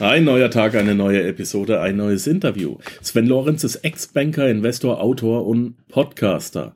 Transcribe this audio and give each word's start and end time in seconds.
Ein 0.00 0.24
neuer 0.24 0.50
Tag, 0.50 0.76
eine 0.76 0.94
neue 0.94 1.22
Episode, 1.24 1.82
ein 1.82 1.96
neues 1.96 2.26
Interview. 2.26 2.78
Sven 3.02 3.26
Lorenz 3.26 3.64
ist 3.64 3.76
Ex-Banker, 3.84 4.48
Investor, 4.48 4.98
Autor 4.98 5.46
und 5.46 5.74
Podcaster. 5.88 6.74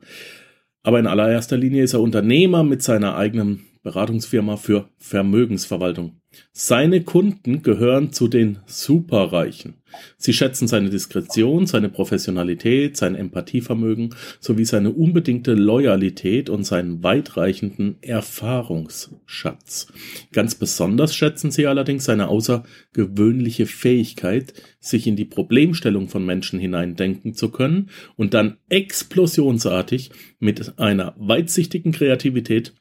Aber 0.83 0.99
in 0.99 1.07
allererster 1.07 1.57
Linie 1.57 1.85
ist 1.85 1.93
er 1.93 2.01
Unternehmer 2.01 2.63
mit 2.63 2.83
seiner 2.83 3.17
eigenen 3.17 3.65
Beratungsfirma 3.85 4.57
für 4.57 4.89
Vermögensverwaltung. 4.97 6.19
Seine 6.51 7.03
Kunden 7.03 7.61
gehören 7.61 8.11
zu 8.11 8.27
den 8.27 8.57
Superreichen. 8.65 9.75
Sie 10.17 10.33
schätzen 10.33 10.67
seine 10.67 10.89
Diskretion, 10.89 11.67
seine 11.67 11.87
Professionalität, 11.87 12.97
sein 12.97 13.15
Empathievermögen 13.15 14.13
sowie 14.41 14.65
seine 14.65 14.91
unbedingte 14.91 15.53
Loyalität 15.53 16.49
und 16.49 16.63
seinen 16.65 17.03
weitreichenden 17.03 17.97
Erfahrungsschatz. 18.01 19.87
Ganz 20.33 20.55
besonders 20.55 21.15
schätzen 21.15 21.51
sie 21.51 21.67
allerdings 21.67 22.05
seine 22.05 22.27
außergewöhnliche 22.27 23.67
Fähigkeit, 23.67 24.53
sich 24.79 25.07
in 25.07 25.15
die 25.15 25.25
Problemstellung 25.25 26.09
von 26.09 26.25
Menschen 26.25 26.59
hineindenken 26.59 27.35
zu 27.35 27.49
können 27.49 27.89
und 28.17 28.33
dann 28.33 28.57
explosionsartig 28.67 30.09
mit 30.39 30.79
einer 30.79 31.15
weitsichtigen 31.17 31.91
Kreativität 31.91 32.73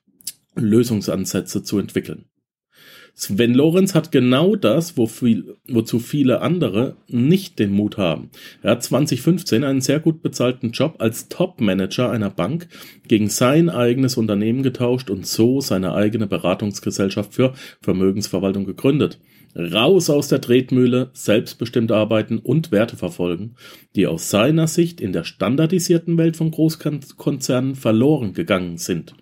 Lösungsansätze 0.56 1.62
zu 1.62 1.78
entwickeln. 1.78 2.26
Sven 3.16 3.54
Lorenz 3.54 3.94
hat 3.94 4.10
genau 4.10 4.56
das, 4.56 4.96
wo 4.96 5.06
viel, 5.06 5.56
wozu 5.68 6.00
viele 6.00 6.40
andere 6.40 6.96
nicht 7.06 7.60
den 7.60 7.70
Mut 7.70 7.96
haben. 7.96 8.30
Er 8.60 8.72
hat 8.72 8.82
2015 8.82 9.62
einen 9.62 9.80
sehr 9.80 10.00
gut 10.00 10.20
bezahlten 10.20 10.72
Job 10.72 10.96
als 10.98 11.28
Top-Manager 11.28 12.10
einer 12.10 12.30
Bank 12.30 12.66
gegen 13.06 13.28
sein 13.28 13.70
eigenes 13.70 14.16
Unternehmen 14.16 14.64
getauscht 14.64 15.10
und 15.10 15.28
so 15.28 15.60
seine 15.60 15.94
eigene 15.94 16.26
Beratungsgesellschaft 16.26 17.32
für 17.34 17.52
Vermögensverwaltung 17.82 18.64
gegründet. 18.64 19.20
Raus 19.56 20.10
aus 20.10 20.26
der 20.26 20.40
Tretmühle, 20.40 21.10
selbstbestimmt 21.12 21.92
arbeiten 21.92 22.38
und 22.38 22.72
Werte 22.72 22.96
verfolgen, 22.96 23.54
die 23.94 24.08
aus 24.08 24.28
seiner 24.28 24.66
Sicht 24.66 25.00
in 25.00 25.12
der 25.12 25.22
standardisierten 25.22 26.18
Welt 26.18 26.36
von 26.36 26.50
Großkonzernen 26.50 27.76
verloren 27.76 28.32
gegangen 28.32 28.78
sind. 28.78 29.14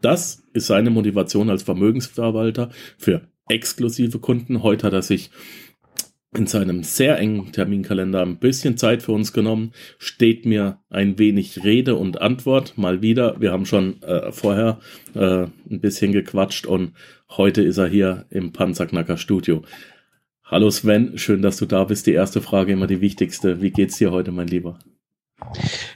Das 0.00 0.44
ist 0.52 0.66
seine 0.66 0.90
Motivation 0.90 1.50
als 1.50 1.62
Vermögensverwalter 1.62 2.70
für 2.98 3.28
exklusive 3.48 4.18
Kunden. 4.18 4.62
Heute 4.62 4.86
hat 4.86 4.92
er 4.92 5.02
sich 5.02 5.30
in 6.34 6.46
seinem 6.46 6.82
sehr 6.82 7.18
engen 7.18 7.52
Terminkalender 7.52 8.22
ein 8.22 8.38
bisschen 8.38 8.76
Zeit 8.76 9.02
für 9.02 9.12
uns 9.12 9.32
genommen, 9.32 9.72
steht 9.98 10.44
mir 10.44 10.80
ein 10.90 11.18
wenig 11.18 11.64
Rede 11.64 11.94
und 11.94 12.20
Antwort 12.20 12.76
mal 12.76 13.00
wieder. 13.00 13.40
Wir 13.40 13.52
haben 13.52 13.64
schon 13.64 14.02
äh, 14.02 14.32
vorher 14.32 14.80
äh, 15.14 15.46
ein 15.70 15.80
bisschen 15.80 16.12
gequatscht 16.12 16.66
und 16.66 16.92
heute 17.30 17.62
ist 17.62 17.78
er 17.78 17.88
hier 17.88 18.26
im 18.30 18.52
Panzerknacker 18.52 19.16
Studio. 19.16 19.62
Hallo 20.44 20.70
Sven, 20.70 21.16
schön, 21.18 21.42
dass 21.42 21.56
du 21.56 21.66
da 21.66 21.84
bist. 21.84 22.06
Die 22.06 22.12
erste 22.12 22.40
Frage 22.40 22.72
immer 22.72 22.86
die 22.86 23.00
wichtigste. 23.00 23.62
Wie 23.62 23.70
geht's 23.70 23.98
dir 23.98 24.12
heute, 24.12 24.30
mein 24.30 24.46
Lieber? 24.46 24.78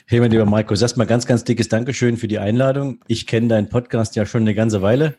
Hey, 0.06 0.20
mein 0.20 0.30
lieber 0.30 0.44
Markus, 0.44 0.83
erstmal 0.83 1.06
ganz, 1.06 1.27
ganz 1.27 1.44
dickes 1.44 1.69
Dankeschön 1.69 2.16
für 2.16 2.28
die 2.28 2.38
Einladung. 2.38 3.00
Ich 3.06 3.27
kenne 3.27 3.48
deinen 3.48 3.69
Podcast 3.69 4.14
ja 4.16 4.27
schon 4.27 4.42
eine 4.42 4.55
ganze 4.55 4.82
Weile 4.82 5.16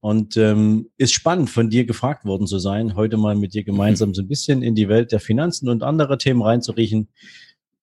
und 0.00 0.36
ähm, 0.36 0.90
ist 0.96 1.12
spannend, 1.12 1.50
von 1.50 1.70
dir 1.70 1.84
gefragt 1.84 2.24
worden 2.24 2.46
zu 2.46 2.58
sein, 2.58 2.94
heute 2.94 3.16
mal 3.16 3.34
mit 3.34 3.54
dir 3.54 3.64
gemeinsam 3.64 4.14
so 4.14 4.22
ein 4.22 4.28
bisschen 4.28 4.62
in 4.62 4.74
die 4.74 4.88
Welt 4.88 5.12
der 5.12 5.20
Finanzen 5.20 5.68
und 5.68 5.82
andere 5.82 6.18
Themen 6.18 6.42
reinzuriechen. 6.42 7.08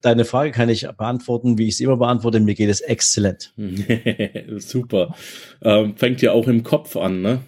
Deine 0.01 0.23
Frage 0.23 0.51
kann 0.51 0.69
ich 0.69 0.87
beantworten, 0.87 1.57
wie 1.57 1.67
ich 1.67 1.75
es 1.75 1.79
immer 1.79 1.97
beantworte. 1.97 2.39
Mir 2.39 2.55
geht 2.55 2.69
es 2.69 2.81
exzellent. 2.81 3.53
Super. 4.57 5.15
Ähm, 5.61 5.97
fängt 5.97 6.21
ja 6.21 6.31
auch 6.31 6.47
im 6.47 6.63
Kopf 6.63 6.95
an, 6.95 7.21
ne? 7.21 7.41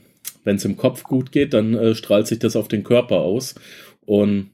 Wenn 0.43 0.57
es 0.57 0.65
im 0.65 0.75
Kopf 0.75 1.03
gut 1.03 1.31
geht, 1.31 1.53
dann 1.53 1.73
äh, 1.75 1.95
strahlt 1.95 2.27
sich 2.27 2.39
das 2.39 2.55
auf 2.55 2.67
den 2.67 2.83
Körper 2.83 3.21
aus. 3.21 3.55
Und 4.05 4.52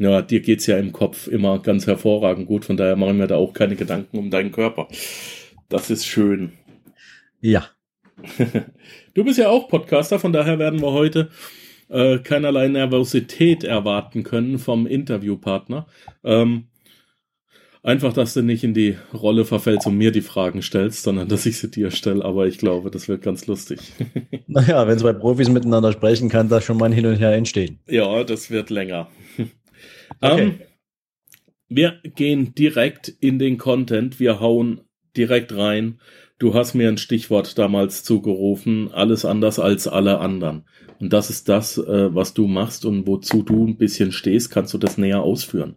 ja, 0.00 0.22
dir 0.22 0.40
geht's 0.40 0.66
ja 0.66 0.78
im 0.78 0.92
Kopf 0.92 1.28
immer 1.28 1.58
ganz 1.58 1.86
hervorragend 1.86 2.46
gut, 2.46 2.64
von 2.64 2.78
daher 2.78 2.96
machen 2.96 3.18
wir 3.18 3.26
da 3.26 3.36
auch 3.36 3.52
keine 3.52 3.76
Gedanken 3.76 4.16
um 4.16 4.30
deinen 4.30 4.50
Körper. 4.50 4.88
Das 5.68 5.90
ist 5.90 6.06
schön. 6.06 6.52
Ja. 7.40 7.66
Du 9.12 9.24
bist 9.24 9.40
ja 9.40 9.48
auch 9.48 9.68
Podcaster, 9.68 10.20
von 10.20 10.32
daher 10.32 10.60
werden 10.60 10.80
wir 10.80 10.92
heute 10.92 11.30
äh, 11.88 12.18
keinerlei 12.18 12.68
Nervosität 12.68 13.64
erwarten 13.64 14.22
können 14.22 14.60
vom 14.60 14.86
Interviewpartner. 14.86 15.88
Ähm, 16.22 16.68
einfach, 17.82 18.12
dass 18.12 18.34
du 18.34 18.42
nicht 18.42 18.62
in 18.62 18.72
die 18.72 18.96
Rolle 19.12 19.44
verfällst 19.44 19.88
und 19.88 19.96
mir 19.96 20.12
die 20.12 20.20
Fragen 20.20 20.62
stellst, 20.62 21.02
sondern 21.02 21.28
dass 21.28 21.44
ich 21.46 21.58
sie 21.58 21.70
dir 21.70 21.90
stelle. 21.90 22.24
Aber 22.24 22.46
ich 22.46 22.58
glaube, 22.58 22.90
das 22.90 23.08
wird 23.08 23.22
ganz 23.22 23.46
lustig. 23.48 23.80
naja, 24.46 24.86
wenn 24.86 24.98
zwei 24.98 25.12
Profis 25.12 25.48
miteinander 25.48 25.92
sprechen, 25.92 26.28
kann 26.28 26.48
da 26.48 26.60
schon 26.60 26.76
mal 26.76 26.86
ein 26.86 26.92
Hin 26.92 27.06
und 27.06 27.16
Her 27.16 27.32
entstehen. 27.32 27.80
Ja, 27.88 28.22
das 28.22 28.50
wird 28.50 28.70
länger. 28.70 29.08
Okay. 30.20 30.42
Ähm, 30.42 30.60
wir 31.68 32.00
gehen 32.14 32.54
direkt 32.54 33.08
in 33.08 33.38
den 33.38 33.58
Content. 33.58 34.18
Wir 34.20 34.40
hauen 34.40 34.82
direkt 35.16 35.54
rein. 35.56 36.00
Du 36.38 36.54
hast 36.54 36.74
mir 36.74 36.88
ein 36.88 36.98
Stichwort 36.98 37.58
damals 37.58 38.02
zugerufen, 38.02 38.90
alles 38.92 39.24
anders 39.24 39.58
als 39.58 39.86
alle 39.86 40.18
anderen. 40.18 40.64
Und 40.98 41.12
das 41.12 41.30
ist 41.30 41.48
das, 41.48 41.78
äh, 41.78 42.14
was 42.14 42.34
du 42.34 42.46
machst 42.46 42.84
und 42.84 43.06
wozu 43.06 43.42
du 43.42 43.66
ein 43.66 43.76
bisschen 43.76 44.10
stehst. 44.10 44.50
Kannst 44.50 44.74
du 44.74 44.78
das 44.78 44.98
näher 44.98 45.22
ausführen? 45.22 45.76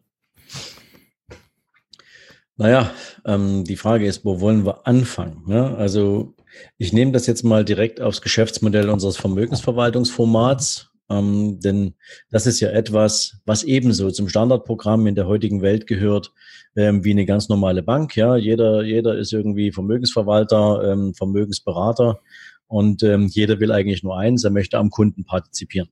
Naja, 2.56 2.92
ähm, 3.26 3.64
die 3.64 3.78
Frage 3.78 4.06
ist, 4.06 4.26
wo 4.26 4.40
wollen 4.40 4.66
wir 4.66 4.88
anfangen? 4.88 5.44
Ne? 5.48 5.76
Also 5.76 6.36
ich 6.78 6.94
nehme 6.94 7.12
das 7.12 7.28
jetzt 7.28 7.44
mal 7.44 7.66
direkt 7.66 8.00
aufs 8.00 8.22
Geschäftsmodell 8.22 8.90
unseres 8.90 9.18
Vermögensverwaltungsformats 9.18 10.93
ähm, 11.20 11.60
denn 11.60 11.96
das 12.30 12.46
ist 12.46 12.60
ja 12.60 12.70
etwas, 12.70 13.38
was 13.46 13.64
ebenso 13.64 14.12
zum 14.12 14.30
Standardprogramm 14.30 15.08
in 15.08 15.16
der 15.16 15.28
heutigen 15.28 15.62
Welt 15.62 15.88
gehört, 15.88 16.32
ähm, 16.76 17.04
wie 17.04 17.12
eine 17.12 17.26
ganz 17.26 17.50
normale 17.50 17.84
Bank. 17.84 18.16
Ja, 18.16 18.36
jeder, 18.36 18.84
jeder 18.84 19.18
ist 19.18 19.34
irgendwie 19.34 19.72
Vermögensverwalter, 19.72 20.92
ähm, 20.92 21.14
Vermögensberater 21.14 22.20
und 22.68 23.04
ähm, 23.04 23.28
jeder 23.28 23.60
will 23.60 23.72
eigentlich 23.72 24.04
nur 24.04 24.18
eins, 24.18 24.44
er 24.44 24.52
möchte 24.52 24.78
am 24.78 24.90
Kunden 24.90 25.26
partizipieren. 25.26 25.90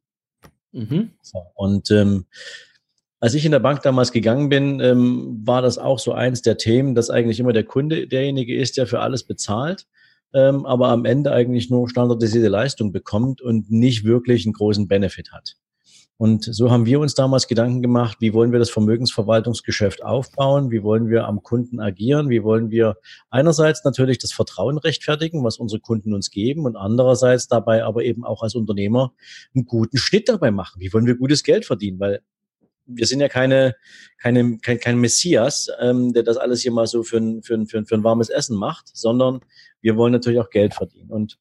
Mhm. 0.72 1.12
So, 1.22 1.40
und 1.56 1.92
ähm, 1.92 2.26
als 3.20 3.36
ich 3.36 3.46
in 3.46 3.52
der 3.52 3.60
Bank 3.60 3.84
damals 3.84 4.12
gegangen 4.12 4.50
bin, 4.50 4.80
ähm, 4.80 5.42
war 5.46 5.62
das 5.62 5.78
auch 5.78 6.00
so 6.00 6.14
eins 6.14 6.42
der 6.42 6.58
Themen, 6.58 6.96
dass 6.96 7.12
eigentlich 7.12 7.40
immer 7.40 7.54
der 7.54 7.66
Kunde 7.66 8.08
derjenige 8.08 8.58
ist, 8.58 8.78
der 8.78 8.88
für 8.88 9.00
alles 9.00 9.24
bezahlt 9.24 9.86
ähm, 10.34 10.66
aber 10.66 10.90
am 10.90 11.06
Ende 11.06 11.32
eigentlich 11.32 11.70
nur 11.70 11.90
standardisierte 11.90 12.48
Leistung 12.48 12.92
bekommt 12.92 13.42
und 13.42 13.70
nicht 13.72 14.04
wirklich 14.04 14.46
einen 14.46 14.54
großen 14.54 14.88
Benefit 14.88 15.32
hat. 15.32 15.56
Und 16.22 16.44
so 16.44 16.70
haben 16.70 16.86
wir 16.86 17.00
uns 17.00 17.16
damals 17.16 17.48
Gedanken 17.48 17.82
gemacht, 17.82 18.18
wie 18.20 18.32
wollen 18.32 18.52
wir 18.52 18.60
das 18.60 18.70
Vermögensverwaltungsgeschäft 18.70 20.04
aufbauen, 20.04 20.70
wie 20.70 20.84
wollen 20.84 21.10
wir 21.10 21.26
am 21.26 21.42
Kunden 21.42 21.80
agieren, 21.80 22.30
wie 22.30 22.44
wollen 22.44 22.70
wir 22.70 22.98
einerseits 23.32 23.84
natürlich 23.84 24.20
das 24.20 24.32
Vertrauen 24.32 24.78
rechtfertigen, 24.78 25.44
was 25.44 25.58
unsere 25.58 25.82
Kunden 25.82 26.14
uns 26.14 26.30
geben 26.30 26.66
und 26.66 26.76
andererseits 26.76 27.48
dabei 27.48 27.84
aber 27.84 28.04
eben 28.04 28.24
auch 28.24 28.44
als 28.44 28.54
Unternehmer 28.54 29.14
einen 29.56 29.66
guten 29.66 29.98
Schnitt 29.98 30.30
dabei 30.30 30.52
machen. 30.52 30.80
Wie 30.80 30.94
wollen 30.94 31.08
wir 31.08 31.16
gutes 31.16 31.42
Geld 31.42 31.66
verdienen? 31.66 32.00
Weil 32.00 32.22
wir 32.86 33.08
sind 33.08 33.20
ja 33.20 33.28
keine, 33.28 33.76
keine, 34.20 34.60
kein, 34.60 34.80
kein 34.80 35.00
Messias, 35.00 35.70
ähm, 35.80 36.14
der 36.14 36.22
das 36.22 36.38
alles 36.38 36.62
hier 36.62 36.72
mal 36.72 36.86
so 36.86 37.02
für 37.02 37.18
ein, 37.18 37.42
für, 37.42 37.56
ein, 37.56 37.66
für, 37.66 37.80
ein, 37.80 37.88
für 37.88 37.96
ein 37.96 38.04
warmes 38.04 38.30
Essen 38.30 38.58
macht, 38.58 38.96
sondern 38.96 39.42
wir 39.82 39.98
wollen 39.98 40.14
natürlich 40.14 40.40
auch 40.40 40.50
Geld 40.50 40.74
verdienen. 40.74 41.10
Und 41.10 41.38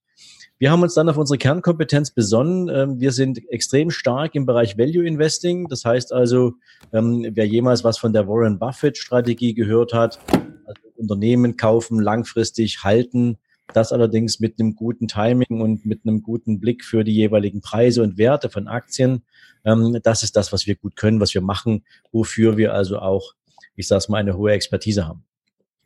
wir 0.59 0.71
haben 0.71 0.83
uns 0.83 0.93
dann 0.93 1.09
auf 1.09 1.17
unsere 1.17 1.39
Kernkompetenz 1.39 2.11
besonnen. 2.11 2.69
Ähm, 2.69 3.01
wir 3.01 3.13
sind 3.13 3.41
extrem 3.51 3.91
stark 3.91 4.35
im 4.35 4.45
Bereich 4.45 4.77
Value 4.77 5.07
Investing. 5.07 5.69
Das 5.69 5.87
heißt 5.87 6.13
also, 6.13 6.53
ähm, 6.93 7.27
wer 7.33 7.47
jemals 7.47 7.83
was 7.83 7.97
von 7.97 8.13
der 8.13 8.29
Warren 8.29 8.59
Buffett 8.59 8.99
Strategie 8.99 9.55
gehört 9.55 9.95
hat, 9.95 10.19
also 10.67 10.83
Unternehmen 10.97 11.57
kaufen, 11.57 11.99
langfristig 11.99 12.85
halten, 12.85 13.39
das 13.73 13.93
allerdings 13.93 14.41
mit 14.41 14.61
einem 14.61 14.75
guten 14.75 15.09
Timing 15.09 15.63
und 15.63 15.87
mit 15.87 16.01
einem 16.05 16.23
guten 16.23 16.61
Blick 16.61 16.85
für 16.85 17.05
die 17.05 17.15
jeweiligen 17.15 17.63
Preise 17.63 18.03
und 18.03 18.19
Werte 18.19 18.51
von 18.51 18.69
Aktien. 18.69 19.23
Ähm, 19.65 19.99
das 20.03 20.23
ist 20.23 20.37
das, 20.37 20.53
was 20.53 20.67
wir 20.67 20.75
gut 20.75 20.95
können, 20.95 21.21
was 21.21 21.33
wir 21.33 21.41
machen, 21.41 21.85
wofür 22.13 22.59
wir 22.59 22.75
also 22.75 22.99
auch, 22.99 23.33
ich 23.77 23.89
sage 23.89 24.05
mal, 24.09 24.19
eine 24.19 24.37
hohe 24.37 24.53
Expertise 24.53 25.09
haben. 25.09 25.25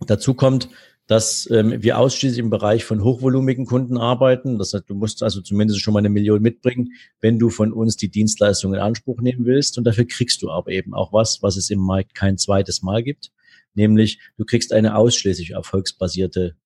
Dazu 0.00 0.34
kommt, 0.34 0.68
dass 1.06 1.48
ähm, 1.50 1.82
wir 1.82 1.98
ausschließlich 1.98 2.38
im 2.38 2.50
Bereich 2.50 2.84
von 2.84 3.04
hochvolumigen 3.04 3.66
Kunden 3.66 3.98
arbeiten. 3.98 4.58
Das 4.58 4.72
heißt, 4.72 4.88
du 4.88 4.94
musst 4.94 5.22
also 5.22 5.42
zumindest 5.42 5.80
schon 5.80 5.92
mal 5.92 5.98
eine 5.98 6.08
Million 6.08 6.40
mitbringen, 6.40 6.92
wenn 7.20 7.38
du 7.38 7.50
von 7.50 7.72
uns 7.72 7.96
die 7.96 8.10
Dienstleistung 8.10 8.72
in 8.72 8.80
Anspruch 8.80 9.20
nehmen 9.20 9.44
willst. 9.44 9.76
Und 9.76 9.84
dafür 9.84 10.06
kriegst 10.06 10.40
du 10.42 10.50
aber 10.50 10.70
eben 10.70 10.94
auch 10.94 11.12
was, 11.12 11.42
was 11.42 11.56
es 11.56 11.68
im 11.70 11.80
Markt 11.80 12.14
kein 12.14 12.38
zweites 12.38 12.82
Mal 12.82 13.02
gibt. 13.02 13.32
Nämlich, 13.74 14.20
du 14.38 14.44
kriegst 14.44 14.72
eine 14.72 14.96
ausschließlich 14.96 15.50
erfolgsbasierte 15.50 16.56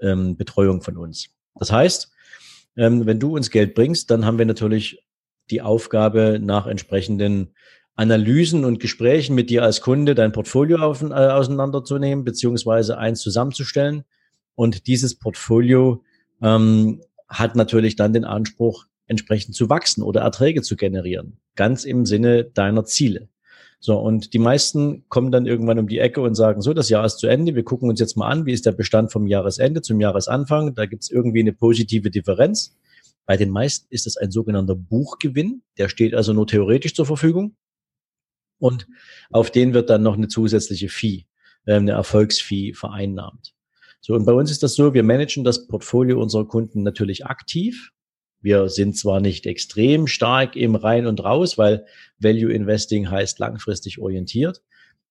ähm, 0.00 0.36
Betreuung 0.36 0.82
von 0.82 0.96
uns. 0.98 1.30
Das 1.54 1.72
heißt, 1.72 2.10
ähm, 2.76 3.06
wenn 3.06 3.18
du 3.18 3.34
uns 3.36 3.50
Geld 3.50 3.74
bringst, 3.74 4.10
dann 4.10 4.26
haben 4.26 4.38
wir 4.38 4.46
natürlich 4.46 5.02
die 5.50 5.62
Aufgabe, 5.62 6.38
nach 6.40 6.66
entsprechenden 6.66 7.54
Analysen 7.96 8.64
und 8.64 8.80
Gesprächen 8.80 9.34
mit 9.34 9.50
dir 9.50 9.62
als 9.62 9.80
Kunde 9.80 10.14
dein 10.14 10.32
Portfolio 10.32 10.78
auf, 10.78 11.02
äh, 11.02 11.12
auseinanderzunehmen, 11.12 12.24
beziehungsweise 12.24 12.98
eins 12.98 13.20
zusammenzustellen. 13.20 14.04
Und 14.54 14.86
dieses 14.86 15.18
Portfolio 15.18 16.02
ähm, 16.42 17.02
hat 17.28 17.56
natürlich 17.56 17.96
dann 17.96 18.12
den 18.12 18.24
Anspruch, 18.24 18.86
entsprechend 19.06 19.56
zu 19.56 19.68
wachsen 19.68 20.02
oder 20.02 20.20
Erträge 20.20 20.62
zu 20.62 20.76
generieren. 20.76 21.38
ganz 21.56 21.84
im 21.84 22.06
Sinne 22.06 22.44
deiner 22.44 22.84
Ziele. 22.84 23.28
So, 23.80 23.98
und 23.98 24.34
die 24.34 24.38
meisten 24.38 25.04
kommen 25.08 25.32
dann 25.32 25.46
irgendwann 25.46 25.78
um 25.78 25.88
die 25.88 25.98
Ecke 25.98 26.20
und 26.20 26.34
sagen, 26.34 26.62
so, 26.62 26.72
das 26.72 26.90
Jahr 26.90 27.04
ist 27.04 27.16
zu 27.16 27.26
Ende, 27.26 27.54
wir 27.54 27.64
gucken 27.64 27.90
uns 27.90 27.98
jetzt 27.98 28.16
mal 28.16 28.28
an, 28.28 28.46
wie 28.46 28.52
ist 28.52 28.66
der 28.66 28.72
Bestand 28.72 29.10
vom 29.10 29.26
Jahresende 29.26 29.82
zum 29.82 30.00
Jahresanfang. 30.00 30.74
Da 30.74 30.86
gibt 30.86 31.02
es 31.02 31.10
irgendwie 31.10 31.40
eine 31.40 31.52
positive 31.52 32.10
Differenz. 32.10 32.76
Bei 33.26 33.36
den 33.36 33.50
meisten 33.50 33.86
ist 33.90 34.06
es 34.06 34.16
ein 34.16 34.30
sogenannter 34.30 34.74
Buchgewinn, 34.74 35.62
der 35.78 35.88
steht 35.88 36.14
also 36.14 36.32
nur 36.32 36.46
theoretisch 36.46 36.94
zur 36.94 37.06
Verfügung. 37.06 37.56
Und 38.60 38.86
auf 39.30 39.50
den 39.50 39.74
wird 39.74 39.90
dann 39.90 40.04
noch 40.04 40.16
eine 40.16 40.28
zusätzliche 40.28 40.88
Fee, 40.88 41.26
äh, 41.66 41.74
eine 41.74 41.92
Erfolgsfee 41.92 42.74
vereinnahmt. 42.74 43.54
So, 44.00 44.14
und 44.14 44.24
bei 44.24 44.32
uns 44.32 44.50
ist 44.50 44.62
das 44.62 44.74
so, 44.74 44.94
wir 44.94 45.02
managen 45.02 45.44
das 45.44 45.66
Portfolio 45.66 46.22
unserer 46.22 46.46
Kunden 46.46 46.82
natürlich 46.82 47.26
aktiv. 47.26 47.90
Wir 48.40 48.68
sind 48.68 48.96
zwar 48.96 49.20
nicht 49.20 49.44
extrem 49.46 50.06
stark 50.06 50.56
im 50.56 50.74
Rein 50.74 51.06
und 51.06 51.22
Raus, 51.22 51.58
weil 51.58 51.84
Value 52.18 52.52
Investing 52.52 53.10
heißt 53.10 53.38
langfristig 53.38 53.98
orientiert, 53.98 54.62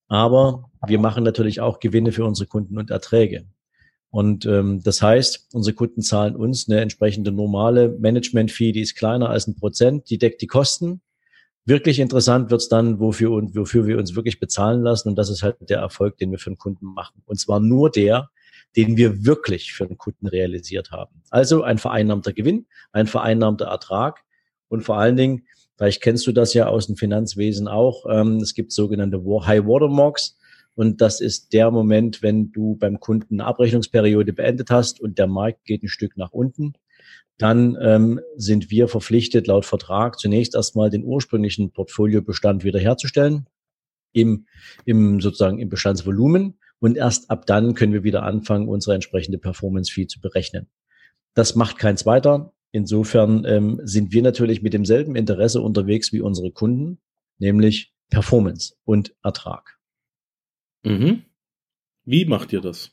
aber 0.07 0.71
wir 0.87 0.99
machen 0.99 1.23
natürlich 1.23 1.61
auch 1.61 1.79
Gewinne 1.79 2.11
für 2.11 2.25
unsere 2.25 2.47
Kunden 2.47 2.79
und 2.79 2.89
Erträge. 2.89 3.45
Und 4.09 4.47
ähm, 4.47 4.81
das 4.83 5.03
heißt, 5.03 5.49
unsere 5.53 5.75
Kunden 5.75 6.01
zahlen 6.01 6.35
uns 6.35 6.67
eine 6.67 6.81
entsprechende 6.81 7.31
normale 7.31 7.89
Management-Fee, 7.89 8.71
die 8.71 8.81
ist 8.81 8.95
kleiner 8.95 9.29
als 9.29 9.45
ein 9.45 9.55
Prozent, 9.55 10.09
die 10.09 10.17
deckt 10.17 10.41
die 10.41 10.47
Kosten. 10.47 11.01
Wirklich 11.69 11.99
interessant 11.99 12.49
wird's 12.49 12.67
dann, 12.67 12.99
wofür, 12.99 13.29
und 13.29 13.55
wofür 13.55 13.85
wir 13.85 13.99
uns 13.99 14.15
wirklich 14.15 14.39
bezahlen 14.39 14.81
lassen. 14.81 15.09
Und 15.09 15.17
das 15.17 15.29
ist 15.29 15.43
halt 15.43 15.57
der 15.61 15.77
Erfolg, 15.77 16.17
den 16.17 16.31
wir 16.31 16.39
für 16.39 16.49
den 16.49 16.57
Kunden 16.57 16.87
machen. 16.87 17.21
Und 17.27 17.39
zwar 17.39 17.59
nur 17.59 17.91
der, 17.91 18.31
den 18.75 18.97
wir 18.97 19.23
wirklich 19.23 19.71
für 19.71 19.85
den 19.85 19.95
Kunden 19.95 20.25
realisiert 20.25 20.89
haben. 20.89 21.21
Also 21.29 21.61
ein 21.61 21.77
vereinnahmter 21.77 22.33
Gewinn, 22.33 22.65
ein 22.91 23.05
vereinnahmter 23.05 23.65
Ertrag 23.65 24.21
und 24.67 24.81
vor 24.81 24.97
allen 24.97 25.15
Dingen, 25.15 25.45
vielleicht 25.77 26.01
kennst 26.01 26.25
du 26.25 26.31
das 26.31 26.55
ja 26.55 26.65
aus 26.65 26.87
dem 26.87 26.95
Finanzwesen 26.95 27.67
auch, 27.67 28.03
ähm, 28.09 28.37
es 28.37 28.55
gibt 28.55 28.71
sogenannte 28.71 29.19
High 29.19 29.65
Watermarks. 29.65 30.38
Und 30.79 31.01
das 31.01 31.19
ist 31.19 31.51
der 31.51 31.71
Moment, 31.71 32.23
wenn 32.23 32.53
du 32.53 32.77
beim 32.77 33.01
Kunden 33.01 33.41
eine 33.41 33.49
Abrechnungsperiode 33.49 34.31
beendet 34.31 34.69
hast 34.69 35.01
und 35.01 35.19
der 35.19 35.27
Markt 35.27 35.65
geht 35.65 35.83
ein 35.83 35.89
Stück 35.89 36.15
nach 36.15 36.31
unten. 36.31 36.71
Dann 37.37 37.77
ähm, 37.81 38.21
sind 38.37 38.71
wir 38.71 38.87
verpflichtet, 38.87 39.47
laut 39.47 39.65
Vertrag 39.65 40.17
zunächst 40.17 40.55
erstmal 40.55 40.89
den 40.89 41.03
ursprünglichen 41.03 41.73
Portfoliobestand 41.73 42.63
wiederherzustellen 42.63 43.47
im, 44.13 44.45
im 44.85 45.19
sozusagen 45.19 45.59
im 45.59 45.67
Bestandsvolumen 45.67 46.57
und 46.79 46.95
erst 46.95 47.29
ab 47.29 47.45
dann 47.45 47.73
können 47.73 47.91
wir 47.91 48.05
wieder 48.05 48.23
anfangen, 48.23 48.69
unsere 48.69 48.95
entsprechende 48.95 49.37
Performance 49.37 49.91
Fee 49.91 50.07
zu 50.07 50.21
berechnen. 50.21 50.69
Das 51.33 51.55
macht 51.55 51.77
kein 51.77 51.97
zweiter. 51.97 52.53
Insofern 52.71 53.43
ähm, 53.43 53.81
sind 53.83 54.13
wir 54.13 54.21
natürlich 54.21 54.61
mit 54.61 54.71
demselben 54.71 55.17
Interesse 55.17 55.59
unterwegs 55.59 56.13
wie 56.13 56.21
unsere 56.21 56.51
Kunden, 56.51 56.99
nämlich 57.37 57.91
Performance 58.09 58.75
und 58.85 59.13
Ertrag. 59.23 59.78
Mhm. 60.83 61.23
Wie 62.05 62.25
macht 62.25 62.53
ihr 62.53 62.61
das? 62.61 62.91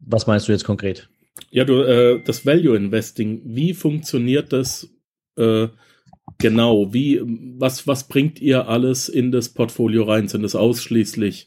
Was 0.00 0.26
meinst 0.26 0.48
du 0.48 0.52
jetzt 0.52 0.64
konkret? 0.64 1.08
Ja, 1.50 1.64
du, 1.64 1.82
äh, 1.82 2.22
das 2.24 2.46
Value 2.46 2.76
Investing, 2.76 3.42
wie 3.44 3.74
funktioniert 3.74 4.52
das 4.52 4.90
äh, 5.36 5.68
genau? 6.38 6.92
Wie, 6.92 7.20
was, 7.58 7.86
was 7.86 8.08
bringt 8.08 8.40
ihr 8.40 8.68
alles 8.68 9.08
in 9.08 9.32
das 9.32 9.48
Portfolio 9.48 10.04
rein? 10.04 10.28
Sind 10.28 10.44
es 10.44 10.54
ausschließlich 10.54 11.46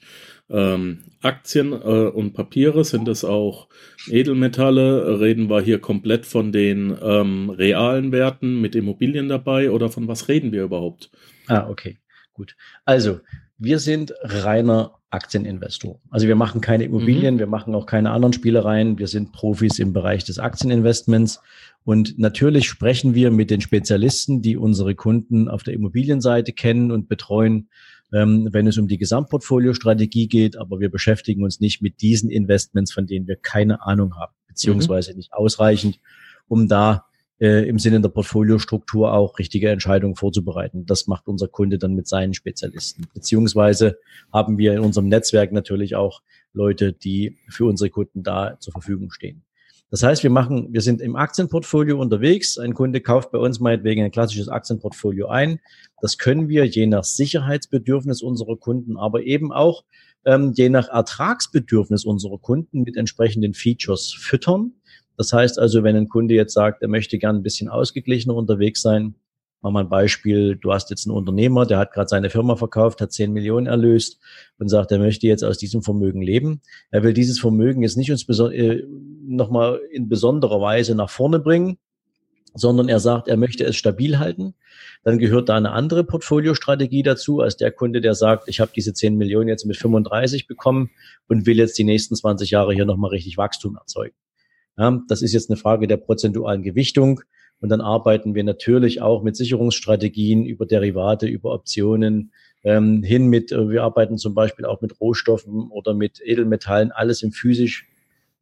ähm, 0.49 0.99
Aktien 1.21 1.71
äh, 1.71 1.75
und 1.75 2.33
Papiere, 2.33 2.83
sind 2.83 3.07
es 3.07 3.23
auch 3.23 3.69
Edelmetalle? 4.09 5.19
Reden 5.19 5.49
wir 5.49 5.61
hier 5.61 5.79
komplett 5.79 6.25
von 6.25 6.51
den 6.51 6.97
ähm, 7.01 7.49
realen 7.49 8.11
Werten 8.11 8.59
mit 8.59 8.75
Immobilien 8.75 9.29
dabei 9.29 9.71
oder 9.71 9.89
von 9.89 10.07
was 10.07 10.27
reden 10.27 10.51
wir 10.51 10.63
überhaupt? 10.63 11.11
Ah, 11.47 11.67
okay, 11.69 11.99
gut. 12.33 12.55
Also, 12.85 13.19
wir 13.61 13.77
sind 13.77 14.13
reiner 14.23 14.95
Aktieninvestor. 15.11 15.99
Also 16.09 16.27
wir 16.27 16.35
machen 16.35 16.61
keine 16.61 16.83
Immobilien, 16.85 17.35
mhm. 17.35 17.39
wir 17.39 17.47
machen 17.47 17.75
auch 17.75 17.85
keine 17.85 18.09
anderen 18.09 18.33
Spielereien. 18.33 18.97
Wir 18.97 19.07
sind 19.07 19.33
Profis 19.33 19.77
im 19.77 19.93
Bereich 19.93 20.23
des 20.23 20.39
Aktieninvestments. 20.39 21.41
Und 21.83 22.17
natürlich 22.17 22.67
sprechen 22.67 23.13
wir 23.13 23.29
mit 23.29 23.51
den 23.51 23.61
Spezialisten, 23.61 24.41
die 24.41 24.57
unsere 24.57 24.95
Kunden 24.95 25.47
auf 25.47 25.61
der 25.61 25.75
Immobilienseite 25.75 26.53
kennen 26.53 26.91
und 26.91 27.07
betreuen, 27.07 27.69
ähm, 28.11 28.49
wenn 28.51 28.65
es 28.65 28.79
um 28.79 28.87
die 28.87 28.97
Gesamtportfoliostrategie 28.97 30.27
geht, 30.27 30.57
aber 30.57 30.79
wir 30.79 30.89
beschäftigen 30.89 31.43
uns 31.43 31.59
nicht 31.59 31.83
mit 31.83 32.01
diesen 32.01 32.31
Investments, 32.31 32.91
von 32.91 33.05
denen 33.05 33.27
wir 33.27 33.35
keine 33.35 33.83
Ahnung 33.83 34.15
haben, 34.15 34.33
beziehungsweise 34.47 35.11
mhm. 35.11 35.17
nicht 35.17 35.33
ausreichend, 35.33 35.99
um 36.47 36.67
da 36.67 37.05
äh, 37.41 37.67
im 37.67 37.79
Sinne 37.79 37.99
der 37.99 38.09
Portfoliostruktur 38.09 39.13
auch 39.13 39.39
richtige 39.39 39.69
Entscheidungen 39.69 40.15
vorzubereiten. 40.15 40.85
Das 40.85 41.07
macht 41.07 41.27
unser 41.27 41.47
Kunde 41.47 41.79
dann 41.79 41.95
mit 41.95 42.07
seinen 42.07 42.35
Spezialisten. 42.35 43.07
Beziehungsweise 43.13 43.97
haben 44.31 44.57
wir 44.59 44.73
in 44.73 44.79
unserem 44.79 45.07
Netzwerk 45.07 45.51
natürlich 45.51 45.95
auch 45.95 46.21
Leute, 46.53 46.93
die 46.93 47.37
für 47.49 47.65
unsere 47.65 47.89
Kunden 47.89 48.21
da 48.23 48.57
zur 48.59 48.71
Verfügung 48.71 49.11
stehen. 49.11 49.43
Das 49.89 50.03
heißt, 50.03 50.23
wir 50.23 50.29
machen, 50.29 50.69
wir 50.71 50.79
sind 50.81 51.01
im 51.01 51.17
Aktienportfolio 51.17 51.99
unterwegs. 51.99 52.57
Ein 52.57 52.73
Kunde 52.73 53.01
kauft 53.01 53.31
bei 53.31 53.39
uns 53.39 53.59
meinetwegen 53.59 54.03
ein 54.03 54.11
klassisches 54.11 54.47
Aktienportfolio 54.47 55.27
ein. 55.27 55.59
Das 55.99 56.17
können 56.17 56.47
wir 56.47 56.65
je 56.65 56.85
nach 56.85 57.03
Sicherheitsbedürfnis 57.03 58.21
unserer 58.21 58.55
Kunden, 58.55 58.95
aber 58.95 59.23
eben 59.23 59.51
auch 59.51 59.83
ähm, 60.25 60.53
je 60.55 60.69
nach 60.69 60.87
Ertragsbedürfnis 60.87 62.05
unserer 62.05 62.37
Kunden 62.37 62.83
mit 62.83 62.95
entsprechenden 62.95 63.53
Features 63.53 64.13
füttern. 64.13 64.75
Das 65.21 65.33
heißt 65.33 65.59
also, 65.59 65.83
wenn 65.83 65.95
ein 65.95 66.09
Kunde 66.09 66.33
jetzt 66.33 66.53
sagt, 66.53 66.81
er 66.81 66.87
möchte 66.87 67.19
gern 67.19 67.35
ein 67.35 67.43
bisschen 67.43 67.69
ausgeglichener 67.69 68.33
unterwegs 68.33 68.81
sein, 68.81 69.13
Machen 69.61 69.75
wir 69.75 69.79
ein 69.81 69.89
Beispiel, 69.89 70.55
du 70.55 70.73
hast 70.73 70.89
jetzt 70.89 71.05
einen 71.05 71.15
Unternehmer, 71.15 71.67
der 71.67 71.77
hat 71.77 71.93
gerade 71.93 72.09
seine 72.09 72.31
Firma 72.31 72.55
verkauft, 72.55 72.99
hat 72.99 73.11
10 73.11 73.31
Millionen 73.31 73.67
erlöst 73.67 74.19
und 74.57 74.69
sagt, 74.69 74.91
er 74.91 74.97
möchte 74.97 75.27
jetzt 75.27 75.43
aus 75.43 75.59
diesem 75.59 75.83
Vermögen 75.83 76.23
leben. 76.23 76.61
Er 76.89 77.03
will 77.03 77.13
dieses 77.13 77.39
Vermögen 77.39 77.83
jetzt 77.83 77.95
nicht 77.95 78.11
uns 78.11 78.27
äh, 78.27 78.81
nochmal 79.23 79.79
in 79.91 80.09
besonderer 80.09 80.59
Weise 80.61 80.95
nach 80.95 81.11
vorne 81.11 81.37
bringen, 81.37 81.77
sondern 82.55 82.89
er 82.89 82.99
sagt, 82.99 83.27
er 83.27 83.37
möchte 83.37 83.63
es 83.63 83.75
stabil 83.75 84.17
halten. 84.17 84.55
Dann 85.03 85.19
gehört 85.19 85.49
da 85.49 85.57
eine 85.57 85.73
andere 85.73 86.03
Portfoliostrategie 86.03 87.03
dazu, 87.03 87.41
als 87.41 87.55
der 87.55 87.71
Kunde, 87.71 88.01
der 88.01 88.15
sagt, 88.15 88.47
ich 88.47 88.59
habe 88.59 88.71
diese 88.75 88.93
10 88.93 89.15
Millionen 89.15 89.47
jetzt 89.47 89.65
mit 89.65 89.77
35 89.77 90.47
bekommen 90.47 90.89
und 91.27 91.45
will 91.45 91.59
jetzt 91.59 91.77
die 91.77 91.83
nächsten 91.83 92.15
20 92.15 92.49
Jahre 92.49 92.73
hier 92.73 92.85
nochmal 92.85 93.11
richtig 93.11 93.37
Wachstum 93.37 93.75
erzeugen. 93.75 94.15
Ja, 94.77 95.01
das 95.07 95.21
ist 95.21 95.33
jetzt 95.33 95.49
eine 95.49 95.57
Frage 95.57 95.87
der 95.87 95.97
prozentualen 95.97 96.63
Gewichtung. 96.63 97.21
Und 97.59 97.69
dann 97.69 97.81
arbeiten 97.81 98.33
wir 98.33 98.43
natürlich 98.43 99.01
auch 99.01 99.21
mit 99.21 99.35
Sicherungsstrategien 99.35 100.45
über 100.45 100.65
Derivate, 100.65 101.27
über 101.27 101.53
Optionen 101.53 102.31
ähm, 102.63 103.03
hin 103.03 103.27
mit, 103.27 103.51
äh, 103.51 103.69
wir 103.69 103.83
arbeiten 103.83 104.17
zum 104.17 104.33
Beispiel 104.33 104.65
auch 104.65 104.81
mit 104.81 104.99
Rohstoffen 104.99 105.69
oder 105.69 105.93
mit 105.93 106.19
Edelmetallen, 106.23 106.91
alles 106.91 107.21
im 107.21 107.31
physisch 107.31 107.87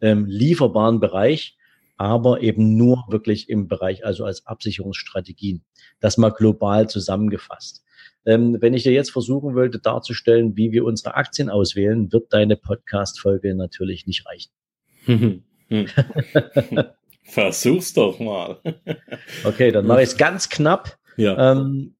ähm, 0.01 0.25
lieferbaren 0.25 0.99
Bereich, 0.99 1.57
aber 1.97 2.41
eben 2.41 2.77
nur 2.77 3.03
wirklich 3.09 3.49
im 3.49 3.67
Bereich, 3.67 4.05
also 4.05 4.23
als 4.23 4.45
Absicherungsstrategien. 4.45 5.63
Das 5.99 6.17
mal 6.17 6.31
global 6.31 6.89
zusammengefasst. 6.89 7.83
Ähm, 8.25 8.57
wenn 8.61 8.73
ich 8.73 8.83
dir 8.83 8.93
jetzt 8.93 9.11
versuchen 9.11 9.55
wollte 9.55 9.79
darzustellen, 9.79 10.55
wie 10.55 10.71
wir 10.71 10.85
unsere 10.85 11.15
Aktien 11.15 11.49
auswählen, 11.49 12.11
wird 12.11 12.31
deine 12.33 12.55
Podcast-Folge 12.55 13.53
natürlich 13.53 14.07
nicht 14.07 14.25
reichen. 14.25 15.43
Versuch's 17.23 17.93
doch 17.93 18.19
mal. 18.19 18.59
okay, 19.43 19.71
dann 19.71 19.85
mache 19.85 20.01
ich 20.01 20.09
es 20.09 20.17
ganz 20.17 20.49
knapp. 20.49 20.97
Ja. 21.17 21.51
Ähm, 21.51 21.95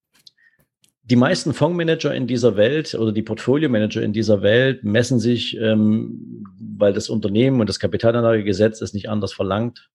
die 1.04 1.16
meisten 1.16 1.54
Fondsmanager 1.54 2.14
in 2.14 2.28
dieser 2.28 2.56
Welt 2.56 2.94
oder 2.94 3.12
die 3.12 3.24
Portfolio-Manager 3.24 4.02
in 4.02 4.14
dieser 4.14 4.42
Welt 4.42 4.84
messen 4.84 5.20
sich, 5.20 5.58
ähm, 5.58 6.46
weil 6.60 6.94
das 6.94 7.10
Unternehmen 7.10 7.60
und 7.60 7.68
das 7.68 7.80
Kapitalanlagegesetz 7.80 8.82
es 8.82 8.94
nicht 8.94 9.10
anders 9.10 9.34
verlangt, 9.34 9.90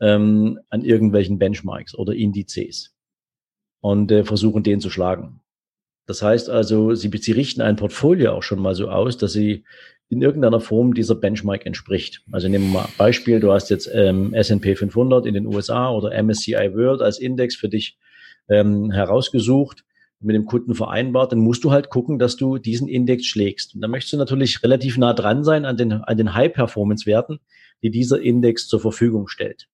ähm, 0.00 0.60
an 0.68 0.82
irgendwelchen 0.82 1.38
Benchmarks 1.38 1.94
oder 1.94 2.14
Indizes 2.14 2.94
und 3.80 4.12
äh, 4.12 4.24
versuchen 4.24 4.62
den 4.62 4.80
zu 4.80 4.90
schlagen. 4.90 5.40
Das 6.06 6.22
heißt 6.22 6.50
also, 6.50 6.94
sie, 6.94 7.10
sie 7.20 7.32
richten 7.32 7.60
ein 7.60 7.76
Portfolio 7.76 8.32
auch 8.32 8.42
schon 8.42 8.60
mal 8.60 8.74
so 8.74 8.88
aus, 8.88 9.18
dass 9.18 9.32
sie 9.32 9.64
in 10.10 10.22
irgendeiner 10.22 10.60
Form 10.60 10.92
dieser 10.92 11.14
Benchmark 11.14 11.64
entspricht. 11.64 12.22
Also 12.32 12.48
nehmen 12.48 12.72
wir 12.72 12.80
mal 12.80 12.88
Beispiel, 12.98 13.38
du 13.38 13.52
hast 13.52 13.70
jetzt 13.70 13.88
ähm, 13.94 14.34
S&P 14.34 14.74
500 14.74 15.24
in 15.24 15.34
den 15.34 15.46
USA 15.46 15.90
oder 15.90 16.20
MSCI 16.22 16.74
World 16.74 17.00
als 17.00 17.18
Index 17.18 17.54
für 17.54 17.68
dich 17.68 17.96
ähm, 18.48 18.90
herausgesucht, 18.90 19.84
mit 20.20 20.36
dem 20.36 20.44
Kunden 20.44 20.74
vereinbart, 20.74 21.32
dann 21.32 21.38
musst 21.38 21.64
du 21.64 21.70
halt 21.70 21.88
gucken, 21.88 22.18
dass 22.18 22.36
du 22.36 22.58
diesen 22.58 22.88
Index 22.88 23.24
schlägst. 23.24 23.74
Und 23.74 23.80
da 23.80 23.88
möchtest 23.88 24.12
du 24.12 24.16
natürlich 24.18 24.62
relativ 24.62 24.98
nah 24.98 25.14
dran 25.14 25.44
sein 25.44 25.64
an 25.64 25.76
den, 25.76 25.92
an 25.92 26.16
den 26.16 26.34
High-Performance-Werten, 26.34 27.38
die 27.82 27.90
dieser 27.90 28.20
Index 28.20 28.68
zur 28.68 28.80
Verfügung 28.80 29.28
stellt. 29.28 29.68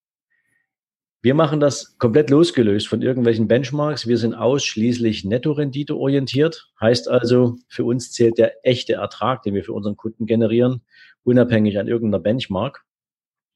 Wir 1.23 1.35
machen 1.35 1.59
das 1.59 1.99
komplett 1.99 2.31
losgelöst 2.31 2.87
von 2.87 3.03
irgendwelchen 3.03 3.49
Benchmarks. 3.49 4.07
Wir 4.07 4.19
sind 4.19 4.35
ausschließlich 4.35 5.25
Nettorendite 5.25 5.97
orientiert. 5.97 6.71
Heißt 6.81 7.09
also, 7.09 7.57
für 7.69 7.85
uns 7.85 8.13
zählt 8.13 8.39
der 8.39 8.65
echte 8.65 8.95
Ertrag, 8.95 9.43
den 9.43 9.55
wir 9.55 9.65
für 9.65 9.73
unseren 9.73 9.97
Kunden 9.97 10.27
generieren, 10.27 10.83
unabhängig 11.25 11.79
an 11.79 11.89
irgendeiner 11.89 12.23
Benchmark. 12.23 12.85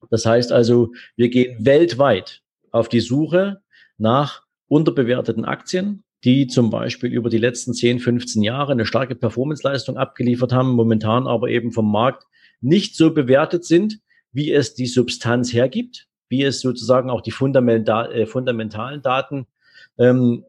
Das 0.09 0.25
heißt 0.25 0.51
also, 0.51 0.91
wir 1.15 1.29
gehen 1.29 1.63
weltweit 1.63 2.41
auf 2.71 2.89
die 2.89 2.99
Suche 2.99 3.61
nach 3.97 4.43
unterbewerteten 4.67 5.45
Aktien, 5.45 6.03
die 6.23 6.47
zum 6.47 6.69
Beispiel 6.69 7.11
über 7.11 7.29
die 7.29 7.37
letzten 7.37 7.73
10, 7.73 7.99
15 7.99 8.43
Jahre 8.43 8.71
eine 8.71 8.85
starke 8.85 9.15
Performanceleistung 9.15 9.97
abgeliefert 9.97 10.53
haben, 10.53 10.71
momentan 10.71 11.27
aber 11.27 11.49
eben 11.49 11.71
vom 11.71 11.91
Markt 11.91 12.25
nicht 12.61 12.95
so 12.95 13.13
bewertet 13.13 13.65
sind, 13.65 13.99
wie 14.31 14.51
es 14.51 14.73
die 14.75 14.85
Substanz 14.85 15.53
hergibt, 15.53 16.07
wie 16.31 16.43
es 16.43 16.61
sozusagen 16.61 17.09
auch 17.09 17.21
die 17.21 17.29
äh, 17.31 18.25
fundamentalen 18.25 19.01
Daten 19.01 19.47
ähm, 19.99 20.45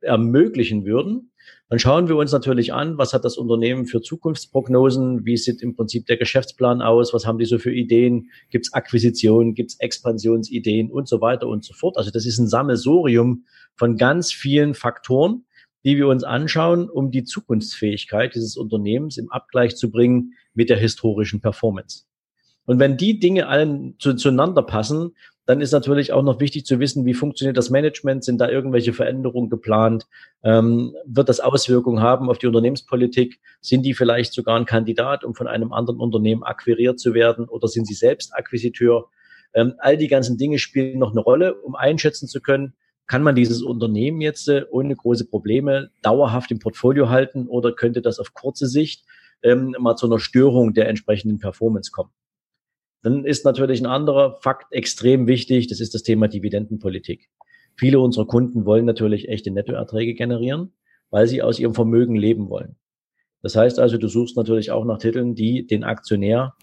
ermöglichen 0.00 0.86
würden. 0.86 1.30
Dann 1.68 1.78
schauen 1.78 2.08
wir 2.08 2.16
uns 2.16 2.32
natürlich 2.32 2.72
an, 2.72 2.96
was 2.96 3.12
hat 3.12 3.24
das 3.24 3.36
Unternehmen 3.36 3.86
für 3.86 4.00
Zukunftsprognosen, 4.00 5.26
wie 5.26 5.36
sieht 5.36 5.62
im 5.62 5.76
Prinzip 5.76 6.06
der 6.06 6.16
Geschäftsplan 6.16 6.80
aus, 6.80 7.12
was 7.12 7.26
haben 7.26 7.38
die 7.38 7.44
so 7.44 7.58
für 7.58 7.72
Ideen, 7.72 8.30
gibt 8.50 8.66
es 8.66 8.72
Akquisitionen, 8.72 9.54
gibt 9.54 9.72
es 9.72 9.80
Expansionsideen 9.80 10.90
und 10.90 11.06
so 11.06 11.20
weiter 11.20 11.48
und 11.48 11.64
so 11.64 11.74
fort. 11.74 11.98
Also 11.98 12.10
das 12.10 12.24
ist 12.24 12.38
ein 12.38 12.48
Sammelsurium 12.48 13.44
von 13.76 13.96
ganz 13.96 14.32
vielen 14.32 14.74
Faktoren, 14.74 15.44
die 15.84 15.98
wir 15.98 16.08
uns 16.08 16.24
anschauen, 16.24 16.88
um 16.88 17.10
die 17.10 17.24
Zukunftsfähigkeit 17.24 18.34
dieses 18.34 18.56
Unternehmens 18.56 19.18
im 19.18 19.30
Abgleich 19.30 19.76
zu 19.76 19.90
bringen 19.90 20.32
mit 20.54 20.70
der 20.70 20.78
historischen 20.78 21.40
Performance. 21.40 22.05
Und 22.66 22.78
wenn 22.78 22.96
die 22.96 23.18
Dinge 23.18 23.48
allen 23.48 23.96
zu, 23.98 24.14
zueinander 24.14 24.62
passen, 24.62 25.14
dann 25.46 25.60
ist 25.60 25.72
natürlich 25.72 26.12
auch 26.12 26.24
noch 26.24 26.40
wichtig 26.40 26.66
zu 26.66 26.80
wissen, 26.80 27.06
wie 27.06 27.14
funktioniert 27.14 27.56
das 27.56 27.70
Management, 27.70 28.24
sind 28.24 28.40
da 28.40 28.48
irgendwelche 28.48 28.92
Veränderungen 28.92 29.48
geplant, 29.48 30.06
ähm, 30.42 30.94
wird 31.06 31.28
das 31.28 31.38
Auswirkungen 31.38 32.02
haben 32.02 32.28
auf 32.28 32.38
die 32.38 32.48
Unternehmenspolitik, 32.48 33.38
sind 33.60 33.82
die 33.82 33.94
vielleicht 33.94 34.32
sogar 34.32 34.56
ein 34.56 34.66
Kandidat, 34.66 35.22
um 35.24 35.34
von 35.34 35.46
einem 35.46 35.72
anderen 35.72 36.00
Unternehmen 36.00 36.42
akquiriert 36.42 36.98
zu 36.98 37.14
werden? 37.14 37.48
Oder 37.48 37.68
sind 37.68 37.86
sie 37.86 37.94
selbst 37.94 38.34
Akquisiteur? 38.34 39.08
Ähm, 39.54 39.74
all 39.78 39.96
die 39.96 40.08
ganzen 40.08 40.36
Dinge 40.36 40.58
spielen 40.58 40.98
noch 40.98 41.12
eine 41.12 41.20
Rolle, 41.20 41.54
um 41.54 41.76
einschätzen 41.76 42.26
zu 42.26 42.40
können, 42.40 42.74
kann 43.06 43.22
man 43.22 43.36
dieses 43.36 43.62
Unternehmen 43.62 44.20
jetzt 44.20 44.48
äh, 44.48 44.64
ohne 44.68 44.96
große 44.96 45.26
Probleme 45.26 45.90
dauerhaft 46.02 46.50
im 46.50 46.58
Portfolio 46.58 47.08
halten? 47.08 47.46
Oder 47.46 47.72
könnte 47.72 48.02
das 48.02 48.18
auf 48.18 48.34
kurze 48.34 48.66
Sicht 48.66 49.04
ähm, 49.44 49.76
mal 49.78 49.94
zu 49.94 50.06
einer 50.06 50.18
Störung 50.18 50.74
der 50.74 50.88
entsprechenden 50.88 51.38
Performance 51.38 51.92
kommen? 51.92 52.10
Dann 53.06 53.24
ist 53.24 53.44
natürlich 53.44 53.80
ein 53.80 53.86
anderer 53.86 54.40
Fakt 54.40 54.72
extrem 54.72 55.28
wichtig, 55.28 55.68
das 55.68 55.78
ist 55.78 55.94
das 55.94 56.02
Thema 56.02 56.26
Dividendenpolitik. 56.26 57.30
Viele 57.76 58.00
unserer 58.00 58.26
Kunden 58.26 58.66
wollen 58.66 58.84
natürlich 58.84 59.28
echte 59.28 59.52
Nettoerträge 59.52 60.14
generieren, 60.14 60.72
weil 61.10 61.28
sie 61.28 61.40
aus 61.40 61.60
ihrem 61.60 61.72
Vermögen 61.72 62.16
leben 62.16 62.48
wollen. 62.48 62.74
Das 63.42 63.54
heißt 63.54 63.78
also, 63.78 63.96
du 63.96 64.08
suchst 64.08 64.36
natürlich 64.36 64.72
auch 64.72 64.84
nach 64.84 64.98
Titeln, 64.98 65.36
die 65.36 65.68
den 65.68 65.84
Aktionär 65.84 66.56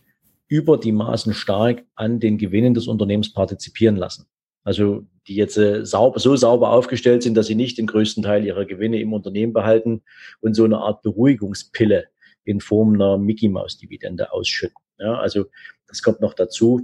über 0.50 0.78
die 0.78 0.92
Maßen 0.92 1.34
stark 1.34 1.86
an 1.96 2.20
den 2.20 2.38
Gewinnen 2.38 2.74
des 2.74 2.88
Unternehmens 2.90 3.32
partizipieren 3.32 3.96
lassen. 3.96 4.26
Also 4.66 5.08
die 5.28 5.36
jetzt 5.36 5.56
äh, 5.56 5.86
sauber, 5.86 6.20
so 6.20 6.36
sauber 6.36 6.72
aufgestellt 6.72 7.24
sind, 7.24 7.38
dass 7.38 7.48
sie 7.48 7.56
nicht 7.56 7.78
den 7.78 7.88
größten 7.88 8.22
Teil 8.22 8.46
ihrer 8.46 8.66
Gewinne 8.66 9.00
im 9.00 9.14
Unternehmen 9.14 9.54
behalten 9.54 10.02
und 10.42 10.56
so 10.56 10.66
eine 10.66 10.80
Art 10.80 11.04
Beruhigungspille 11.04 12.04
in 12.44 12.60
Form 12.60 12.96
einer 12.96 13.18
Mickey 13.18 13.48
Maus 13.48 13.78
Dividende 13.78 14.34
ausschütten. 14.34 14.84
Ja, 15.00 15.16
also 15.16 15.46
das 15.94 16.02
kommt 16.02 16.22
noch 16.22 16.34
dazu. 16.34 16.82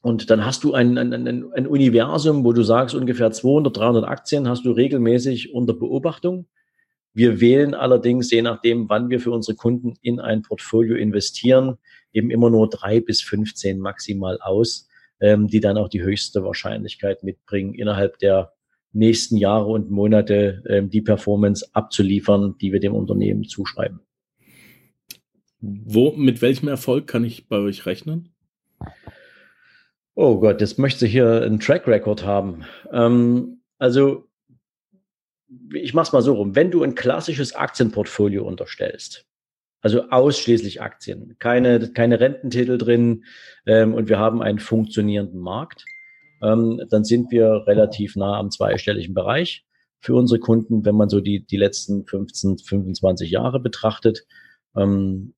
Und 0.00 0.30
dann 0.30 0.44
hast 0.46 0.62
du 0.62 0.74
ein, 0.74 0.96
ein, 0.96 1.12
ein, 1.12 1.52
ein 1.52 1.66
Universum, 1.66 2.44
wo 2.44 2.52
du 2.52 2.62
sagst, 2.62 2.94
ungefähr 2.94 3.32
200, 3.32 3.76
300 3.76 4.04
Aktien 4.04 4.48
hast 4.48 4.64
du 4.64 4.70
regelmäßig 4.70 5.52
unter 5.52 5.74
Beobachtung. 5.74 6.46
Wir 7.12 7.40
wählen 7.40 7.74
allerdings, 7.74 8.30
je 8.30 8.42
nachdem, 8.42 8.88
wann 8.88 9.10
wir 9.10 9.18
für 9.18 9.32
unsere 9.32 9.56
Kunden 9.56 9.94
in 10.02 10.20
ein 10.20 10.42
Portfolio 10.42 10.94
investieren, 10.94 11.78
eben 12.12 12.30
immer 12.30 12.48
nur 12.48 12.70
drei 12.70 13.00
bis 13.00 13.22
15 13.22 13.80
maximal 13.80 14.38
aus, 14.40 14.88
ähm, 15.20 15.48
die 15.48 15.58
dann 15.58 15.76
auch 15.76 15.88
die 15.88 16.02
höchste 16.02 16.44
Wahrscheinlichkeit 16.44 17.24
mitbringen, 17.24 17.74
innerhalb 17.74 18.18
der 18.18 18.52
nächsten 18.92 19.36
Jahre 19.36 19.66
und 19.66 19.90
Monate 19.90 20.62
ähm, 20.68 20.90
die 20.90 21.02
Performance 21.02 21.68
abzuliefern, 21.72 22.54
die 22.60 22.72
wir 22.72 22.78
dem 22.78 22.94
Unternehmen 22.94 23.42
zuschreiben. 23.44 24.00
Wo, 25.60 26.12
mit 26.12 26.40
welchem 26.40 26.68
Erfolg 26.68 27.06
kann 27.06 27.24
ich 27.24 27.48
bei 27.48 27.56
euch 27.56 27.86
rechnen? 27.86 28.32
Oh 30.14 30.38
Gott, 30.38 30.60
jetzt 30.60 30.78
möchte 30.78 31.06
ich 31.06 31.12
hier 31.12 31.42
einen 31.42 31.60
Track 31.60 31.86
Record 31.86 32.24
haben. 32.24 32.64
Ähm, 32.92 33.60
also, 33.78 34.28
ich 35.72 35.94
mach's 35.94 36.12
mal 36.12 36.22
so 36.22 36.34
rum. 36.34 36.54
Wenn 36.54 36.70
du 36.70 36.82
ein 36.82 36.94
klassisches 36.94 37.54
Aktienportfolio 37.54 38.46
unterstellst, 38.46 39.26
also 39.80 40.10
ausschließlich 40.10 40.82
Aktien, 40.82 41.36
keine, 41.38 41.92
keine 41.92 42.20
Rententitel 42.20 42.78
drin 42.78 43.24
ähm, 43.66 43.94
und 43.94 44.08
wir 44.08 44.18
haben 44.18 44.42
einen 44.42 44.58
funktionierenden 44.58 45.40
Markt, 45.40 45.84
ähm, 46.42 46.82
dann 46.90 47.04
sind 47.04 47.30
wir 47.30 47.64
relativ 47.66 48.16
nah 48.16 48.38
am 48.38 48.50
zweistelligen 48.50 49.14
Bereich 49.14 49.64
für 50.00 50.14
unsere 50.14 50.40
Kunden, 50.40 50.84
wenn 50.84 50.94
man 50.94 51.08
so 51.08 51.20
die, 51.20 51.44
die 51.44 51.56
letzten 51.56 52.06
15, 52.06 52.58
25 52.58 53.30
Jahre 53.30 53.60
betrachtet. 53.60 54.26
Ähm, 54.76 55.34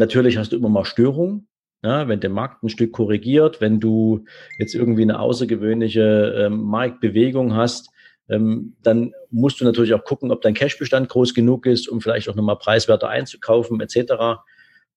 Natürlich 0.00 0.38
hast 0.38 0.52
du 0.52 0.56
immer 0.56 0.70
mal 0.70 0.86
Störungen. 0.86 1.46
Ja, 1.82 2.08
wenn 2.08 2.20
der 2.20 2.30
Markt 2.30 2.62
ein 2.62 2.70
Stück 2.70 2.92
korrigiert, 2.92 3.60
wenn 3.60 3.80
du 3.80 4.24
jetzt 4.58 4.74
irgendwie 4.74 5.02
eine 5.02 5.20
außergewöhnliche 5.20 6.34
ähm, 6.38 6.62
Marktbewegung 6.62 7.54
hast, 7.54 7.90
ähm, 8.30 8.76
dann 8.82 9.12
musst 9.30 9.60
du 9.60 9.64
natürlich 9.66 9.92
auch 9.92 10.04
gucken, 10.04 10.30
ob 10.30 10.40
dein 10.40 10.54
Cashbestand 10.54 11.10
groß 11.10 11.34
genug 11.34 11.66
ist, 11.66 11.86
um 11.86 12.00
vielleicht 12.00 12.30
auch 12.30 12.34
nochmal 12.34 12.56
preiswerter 12.56 13.10
einzukaufen, 13.10 13.78
etc. 13.82 14.40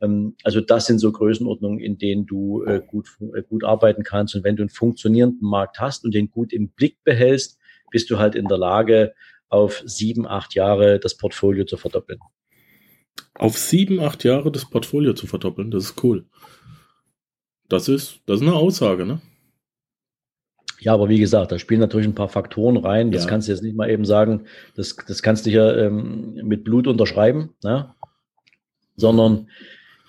Ähm, 0.02 0.36
also 0.44 0.62
das 0.62 0.86
sind 0.86 1.00
so 1.00 1.12
Größenordnungen, 1.12 1.80
in 1.80 1.98
denen 1.98 2.26
du 2.26 2.64
äh, 2.64 2.82
gut, 2.86 3.10
äh, 3.36 3.44
gut 3.44 3.66
arbeiten 3.66 4.04
kannst. 4.04 4.36
Und 4.36 4.46
wenn 4.46 4.56
du 4.56 4.64
einen 4.64 4.70
funktionierenden 4.70 5.48
Markt 5.50 5.82
hast 5.82 6.06
und 6.06 6.14
den 6.14 6.32
gut 6.32 6.54
im 6.54 6.70
Blick 6.70 7.04
behältst, 7.04 7.60
bist 7.92 8.10
du 8.10 8.20
halt 8.20 8.36
in 8.36 8.48
der 8.48 8.58
Lage, 8.58 9.14
auf 9.50 9.84
sieben, 9.86 10.26
acht 10.26 10.56
Jahre 10.56 11.00
das 11.00 11.18
Portfolio 11.18 11.66
zu 11.66 11.76
verdoppeln 11.76 12.20
auf 13.36 13.58
sieben, 13.58 14.00
acht 14.00 14.24
Jahre 14.24 14.52
das 14.52 14.70
Portfolio 14.70 15.14
zu 15.14 15.28
verdoppeln. 15.28 15.72
Das 15.72 15.86
ist 15.86 16.04
cool. 16.04 16.26
Das 17.70 17.88
ist, 17.88 18.20
das 18.26 18.42
ist 18.42 18.48
eine 18.48 18.56
Aussage, 18.56 19.06
ne? 19.06 19.22
Ja, 20.80 20.94
aber 20.94 21.08
wie 21.08 21.20
gesagt, 21.20 21.52
da 21.52 21.60
spielen 21.60 21.80
natürlich 21.80 22.08
ein 22.08 22.16
paar 22.16 22.30
Faktoren 22.30 22.76
rein. 22.78 23.12
Das 23.12 23.24
ja. 23.24 23.30
kannst 23.30 23.48
du 23.48 23.54
jetzt 23.54 23.64
nicht 23.64 23.76
mal 23.76 23.90
eben 23.90 24.04
sagen, 24.04 24.46
das, 24.76 24.98
das 25.08 25.24
kannst 25.24 25.46
du 25.46 25.50
ja 25.50 25.74
ähm, 25.76 26.34
mit 26.44 26.66
Blut 26.66 26.88
unterschreiben, 26.88 27.52
ne? 27.64 27.96
sondern 28.98 29.48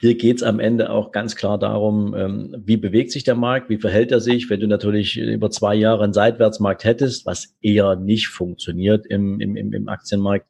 hier 0.01 0.17
geht's 0.17 0.43
am 0.43 0.59
Ende 0.59 0.91
auch 0.91 1.13
ganz 1.13 1.37
klar 1.37 1.59
darum, 1.59 2.15
ähm, 2.15 2.57
wie 2.59 2.77
bewegt 2.77 3.13
sich 3.13 3.23
der 3.23 3.37
Markt, 3.37 3.71
wie 3.71 3.79
verhält 3.79 4.11
er 4.11 4.21
sich. 4.21 4.51
Wenn 4.51 4.61
du 4.61 4.67
natürlich 4.67 5.17
über 5.17 5.49
zwei 5.51 5.77
Jahre 5.77 6.05
einen 6.05 6.13
Seitwärtsmarkt 6.13 6.85
hättest, 6.85 7.25
was 7.25 7.55
eher 7.63 7.95
nicht 7.95 8.29
funktioniert 8.29 9.07
im, 9.07 9.41
im, 9.41 9.57
im 9.57 9.89
Aktienmarkt, 9.89 10.47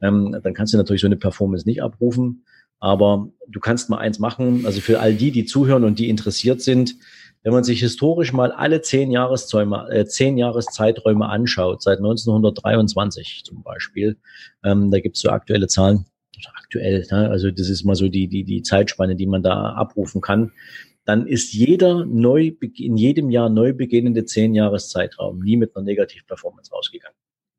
ähm, 0.00 0.36
dann 0.42 0.54
kannst 0.54 0.72
du 0.72 0.78
natürlich 0.78 1.02
so 1.02 1.06
eine 1.06 1.16
Performance 1.16 1.66
nicht 1.66 1.82
abrufen. 1.82 2.44
Aber 2.80 3.30
du 3.48 3.60
kannst 3.60 3.88
mal 3.88 3.98
eins 3.98 4.18
machen, 4.18 4.66
also 4.66 4.80
für 4.80 5.00
all 5.00 5.14
die, 5.14 5.30
die 5.30 5.46
zuhören 5.46 5.84
und 5.84 5.98
die 5.98 6.10
interessiert 6.10 6.60
sind, 6.60 6.96
wenn 7.42 7.52
man 7.52 7.64
sich 7.64 7.80
historisch 7.80 8.32
mal 8.32 8.52
alle 8.52 8.80
zehn, 8.80 9.10
Jahreszäume, 9.10 9.88
äh, 9.90 10.06
zehn 10.06 10.38
Jahreszeiträume 10.38 11.26
anschaut, 11.26 11.82
seit 11.82 11.98
1923 11.98 13.42
zum 13.44 13.62
Beispiel, 13.62 14.16
ähm, 14.64 14.90
da 14.90 15.00
gibt 15.00 15.16
es 15.16 15.22
so 15.22 15.28
aktuelle 15.28 15.68
Zahlen, 15.68 16.06
aktuell, 16.54 17.06
ne? 17.10 17.30
also 17.30 17.50
das 17.50 17.68
ist 17.68 17.84
mal 17.84 17.94
so 17.94 18.08
die, 18.08 18.28
die, 18.28 18.44
die 18.44 18.62
Zeitspanne, 18.62 19.14
die 19.14 19.26
man 19.26 19.42
da 19.42 19.74
abrufen 19.74 20.20
kann, 20.22 20.52
dann 21.04 21.26
ist 21.26 21.52
jeder 21.52 22.06
neu, 22.06 22.52
in 22.76 22.96
jedem 22.96 23.30
Jahr 23.30 23.50
neu 23.50 23.74
beginnende 23.74 24.24
zehn 24.24 24.54
Jahreszeitraum 24.54 25.40
nie 25.40 25.58
mit 25.58 25.76
einer 25.76 25.84
Negativ-Performance 25.84 26.72
rausgegangen, 26.72 27.16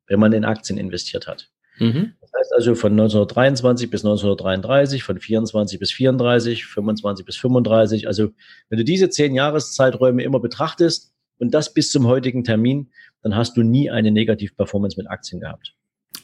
wenn 0.07 0.19
man 0.19 0.33
in 0.33 0.45
Aktien 0.45 0.79
investiert 0.79 1.27
hat. 1.27 1.51
Mhm. 1.79 2.13
Das 2.21 2.31
heißt 2.37 2.53
also 2.53 2.75
von 2.75 2.91
1923 2.93 3.89
bis 3.89 4.03
1933, 4.03 5.03
von 5.03 5.19
24 5.19 5.79
bis 5.79 5.91
34, 5.91 6.65
25 6.65 7.25
bis 7.25 7.35
35. 7.37 8.07
Also 8.07 8.31
wenn 8.69 8.77
du 8.77 8.83
diese 8.83 9.09
zehn 9.09 9.33
Jahreszeiträume 9.33 10.23
immer 10.23 10.39
betrachtest 10.39 11.13
und 11.37 11.53
das 11.53 11.73
bis 11.73 11.91
zum 11.91 12.07
heutigen 12.07 12.43
Termin, 12.43 12.91
dann 13.21 13.35
hast 13.35 13.57
du 13.57 13.63
nie 13.63 13.89
eine 13.89 14.11
Negativ-Performance 14.11 14.97
mit 14.97 15.09
Aktien 15.09 15.41
gehabt. 15.41 15.75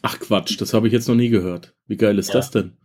Ach 0.01 0.19
Quatsch, 0.19 0.59
das 0.59 0.73
habe 0.73 0.87
ich 0.87 0.93
jetzt 0.93 1.07
noch 1.07 1.15
nie 1.15 1.29
gehört. 1.29 1.73
Wie 1.87 1.97
geil 1.97 2.17
ist 2.17 2.29
ja. 2.29 2.35
das 2.35 2.51
denn? 2.51 2.77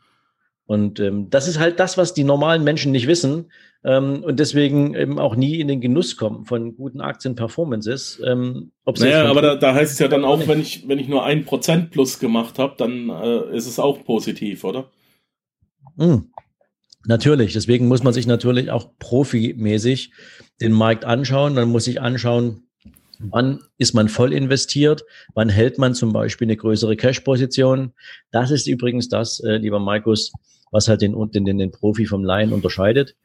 Und 0.66 0.98
ähm, 0.98 1.30
das 1.30 1.46
ist 1.46 1.58
halt 1.58 1.78
das, 1.78 1.96
was 1.96 2.12
die 2.12 2.24
normalen 2.24 2.64
Menschen 2.64 2.90
nicht 2.92 3.06
wissen 3.06 3.52
ähm, 3.84 4.24
und 4.24 4.40
deswegen 4.40 4.94
eben 4.94 5.18
auch 5.20 5.36
nie 5.36 5.60
in 5.60 5.68
den 5.68 5.80
Genuss 5.80 6.16
kommen 6.16 6.44
von 6.44 6.76
guten 6.76 7.00
Aktien-Performances. 7.00 8.20
Ähm, 8.26 8.72
naja, 8.98 9.26
aber 9.26 9.42
da, 9.42 9.54
da 9.54 9.74
heißt 9.74 9.92
es 9.92 9.98
ja 10.00 10.08
dann 10.08 10.24
auch, 10.24 10.48
wenn 10.48 10.60
ich, 10.60 10.88
wenn 10.88 10.98
ich 10.98 11.06
nur 11.06 11.24
ein 11.24 11.44
Prozent 11.44 11.92
plus 11.92 12.18
gemacht 12.18 12.58
habe, 12.58 12.74
dann 12.76 13.10
äh, 13.10 13.56
ist 13.56 13.66
es 13.66 13.78
auch 13.78 14.04
positiv, 14.04 14.64
oder? 14.64 14.90
Mhm. 15.96 16.32
Natürlich, 17.06 17.52
deswegen 17.52 17.86
muss 17.86 18.02
man 18.02 18.12
sich 18.12 18.26
natürlich 18.26 18.72
auch 18.72 18.90
profimäßig 18.98 20.10
den 20.60 20.72
Markt 20.72 21.04
anschauen. 21.04 21.54
Dann 21.54 21.68
muss 21.68 21.86
ich 21.86 22.00
anschauen, 22.00 22.65
Wann 23.18 23.60
ist 23.78 23.94
man 23.94 24.08
voll 24.08 24.32
investiert? 24.32 25.04
Wann 25.34 25.48
hält 25.48 25.78
man 25.78 25.94
zum 25.94 26.12
Beispiel 26.12 26.46
eine 26.46 26.56
größere 26.56 26.96
Cash-Position? 26.96 27.92
Das 28.30 28.50
ist 28.50 28.66
übrigens 28.66 29.08
das, 29.08 29.40
äh, 29.40 29.56
lieber 29.56 29.80
Markus, 29.80 30.32
was 30.70 30.88
halt 30.88 31.02
den, 31.02 31.14
den, 31.32 31.44
den 31.58 31.70
Profi 31.70 32.06
vom 32.06 32.24
Laien 32.24 32.52
unterscheidet. 32.52 33.16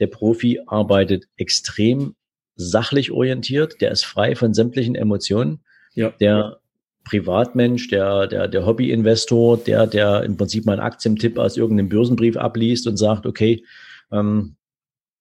Der 0.00 0.08
Profi 0.08 0.60
arbeitet 0.66 1.24
extrem 1.36 2.14
sachlich 2.56 3.12
orientiert, 3.12 3.80
der 3.80 3.90
ist 3.90 4.04
frei 4.04 4.34
von 4.34 4.54
sämtlichen 4.54 4.94
Emotionen. 4.94 5.60
Ja. 5.94 6.10
Der 6.20 6.58
Privatmensch, 7.04 7.88
der, 7.88 8.26
der, 8.26 8.48
der 8.48 8.66
Hobbyinvestor, 8.66 9.58
der, 9.58 9.86
der 9.86 10.24
im 10.24 10.36
Prinzip 10.36 10.66
mal 10.66 10.72
einen 10.72 10.82
Aktientipp 10.82 11.38
aus 11.38 11.56
irgendeinem 11.56 11.88
Börsenbrief 11.88 12.36
abliest 12.36 12.86
und 12.86 12.96
sagt, 12.96 13.26
okay, 13.26 13.64
ähm, 14.10 14.56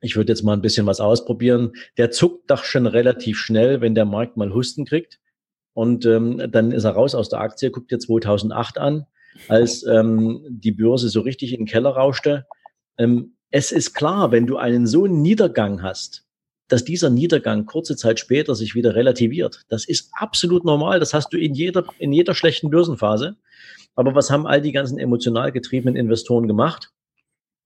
ich 0.06 0.16
würde 0.16 0.32
jetzt 0.32 0.44
mal 0.44 0.54
ein 0.54 0.62
bisschen 0.62 0.86
was 0.86 1.00
ausprobieren, 1.00 1.74
der 1.98 2.12
zuckt 2.12 2.52
doch 2.52 2.64
schon 2.64 2.86
relativ 2.86 3.38
schnell, 3.40 3.82
wenn 3.82 3.96
der 3.96 4.06
Markt 4.06 4.38
mal 4.38 4.54
Husten 4.54 4.86
kriegt. 4.86 5.20
Und 5.74 6.06
ähm, 6.06 6.50
dann 6.52 6.72
ist 6.72 6.86
er 6.86 6.92
raus 6.92 7.16
aus 7.16 7.28
der 7.28 7.42
Aktie, 7.42 7.72
guckt 7.72 7.92
dir 7.92 8.00
2008 8.00 8.78
an, 8.78 9.08
als 9.50 9.86
ähm, 9.86 10.46
die 10.48 10.72
Börse 10.72 11.10
so 11.10 11.22
richtig 11.22 11.54
in 11.54 11.62
den 11.62 11.66
Keller 11.66 11.90
rauschte. 11.90 12.46
Ähm, 12.98 13.36
es 13.50 13.72
ist 13.72 13.94
klar, 13.94 14.32
wenn 14.32 14.48
du 14.48 14.58
einen 14.58 14.88
so 14.88 15.06
einen 15.06 15.22
Niedergang 15.22 15.82
hast, 15.82 16.26
dass 16.68 16.86
dieser 16.86 17.10
Niedergang 17.10 17.66
kurze 17.66 17.96
Zeit 17.96 18.20
später 18.20 18.56
sich 18.56 18.76
wieder 18.76 18.96
relativiert. 18.96 19.64
Das 19.70 19.86
ist 19.86 20.12
absolut 20.14 20.66
normal. 20.66 21.00
Das 21.00 21.14
hast 21.14 21.34
du 21.34 21.38
in 21.38 21.54
jeder, 21.54 21.84
in 22.00 22.14
jeder 22.14 22.36
schlechten 22.36 22.70
Börsenphase. 22.70 23.36
Aber 23.96 24.16
was 24.16 24.30
haben 24.30 24.48
all 24.48 24.62
die 24.62 24.72
ganzen 24.72 25.00
emotional 25.00 25.52
getriebenen 25.52 25.96
Investoren 25.96 26.48
gemacht? 26.48 26.92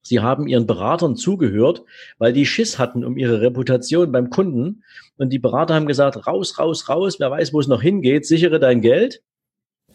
Sie 0.01 0.19
haben 0.19 0.47
ihren 0.47 0.65
Beratern 0.65 1.15
zugehört, 1.15 1.83
weil 2.17 2.33
die 2.33 2.45
Schiss 2.45 2.79
hatten 2.79 3.03
um 3.03 3.17
ihre 3.17 3.41
Reputation 3.41 4.11
beim 4.11 4.29
Kunden. 4.29 4.83
Und 5.17 5.31
die 5.31 5.39
Berater 5.39 5.75
haben 5.75 5.87
gesagt, 5.87 6.25
raus, 6.25 6.57
raus, 6.57 6.87
raus, 6.89 7.19
wer 7.19 7.31
weiß, 7.31 7.53
wo 7.53 7.59
es 7.59 7.67
noch 7.67 7.81
hingeht, 7.81 8.25
sichere 8.25 8.59
dein 8.59 8.81
Geld. 8.81 9.21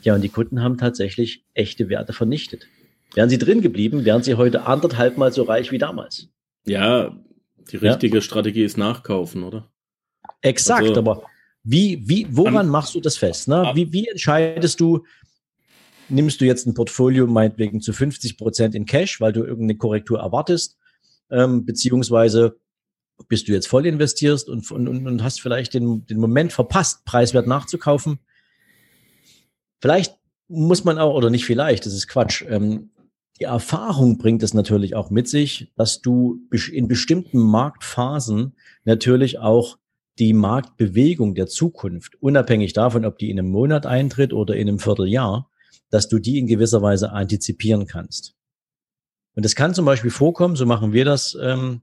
Ja, 0.02 0.14
und 0.14 0.20
die 0.20 0.28
Kunden 0.28 0.62
haben 0.62 0.76
tatsächlich 0.76 1.44
echte 1.54 1.88
Werte 1.88 2.12
vernichtet. 2.12 2.66
Wären 3.14 3.30
sie 3.30 3.38
drin 3.38 3.62
geblieben, 3.62 4.04
wären 4.04 4.22
sie 4.22 4.34
heute 4.34 4.66
anderthalb 4.66 5.16
Mal 5.16 5.32
so 5.32 5.44
reich 5.44 5.72
wie 5.72 5.78
damals. 5.78 6.28
Ja, 6.66 7.16
die 7.70 7.76
richtige 7.76 8.16
ja. 8.16 8.20
Strategie 8.20 8.64
ist 8.64 8.76
nachkaufen, 8.76 9.44
oder? 9.44 9.70
Exakt, 10.42 10.88
also, 10.88 11.00
aber 11.00 11.22
wie, 11.62 12.02
wie, 12.06 12.26
woran 12.30 12.68
machst 12.68 12.94
du 12.94 13.00
das 13.00 13.16
fest? 13.16 13.48
Ne? 13.48 13.70
Wie, 13.74 13.92
wie 13.92 14.06
entscheidest 14.08 14.80
du, 14.80 15.04
nimmst 16.08 16.40
du 16.40 16.44
jetzt 16.44 16.66
ein 16.66 16.74
Portfolio 16.74 17.26
meinetwegen 17.26 17.80
zu 17.80 17.92
50 17.92 18.36
Prozent 18.36 18.74
in 18.74 18.86
Cash, 18.86 19.20
weil 19.20 19.32
du 19.32 19.40
irgendeine 19.42 19.76
Korrektur 19.76 20.20
erwartest, 20.20 20.76
ähm, 21.30 21.64
beziehungsweise 21.64 22.56
bist 23.28 23.48
du 23.48 23.52
jetzt 23.52 23.68
voll 23.68 23.86
investierst 23.86 24.48
und, 24.48 24.70
und, 24.70 24.88
und 24.88 25.22
hast 25.22 25.40
vielleicht 25.40 25.74
den, 25.74 26.04
den 26.06 26.18
Moment 26.18 26.52
verpasst, 26.52 27.04
preiswert 27.04 27.46
nachzukaufen. 27.46 28.18
Vielleicht 29.80 30.16
muss 30.48 30.84
man 30.84 30.98
auch, 30.98 31.14
oder 31.14 31.30
nicht 31.30 31.44
vielleicht, 31.44 31.86
das 31.86 31.94
ist 31.94 32.08
Quatsch, 32.08 32.44
ähm, 32.48 32.90
die 33.40 33.44
Erfahrung 33.44 34.18
bringt 34.18 34.42
es 34.42 34.54
natürlich 34.54 34.94
auch 34.94 35.10
mit 35.10 35.28
sich, 35.28 35.72
dass 35.76 36.00
du 36.00 36.40
in 36.70 36.86
bestimmten 36.86 37.38
Marktphasen 37.38 38.54
natürlich 38.84 39.40
auch 39.40 39.78
die 40.20 40.32
Marktbewegung 40.32 41.34
der 41.34 41.48
Zukunft, 41.48 42.14
unabhängig 42.22 42.72
davon, 42.72 43.04
ob 43.04 43.18
die 43.18 43.30
in 43.30 43.38
einem 43.38 43.50
Monat 43.50 43.86
eintritt 43.86 44.32
oder 44.32 44.54
in 44.54 44.68
einem 44.68 44.78
Vierteljahr, 44.78 45.50
dass 45.94 46.08
du 46.08 46.18
die 46.18 46.40
in 46.40 46.48
gewisser 46.48 46.82
Weise 46.82 47.12
antizipieren 47.12 47.86
kannst. 47.86 48.34
Und 49.36 49.46
es 49.46 49.54
kann 49.54 49.74
zum 49.74 49.84
Beispiel 49.84 50.10
vorkommen, 50.10 50.56
so 50.56 50.66
machen 50.66 50.92
wir 50.92 51.04
das, 51.04 51.38
ähm, 51.40 51.82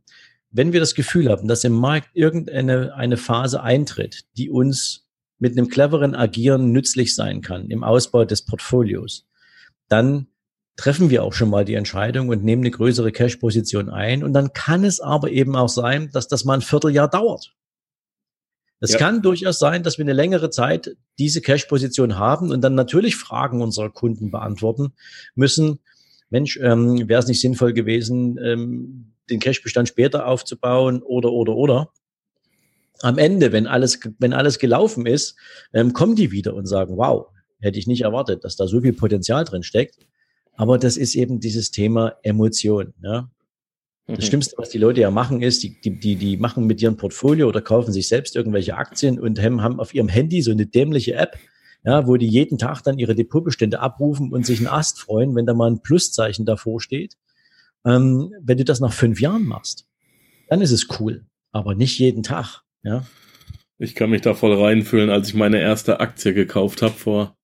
wenn 0.49 0.73
wir 0.73 0.81
das 0.81 0.95
Gefühl 0.95 1.29
haben, 1.29 1.47
dass 1.47 1.63
im 1.63 1.71
Markt 1.71 2.09
irgendeine 2.13 2.93
eine 2.93 3.15
Phase 3.15 3.63
eintritt, 3.63 4.25
die 4.35 4.49
uns 4.49 5.07
mit 5.39 5.57
einem 5.57 5.69
cleveren 5.69 6.13
Agieren 6.13 6.73
nützlich 6.73 7.15
sein 7.15 7.39
kann 7.41 7.69
im 7.69 7.85
Ausbau 7.85 8.25
des 8.25 8.43
Portfolios, 8.43 9.29
dann 9.87 10.27
treffen 10.75 11.09
wir 11.09 11.23
auch 11.23 11.31
schon 11.31 11.49
mal 11.49 11.63
die 11.63 11.75
Entscheidung 11.75 12.27
und 12.27 12.43
nehmen 12.43 12.63
eine 12.63 12.71
größere 12.71 13.13
Cash-Position 13.13 13.89
ein. 13.89 14.25
Und 14.25 14.33
dann 14.33 14.51
kann 14.51 14.83
es 14.83 14.99
aber 14.99 15.31
eben 15.31 15.55
auch 15.55 15.69
sein, 15.69 16.09
dass 16.11 16.27
das 16.27 16.43
mal 16.43 16.55
ein 16.55 16.61
Vierteljahr 16.61 17.07
dauert. 17.07 17.55
Es 18.81 18.93
ja. 18.93 18.97
kann 18.97 19.21
durchaus 19.21 19.59
sein, 19.59 19.83
dass 19.83 19.99
wir 19.99 20.05
eine 20.05 20.13
längere 20.13 20.49
Zeit 20.49 20.97
diese 21.19 21.39
Cash-Position 21.39 22.17
haben 22.17 22.49
und 22.49 22.61
dann 22.61 22.73
natürlich 22.73 23.15
Fragen 23.15 23.61
unserer 23.61 23.91
Kunden 23.91 24.31
beantworten 24.31 24.93
müssen. 25.35 25.79
Mensch, 26.31 26.59
ähm, 26.61 27.07
wäre 27.07 27.19
es 27.19 27.27
nicht 27.27 27.41
sinnvoll 27.41 27.73
gewesen, 27.73 28.39
ähm, 28.43 29.13
den 29.29 29.39
Cash-Bestand 29.39 29.87
später 29.87 30.25
aufzubauen 30.25 31.03
oder, 31.03 31.31
oder, 31.31 31.55
oder. 31.55 31.89
Am 33.01 33.19
Ende, 33.19 33.51
wenn 33.51 33.67
alles, 33.67 33.99
wenn 34.17 34.33
alles 34.33 34.57
gelaufen 34.57 35.05
ist, 35.05 35.35
ähm, 35.73 35.93
kommen 35.93 36.15
die 36.15 36.31
wieder 36.31 36.55
und 36.55 36.65
sagen, 36.65 36.97
wow, 36.97 37.27
hätte 37.59 37.77
ich 37.77 37.85
nicht 37.85 38.01
erwartet, 38.01 38.43
dass 38.43 38.55
da 38.55 38.67
so 38.67 38.81
viel 38.81 38.93
Potenzial 38.93 39.45
drin 39.45 39.63
steckt. 39.63 40.07
Aber 40.55 40.79
das 40.79 40.97
ist 40.97 41.15
eben 41.15 41.39
dieses 41.39 41.69
Thema 41.69 42.15
Emotion. 42.23 42.93
Ja? 43.03 43.29
Das 44.07 44.19
mhm. 44.19 44.23
Schlimmste, 44.23 44.55
was 44.57 44.69
die 44.69 44.77
Leute 44.77 45.01
ja 45.01 45.11
machen, 45.11 45.41
ist, 45.41 45.63
die, 45.63 45.79
die, 45.79 45.99
die, 45.99 46.15
die 46.15 46.37
machen 46.37 46.65
mit 46.65 46.81
ihrem 46.81 46.97
Portfolio 46.97 47.47
oder 47.47 47.61
kaufen 47.61 47.93
sich 47.93 48.07
selbst 48.07 48.35
irgendwelche 48.35 48.75
Aktien 48.75 49.19
und 49.19 49.41
haben, 49.41 49.61
haben 49.61 49.79
auf 49.79 49.93
ihrem 49.93 50.09
Handy 50.09 50.41
so 50.41 50.51
eine 50.51 50.65
dämliche 50.65 51.13
App, 51.13 51.37
ja, 51.83 52.07
wo 52.07 52.17
die 52.17 52.27
jeden 52.27 52.57
Tag 52.57 52.81
dann 52.81 52.99
ihre 52.99 53.15
Depotbestände 53.15 53.79
abrufen 53.79 54.31
und 54.33 54.45
sich 54.45 54.59
einen 54.59 54.67
Ast 54.67 54.99
freuen, 54.99 55.35
wenn 55.35 55.45
da 55.45 55.53
mal 55.53 55.69
ein 55.69 55.81
Pluszeichen 55.81 56.45
davor 56.45 56.81
steht. 56.81 57.17
Ähm, 57.85 58.33
wenn 58.41 58.57
du 58.57 58.65
das 58.65 58.79
nach 58.79 58.93
fünf 58.93 59.21
Jahren 59.21 59.45
machst, 59.45 59.87
dann 60.47 60.61
ist 60.61 60.71
es 60.71 60.87
cool, 60.99 61.25
aber 61.51 61.75
nicht 61.75 61.97
jeden 61.97 62.23
Tag. 62.23 62.61
Ja. 62.83 63.05
Ich 63.77 63.95
kann 63.95 64.11
mich 64.11 64.21
da 64.21 64.33
voll 64.35 64.53
reinfühlen, 64.53 65.09
als 65.09 65.29
ich 65.29 65.33
meine 65.33 65.59
erste 65.59 65.99
Aktie 65.99 66.33
gekauft 66.33 66.81
habe 66.81 66.93
vor 66.93 67.35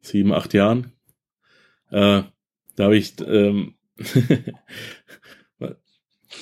sieben, 0.00 0.32
acht 0.32 0.54
Jahren. 0.54 0.92
Äh, 1.90 2.22
da 2.76 2.84
habe 2.84 2.96
ich 2.96 3.14
ähm, 3.20 3.74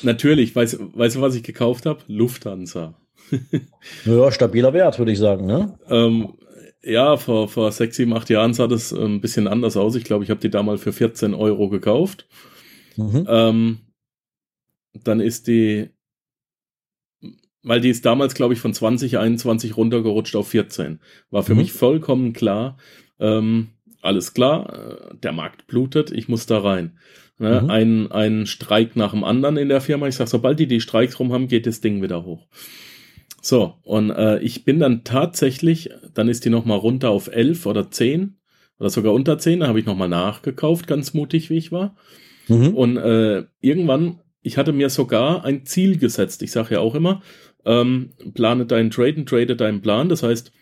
natürlich, 0.03 0.55
weißt, 0.55 0.79
weißt 0.81 1.17
du, 1.17 1.21
was 1.21 1.35
ich 1.35 1.43
gekauft 1.43 1.87
habe? 1.87 2.01
Lufthansa. 2.07 3.01
ja, 4.05 4.33
stabiler 4.33 4.73
Wert, 4.73 4.99
würde 4.99 5.13
ich 5.13 5.19
sagen, 5.19 5.47
ne? 5.47 5.79
Ähm, 5.89 6.35
ja, 6.83 7.17
vor, 7.17 7.49
vor 7.49 7.71
sechs, 7.73 7.97
sieben, 7.97 8.15
acht 8.15 8.31
Jahren 8.31 8.55
sah 8.55 8.67
das 8.67 8.93
ein 8.93 9.21
bisschen 9.21 9.49
anders 9.49 9.77
aus. 9.77 9.97
Ich 9.97 10.05
glaube, 10.05 10.25
ich 10.25 10.31
habe 10.31 10.41
die 10.41 10.51
damals 10.51 10.83
für 10.83 10.93
14 10.93 11.35
Euro 11.35 11.69
gekauft. 11.69 12.27
Mhm. 12.97 13.27
Ähm, 13.29 13.79
dann 14.95 15.21
ist 15.21 15.49
die, 15.49 15.91
weil 17.63 17.81
die 17.81 17.91
ist 17.91 18.07
damals, 18.07 18.35
glaube 18.35 18.55
ich, 18.55 18.61
von 18.61 18.73
20, 18.73 19.19
21 19.19 19.77
runtergerutscht 19.77 20.37
auf 20.37 20.49
14. 20.49 21.01
War 21.31 21.43
für 21.43 21.53
mhm. 21.53 21.61
mich 21.61 21.73
vollkommen 21.73 22.33
klar, 22.33 22.79
ähm, 23.19 23.71
alles 24.01 24.33
klar, 24.33 24.73
äh, 24.73 25.17
der 25.17 25.33
Markt 25.33 25.67
blutet, 25.67 26.11
ich 26.11 26.29
muss 26.29 26.47
da 26.47 26.59
rein. 26.61 26.99
Ne? 27.39 27.63
Mhm. 27.63 27.71
Ein, 27.71 28.13
ein 28.13 28.47
Streik 28.47 28.97
nach 28.97 29.13
dem 29.13 29.25
anderen 29.25 29.57
in 29.57 29.69
der 29.69 29.81
Firma. 29.81 30.09
Ich 30.09 30.17
sage, 30.17 30.31
sobald 30.31 30.59
die 30.59 30.67
die 30.67 30.81
Streiks 30.81 31.19
rum 31.21 31.33
haben, 31.33 31.49
geht 31.49 31.67
das 31.67 31.81
Ding 31.81 32.03
wieder 32.03 32.25
hoch. 32.25 32.47
So, 33.41 33.75
und 33.83 34.11
äh, 34.11 34.41
ich 34.41 34.65
bin 34.65 34.81
dann 34.81 35.05
tatsächlich, 35.05 35.91
dann 36.13 36.29
ist 36.29 36.45
die 36.45 36.51
nochmal 36.51 36.79
runter 36.79 37.11
auf 37.11 37.29
11 37.29 37.67
oder 37.67 37.91
10 37.91 38.37
oder 38.81 38.91
sogar 38.91 39.13
unter 39.13 39.39
10, 39.39 39.61
da 39.61 39.69
habe 39.69 39.81
ich 39.81 39.87
nochmal 39.87 40.09
nachgekauft, 40.09 40.87
ganz 40.87 41.15
mutig 41.15 41.51
wie 41.51 41.57
ich 41.57 41.73
war. 41.73 41.97
Mhm. 42.49 42.75
Und 42.75 42.97
äh, 42.97 43.45
irgendwann, 43.61 44.21
ich 44.43 44.57
hatte 44.57 44.73
mir 44.73 44.91
sogar 44.91 45.45
ein 45.45 45.65
Ziel 45.65 45.99
gesetzt. 45.99 46.43
Ich 46.43 46.51
sage 46.51 46.75
ja 46.75 46.81
auch 46.81 46.95
immer, 46.95 47.23
ähm, 47.65 48.11
plane 48.35 48.67
deinen 48.67 48.91
Trade 48.91 49.17
und 49.17 49.29
trade 49.29 49.57
deinen 49.57 49.83
Plan. 49.83 50.09
Das 50.09 50.23
heißt, 50.23 50.53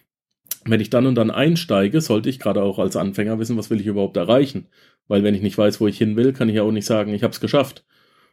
wenn 0.64 0.80
ich 0.80 0.90
dann 0.90 1.06
und 1.06 1.14
dann 1.14 1.30
einsteige, 1.30 2.00
sollte 2.00 2.28
ich 2.28 2.38
gerade 2.38 2.62
auch 2.62 2.78
als 2.78 2.96
Anfänger 2.96 3.38
wissen, 3.38 3.56
was 3.56 3.70
will 3.70 3.80
ich 3.80 3.86
überhaupt 3.86 4.16
erreichen. 4.16 4.68
Weil 5.08 5.22
wenn 5.22 5.34
ich 5.34 5.42
nicht 5.42 5.56
weiß, 5.56 5.80
wo 5.80 5.86
ich 5.86 5.98
hin 5.98 6.16
will, 6.16 6.32
kann 6.32 6.48
ich 6.48 6.56
ja 6.56 6.62
auch 6.62 6.72
nicht 6.72 6.86
sagen, 6.86 7.12
ich 7.14 7.22
habe 7.22 7.32
es 7.32 7.40
geschafft. 7.40 7.84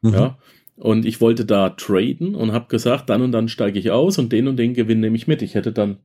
Mhm. 0.01 0.13
Ja. 0.13 0.37
Und 0.75 1.05
ich 1.05 1.21
wollte 1.21 1.45
da 1.45 1.69
traden 1.69 2.35
und 2.35 2.51
habe 2.51 2.67
gesagt, 2.67 3.09
dann 3.09 3.21
und 3.21 3.31
dann 3.31 3.47
steige 3.47 3.77
ich 3.77 3.91
aus 3.91 4.17
und 4.17 4.31
den 4.31 4.47
und 4.47 4.57
den 4.57 4.73
Gewinn 4.73 4.99
nehme 4.99 5.15
ich 5.15 5.27
mit. 5.27 5.41
Ich 5.41 5.53
hätte 5.53 5.71
dann, 5.71 5.99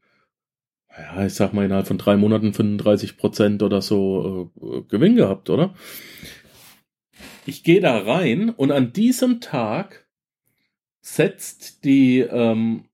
ja, 0.91 1.25
ich 1.25 1.35
sag 1.35 1.55
mal, 1.55 1.65
innerhalb 1.65 1.87
von 1.87 1.97
drei 1.97 2.17
Monaten 2.17 2.53
35 2.53 3.17
Prozent 3.17 3.63
oder 3.63 3.81
so 3.81 4.53
äh, 4.61 4.83
Gewinn 4.89 5.17
gehabt, 5.17 5.49
oder? 5.49 5.75
Ich 7.47 7.65
gehe 7.65 7.81
da 7.81 7.97
rein 7.99 8.51
und 8.51 8.71
an 8.71 8.93
diesem 8.93 9.41
Tag 9.41 10.07
setzt 11.01 11.85
die 11.85 12.21
ähm, 12.21 12.85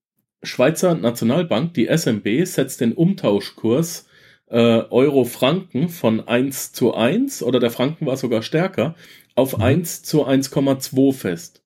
Schweizer 0.43 0.95
Nationalbank, 0.95 1.73
die 1.73 1.87
SMB, 1.87 2.45
setzt 2.45 2.79
den 2.79 2.93
Umtauschkurs 2.93 4.04
Euro-Franken 4.53 5.89
von 5.89 6.27
1 6.27 6.71
zu 6.71 6.93
1 6.93 7.41
oder 7.43 7.59
der 7.59 7.71
Franken 7.71 8.05
war 8.05 8.17
sogar 8.17 8.43
stärker 8.43 8.95
auf 9.35 9.57
mhm. 9.57 9.63
1 9.63 10.03
zu 10.03 10.25
1,2 10.25 11.13
fest. 11.13 11.63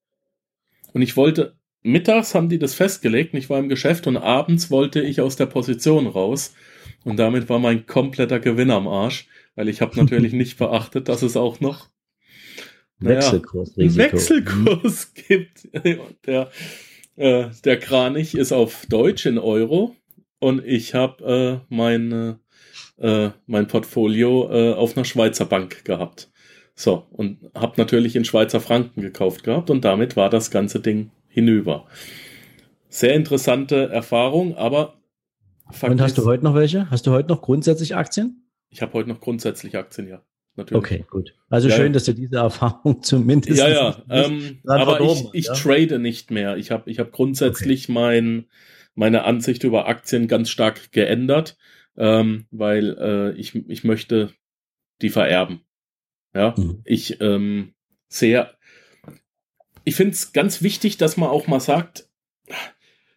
Und 0.93 1.01
ich 1.01 1.17
wollte, 1.17 1.55
mittags 1.81 2.33
haben 2.33 2.49
die 2.49 2.59
das 2.59 2.73
festgelegt 2.73 3.33
und 3.33 3.39
ich 3.39 3.49
war 3.49 3.59
im 3.59 3.69
Geschäft 3.69 4.07
und 4.07 4.17
abends 4.17 4.71
wollte 4.71 5.01
ich 5.01 5.21
aus 5.21 5.35
der 5.35 5.45
Position 5.45 6.07
raus 6.07 6.53
und 7.03 7.17
damit 7.17 7.49
war 7.49 7.59
mein 7.59 7.85
kompletter 7.85 8.39
Gewinn 8.39 8.71
am 8.71 8.87
Arsch, 8.87 9.27
weil 9.55 9.69
ich 9.69 9.81
habe 9.81 9.97
natürlich 9.97 10.33
nicht 10.33 10.57
beachtet, 10.57 11.09
dass 11.09 11.21
es 11.21 11.37
auch 11.37 11.59
noch 11.59 11.89
naja, 12.99 13.17
Wechselkurs, 13.17 13.77
Wechselkurs 13.77 15.13
gibt. 15.13 15.69
Der, 16.25 16.51
äh, 17.15 17.49
der 17.65 17.77
Kranich 17.77 18.35
ist 18.35 18.51
auf 18.51 18.85
Deutsch 18.87 19.25
in 19.25 19.37
Euro 19.37 19.95
und 20.39 20.65
ich 20.65 20.93
habe 20.95 21.61
äh, 21.69 21.73
meine, 21.73 22.39
äh, 22.99 23.29
mein 23.47 23.67
Portfolio 23.67 24.49
äh, 24.51 24.73
auf 24.73 24.95
einer 24.95 25.05
Schweizer 25.05 25.45
Bank 25.45 25.85
gehabt. 25.85 26.29
So, 26.75 27.05
und 27.11 27.39
habe 27.55 27.73
natürlich 27.77 28.15
in 28.15 28.25
Schweizer 28.25 28.61
Franken 28.61 29.01
gekauft 29.01 29.43
gehabt 29.43 29.69
und 29.69 29.83
damit 29.83 30.15
war 30.15 30.29
das 30.29 30.51
ganze 30.51 30.79
Ding 30.79 31.11
hinüber. 31.27 31.85
Sehr 32.87 33.13
interessante 33.15 33.89
Erfahrung, 33.89 34.55
aber 34.55 34.99
Fakt 35.71 35.91
Und 35.91 36.01
hast 36.01 36.17
du 36.17 36.25
heute 36.25 36.43
noch 36.43 36.55
welche? 36.55 36.89
Hast 36.89 37.05
du 37.05 37.11
heute 37.11 37.29
noch 37.29 37.41
grundsätzlich 37.41 37.95
Aktien? 37.95 38.43
Ich 38.69 38.81
habe 38.81 38.93
heute 38.93 39.09
noch 39.09 39.19
grundsätzlich 39.19 39.77
Aktien, 39.77 40.07
ja. 40.07 40.21
Natürlich. 40.55 40.83
Okay, 40.83 41.05
gut. 41.09 41.35
Also 41.49 41.69
ja, 41.69 41.75
schön, 41.75 41.93
dass 41.93 42.03
du 42.03 42.13
diese 42.13 42.37
Erfahrung 42.37 43.01
zumindest. 43.03 43.59
Ja, 43.59 43.69
ja. 43.69 44.03
Ähm, 44.09 44.59
aber 44.65 44.99
ich, 44.99 45.25
ich 45.33 45.45
ja? 45.45 45.53
trade 45.53 45.99
nicht 45.99 46.31
mehr. 46.31 46.57
Ich 46.57 46.71
habe 46.71 46.89
ich 46.89 46.99
hab 46.99 47.11
grundsätzlich 47.11 47.85
okay. 47.85 47.93
mein, 47.93 48.45
meine 48.95 49.23
Ansicht 49.23 49.63
über 49.63 49.87
Aktien 49.87 50.27
ganz 50.27 50.49
stark 50.49 50.91
geändert, 50.91 51.55
ähm, 51.99 52.45
weil 52.49 52.97
äh, 52.97 53.31
ich, 53.37 53.53
ich 53.53 53.83
möchte 53.83 54.33
die 55.01 55.09
vererben. 55.09 55.61
Ja, 56.33 56.55
mhm. 56.57 56.81
ich 56.85 57.21
ähm, 57.21 57.73
sehe, 58.07 58.49
ich 59.83 59.95
finde 59.95 60.13
es 60.13 60.33
ganz 60.33 60.61
wichtig, 60.61 60.97
dass 60.97 61.17
man 61.17 61.29
auch 61.29 61.47
mal 61.47 61.59
sagt, 61.59 62.07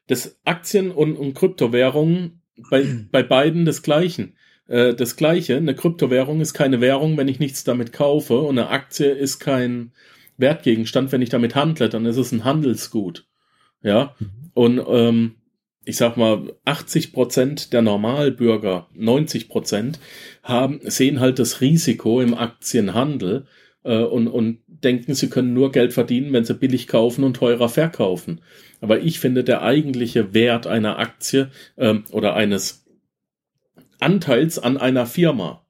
dass 0.09 0.39
Aktien 0.45 0.91
und, 0.91 1.17
und 1.17 1.35
Kryptowährungen 1.35 2.43
bei, 2.71 3.07
bei 3.11 3.23
beiden 3.23 3.65
das 3.65 3.83
Gleichen. 3.83 4.37
Äh, 4.67 4.95
das 4.95 5.17
Gleiche. 5.17 5.57
Eine 5.57 5.75
Kryptowährung 5.75 6.41
ist 6.41 6.55
keine 6.55 6.81
Währung, 6.81 7.17
wenn 7.17 7.29
ich 7.29 7.39
nichts 7.39 7.65
damit 7.65 7.93
kaufe 7.93 8.39
und 8.41 8.59
eine 8.59 8.69
Aktie 8.69 9.11
ist 9.11 9.39
kein 9.39 9.93
Wertgegenstand, 10.39 11.13
wenn 11.13 11.23
ich 11.23 11.29
damit 11.29 11.55
handle, 11.55 11.89
dann 11.89 12.07
ist 12.07 12.17
es 12.17 12.33
ein 12.33 12.45
Handelsgut. 12.45 13.27
Ja. 13.83 14.17
Mhm. 14.19 14.31
Und 14.55 14.83
ähm, 14.89 15.35
ich 15.85 15.97
sag 15.97 16.17
mal, 16.17 16.53
80 16.65 17.13
Prozent 17.13 17.73
der 17.73 17.83
Normalbürger, 17.83 18.89
90 18.95 19.49
Prozent, 19.49 19.99
haben, 20.43 20.81
sehen 20.83 21.21
halt 21.21 21.39
das 21.39 21.61
Risiko 21.61 22.21
im 22.21 22.35
Aktienhandel 22.35 23.47
äh, 23.85 23.99
und, 23.99 24.29
und 24.29 24.59
denken, 24.69 25.15
sie 25.15 25.29
können 25.29 25.55
nur 25.55 25.73
Geld 25.73 25.93
verdienen, 25.93 26.33
wenn 26.33 26.45
sie 26.45 26.55
billig 26.55 26.89
kaufen 26.89 27.25
und 27.25 27.35
teurer 27.35 27.69
verkaufen. 27.69 28.41
Aber 28.81 29.01
ich 29.01 29.21
finde, 29.21 29.45
der 29.45 29.63
eigentliche 29.63 30.35
Wert 30.35 30.67
einer 30.67 30.99
Aktie 30.99 31.51
ähm, 31.77 32.05
oder 32.11 32.35
eines 32.35 32.85
Anteils 34.01 34.59
an 34.59 34.77
einer 34.77 35.07
Firma, 35.07 35.65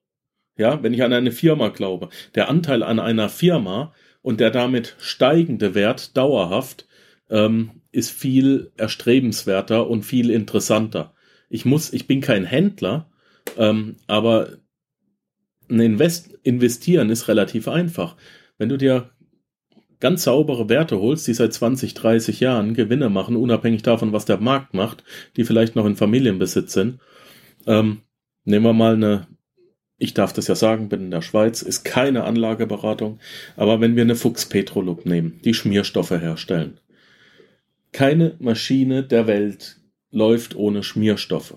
ja, 0.56 0.82
wenn 0.82 0.94
ich 0.94 1.02
an 1.02 1.12
eine 1.12 1.32
Firma 1.32 1.68
glaube, 1.68 2.08
der 2.34 2.48
Anteil 2.48 2.82
an 2.82 2.98
einer 2.98 3.28
Firma 3.28 3.94
und 4.22 4.40
der 4.40 4.50
damit 4.50 4.96
steigende 4.98 5.74
Wert 5.74 6.16
dauerhaft 6.16 6.86
ähm, 7.28 7.81
ist 7.92 8.10
viel 8.10 8.72
erstrebenswerter 8.76 9.88
und 9.88 10.02
viel 10.02 10.30
interessanter. 10.30 11.14
Ich 11.48 11.64
muss, 11.64 11.92
ich 11.92 12.06
bin 12.06 12.20
kein 12.20 12.44
Händler, 12.44 13.10
ähm, 13.56 13.96
aber 14.06 14.58
ein 15.68 15.80
Invest 15.80 16.32
investieren 16.42 17.10
ist 17.10 17.28
relativ 17.28 17.68
einfach. 17.68 18.16
Wenn 18.58 18.68
du 18.68 18.78
dir 18.78 19.10
ganz 20.00 20.24
saubere 20.24 20.68
Werte 20.68 20.98
holst, 20.98 21.28
die 21.28 21.34
seit 21.34 21.52
20, 21.52 21.94
30 21.94 22.40
Jahren 22.40 22.74
Gewinne 22.74 23.08
machen, 23.08 23.36
unabhängig 23.36 23.82
davon, 23.82 24.12
was 24.12 24.24
der 24.24 24.38
Markt 24.38 24.74
macht, 24.74 25.04
die 25.36 25.44
vielleicht 25.44 25.76
noch 25.76 25.86
in 25.86 25.94
Familienbesitz 25.94 26.72
sind. 26.72 26.98
Ähm, 27.66 28.02
nehmen 28.44 28.64
wir 28.64 28.72
mal 28.72 28.94
eine, 28.94 29.28
ich 29.98 30.12
darf 30.12 30.32
das 30.32 30.48
ja 30.48 30.56
sagen, 30.56 30.88
bin 30.88 31.02
in 31.02 31.10
der 31.12 31.22
Schweiz, 31.22 31.62
ist 31.62 31.84
keine 31.84 32.24
Anlageberatung, 32.24 33.20
aber 33.56 33.80
wenn 33.80 33.94
wir 33.94 34.02
eine 34.02 34.16
Fuchs 34.16 34.46
Petrolub 34.46 35.06
nehmen, 35.06 35.40
die 35.44 35.54
Schmierstoffe 35.54 36.10
herstellen, 36.10 36.80
keine 37.92 38.36
Maschine 38.38 39.02
der 39.02 39.26
Welt 39.26 39.78
läuft 40.10 40.56
ohne 40.56 40.82
Schmierstoffe. 40.82 41.56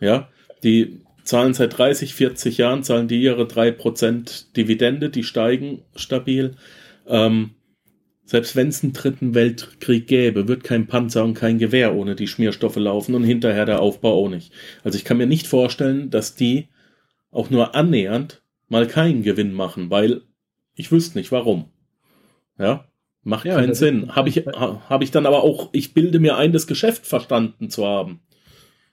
Ja, 0.00 0.28
die 0.62 1.00
zahlen 1.24 1.54
seit 1.54 1.76
30, 1.78 2.14
40 2.14 2.58
Jahren, 2.58 2.82
zahlen 2.82 3.08
die 3.08 3.22
ihre 3.22 3.44
3% 3.44 4.52
Dividende, 4.56 5.10
die 5.10 5.24
steigen 5.24 5.82
stabil. 5.94 6.56
Ähm, 7.06 7.50
selbst 8.24 8.56
wenn 8.56 8.68
es 8.68 8.82
einen 8.82 8.92
dritten 8.92 9.34
Weltkrieg 9.34 10.06
gäbe, 10.06 10.48
wird 10.48 10.64
kein 10.64 10.86
Panzer 10.86 11.24
und 11.24 11.34
kein 11.34 11.58
Gewehr 11.58 11.94
ohne 11.94 12.16
die 12.16 12.28
Schmierstoffe 12.28 12.76
laufen 12.76 13.14
und 13.14 13.24
hinterher 13.24 13.66
der 13.66 13.80
Aufbau 13.80 14.24
auch 14.24 14.28
nicht. 14.28 14.52
Also 14.84 14.96
ich 14.96 15.04
kann 15.04 15.18
mir 15.18 15.26
nicht 15.26 15.46
vorstellen, 15.46 16.10
dass 16.10 16.34
die 16.34 16.68
auch 17.30 17.50
nur 17.50 17.74
annähernd 17.74 18.42
mal 18.68 18.86
keinen 18.86 19.22
Gewinn 19.22 19.52
machen, 19.52 19.90
weil 19.90 20.22
ich 20.74 20.90
wüsste 20.90 21.18
nicht 21.18 21.32
warum. 21.32 21.66
Ja, 22.58 22.86
Macht 23.24 23.44
ja, 23.44 23.54
keinen 23.54 23.74
Sinn. 23.74 24.14
Habe 24.16 24.28
ich, 24.28 24.38
hab 24.46 25.02
ich 25.02 25.10
dann 25.10 25.26
aber 25.26 25.44
auch, 25.44 25.70
ich 25.72 25.94
bilde 25.94 26.18
mir 26.18 26.36
ein, 26.36 26.52
das 26.52 26.66
Geschäft 26.66 27.06
verstanden 27.06 27.70
zu 27.70 27.86
haben. 27.86 28.20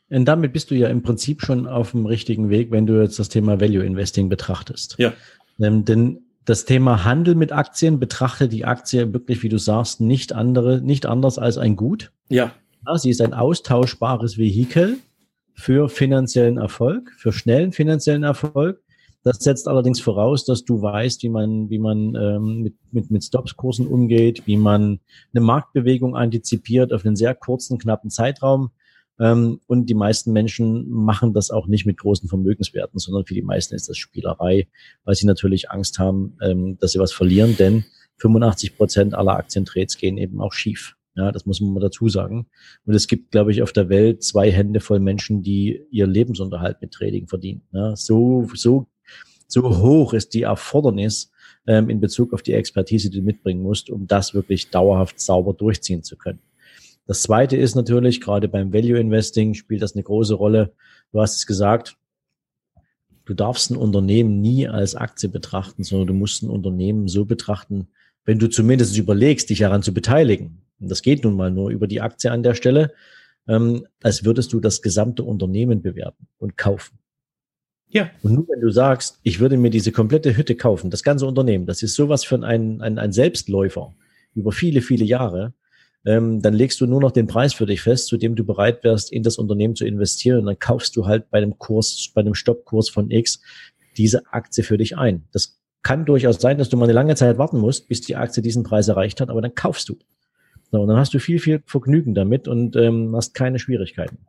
Und 0.09 0.25
damit 0.25 0.53
bist 0.53 0.71
du 0.71 0.75
ja 0.75 0.87
im 0.87 1.01
Prinzip 1.01 1.41
schon 1.41 1.67
auf 1.67 1.91
dem 1.91 2.05
richtigen 2.05 2.49
Weg, 2.49 2.71
wenn 2.71 2.85
du 2.85 3.01
jetzt 3.01 3.19
das 3.19 3.29
Thema 3.29 3.59
Value 3.59 3.83
Investing 3.83 4.29
betrachtest. 4.29 4.95
Ja. 4.97 5.13
Ähm, 5.59 5.85
denn 5.85 6.21
das 6.45 6.65
Thema 6.65 7.03
Handel 7.03 7.35
mit 7.35 7.51
Aktien 7.51 7.99
betrachtet 7.99 8.51
die 8.51 8.65
Aktie 8.65 9.13
wirklich, 9.13 9.43
wie 9.43 9.49
du 9.49 9.59
sagst, 9.59 10.01
nicht 10.01 10.33
andere, 10.33 10.81
nicht 10.81 11.05
anders 11.05 11.37
als 11.37 11.57
ein 11.57 11.75
Gut. 11.75 12.11
Ja. 12.29 12.53
ja 12.87 12.97
sie 12.97 13.11
ist 13.11 13.21
ein 13.21 13.33
austauschbares 13.33 14.37
Vehikel 14.37 14.97
für 15.53 15.89
finanziellen 15.89 16.57
Erfolg, 16.57 17.11
für 17.17 17.31
schnellen 17.31 17.71
finanziellen 17.71 18.23
Erfolg. 18.23 18.81
Das 19.23 19.37
setzt 19.39 19.67
allerdings 19.67 19.99
voraus, 19.99 20.45
dass 20.45 20.63
du 20.63 20.81
weißt, 20.81 21.23
wie 21.23 21.29
man, 21.29 21.69
wie 21.69 21.79
man 21.79 22.15
ähm, 22.15 22.61
mit, 22.61 22.75
mit, 22.91 23.11
mit 23.11 23.23
Stops-Kursen 23.23 23.85
umgeht, 23.85 24.43
wie 24.45 24.55
man 24.55 24.99
eine 25.33 25.43
Marktbewegung 25.43 26.15
antizipiert 26.15 26.93
auf 26.93 27.05
einen 27.05 27.17
sehr 27.17 27.35
kurzen, 27.35 27.77
knappen 27.77 28.09
Zeitraum. 28.09 28.71
Ähm, 29.19 29.59
und 29.67 29.87
die 29.87 29.93
meisten 29.93 30.31
Menschen 30.31 30.89
machen 30.89 31.33
das 31.33 31.51
auch 31.51 31.67
nicht 31.67 31.85
mit 31.85 31.97
großen 31.97 32.29
Vermögenswerten, 32.29 32.99
sondern 32.99 33.25
für 33.25 33.33
die 33.33 33.41
meisten 33.41 33.75
ist 33.75 33.89
das 33.89 33.97
Spielerei, 33.97 34.67
weil 35.03 35.15
sie 35.15 35.27
natürlich 35.27 35.69
Angst 35.69 35.99
haben, 35.99 36.37
ähm, 36.41 36.77
dass 36.79 36.93
sie 36.93 36.99
was 36.99 37.11
verlieren, 37.11 37.57
denn 37.57 37.83
85 38.19 38.77
Prozent 38.77 39.13
aller 39.13 39.35
Aktientrades 39.35 39.97
gehen 39.97 40.17
eben 40.17 40.39
auch 40.39 40.53
schief. 40.53 40.95
Ja, 41.15 41.33
das 41.33 41.45
muss 41.45 41.59
man 41.59 41.73
mal 41.73 41.81
dazu 41.81 42.07
sagen. 42.07 42.47
Und 42.85 42.93
es 42.93 43.07
gibt, 43.07 43.31
glaube 43.31 43.51
ich, 43.51 43.61
auf 43.61 43.73
der 43.73 43.89
Welt 43.89 44.23
zwei 44.23 44.51
Hände 44.51 44.79
voll 44.79 45.01
Menschen, 45.01 45.43
die 45.43 45.81
ihr 45.91 46.07
Lebensunterhalt 46.07 46.77
mit 46.81 46.91
Trading 46.91 47.27
verdienen. 47.27 47.63
Ja, 47.73 47.95
so, 47.97 48.47
so 48.53 48.87
so 49.51 49.63
hoch 49.81 50.13
ist 50.13 50.33
die 50.33 50.43
Erfordernis 50.43 51.31
ähm, 51.67 51.89
in 51.89 51.99
Bezug 51.99 52.33
auf 52.33 52.43
die 52.43 52.53
Expertise, 52.53 53.09
die 53.09 53.17
du 53.17 53.23
mitbringen 53.23 53.61
musst, 53.61 53.89
um 53.89 54.07
das 54.07 54.33
wirklich 54.33 54.69
dauerhaft 54.69 55.19
sauber 55.19 55.53
durchziehen 55.53 56.03
zu 56.03 56.15
können. 56.15 56.39
Das 57.07 57.23
zweite 57.23 57.57
ist 57.57 57.75
natürlich, 57.75 58.21
gerade 58.21 58.47
beim 58.47 58.71
Value 58.71 58.99
Investing 58.99 59.55
spielt 59.55 59.81
das 59.81 59.95
eine 59.95 60.03
große 60.03 60.35
Rolle. 60.35 60.73
Du 61.11 61.19
hast 61.19 61.37
es 61.37 61.47
gesagt, 61.47 61.97
du 63.25 63.33
darfst 63.33 63.71
ein 63.71 63.77
Unternehmen 63.77 64.41
nie 64.41 64.67
als 64.67 64.93
Aktie 64.93 65.29
betrachten, 65.29 65.83
sondern 65.83 66.07
du 66.07 66.13
musst 66.13 66.43
ein 66.43 66.51
Unternehmen 66.51 67.07
so 67.07 67.25
betrachten, 67.25 67.87
wenn 68.25 68.37
du 68.37 68.47
zumindest 68.47 68.95
überlegst, 68.95 69.49
dich 69.49 69.59
daran 69.59 69.81
zu 69.81 69.91
beteiligen. 69.91 70.61
Und 70.79 70.91
das 70.91 71.01
geht 71.01 71.23
nun 71.23 71.35
mal 71.35 71.49
nur 71.49 71.71
über 71.71 71.87
die 71.87 72.01
Aktie 72.01 72.31
an 72.31 72.43
der 72.43 72.53
Stelle, 72.53 72.93
ähm, 73.47 73.87
als 74.03 74.23
würdest 74.23 74.53
du 74.53 74.59
das 74.59 74.83
gesamte 74.83 75.23
Unternehmen 75.23 75.81
bewerten 75.81 76.27
und 76.37 76.57
kaufen. 76.57 76.99
Ja. 77.89 78.09
Und 78.21 78.33
nur 78.33 78.47
wenn 78.47 78.61
du 78.61 78.69
sagst, 78.69 79.19
ich 79.23 79.39
würde 79.39 79.57
mir 79.57 79.71
diese 79.71 79.91
komplette 79.91 80.37
Hütte 80.37 80.55
kaufen, 80.55 80.91
das 80.91 81.03
ganze 81.03 81.25
Unternehmen, 81.25 81.65
das 81.65 81.81
ist 81.81 81.95
sowas 81.95 82.23
für 82.23 82.35
ein, 82.43 82.81
ein, 82.81 82.99
ein 82.99 83.11
Selbstläufer 83.11 83.93
über 84.35 84.51
viele, 84.51 84.81
viele 84.81 85.05
Jahre, 85.05 85.53
ähm, 86.05 86.41
dann 86.41 86.53
legst 86.53 86.79
du 86.81 86.85
nur 86.85 87.01
noch 87.01 87.11
den 87.11 87.27
Preis 87.27 87.53
für 87.53 87.65
dich 87.65 87.81
fest, 87.81 88.07
zu 88.07 88.17
dem 88.17 88.35
du 88.35 88.45
bereit 88.45 88.83
wärst, 88.83 89.11
in 89.11 89.23
das 89.23 89.37
Unternehmen 89.37 89.75
zu 89.75 89.85
investieren. 89.85 90.39
Und 90.39 90.45
dann 90.45 90.59
kaufst 90.59 90.95
du 90.95 91.05
halt 91.05 91.29
bei 91.29 91.41
dem 91.41 91.57
Kurs, 91.57 92.11
bei 92.13 92.23
dem 92.23 92.35
Stoppkurs 92.35 92.89
von 92.89 93.11
X 93.11 93.41
diese 93.97 94.25
Aktie 94.31 94.63
für 94.63 94.77
dich 94.77 94.97
ein. 94.97 95.23
Das 95.33 95.59
kann 95.81 96.05
durchaus 96.05 96.39
sein, 96.39 96.57
dass 96.57 96.69
du 96.69 96.77
mal 96.77 96.85
eine 96.85 96.93
lange 96.93 97.15
Zeit 97.15 97.37
warten 97.37 97.59
musst, 97.59 97.87
bis 97.87 98.01
die 98.01 98.15
Aktie 98.15 98.43
diesen 98.43 98.63
Preis 98.63 98.87
erreicht 98.87 99.19
hat, 99.19 99.29
aber 99.29 99.41
dann 99.41 99.55
kaufst 99.55 99.89
du. 99.89 99.97
So, 100.71 100.81
und 100.81 100.87
dann 100.87 100.97
hast 100.97 101.13
du 101.13 101.19
viel, 101.19 101.39
viel 101.39 101.63
Vergnügen 101.65 102.13
damit 102.13 102.47
und 102.47 102.75
ähm, 102.75 103.15
hast 103.15 103.33
keine 103.33 103.59
Schwierigkeiten. 103.59 104.19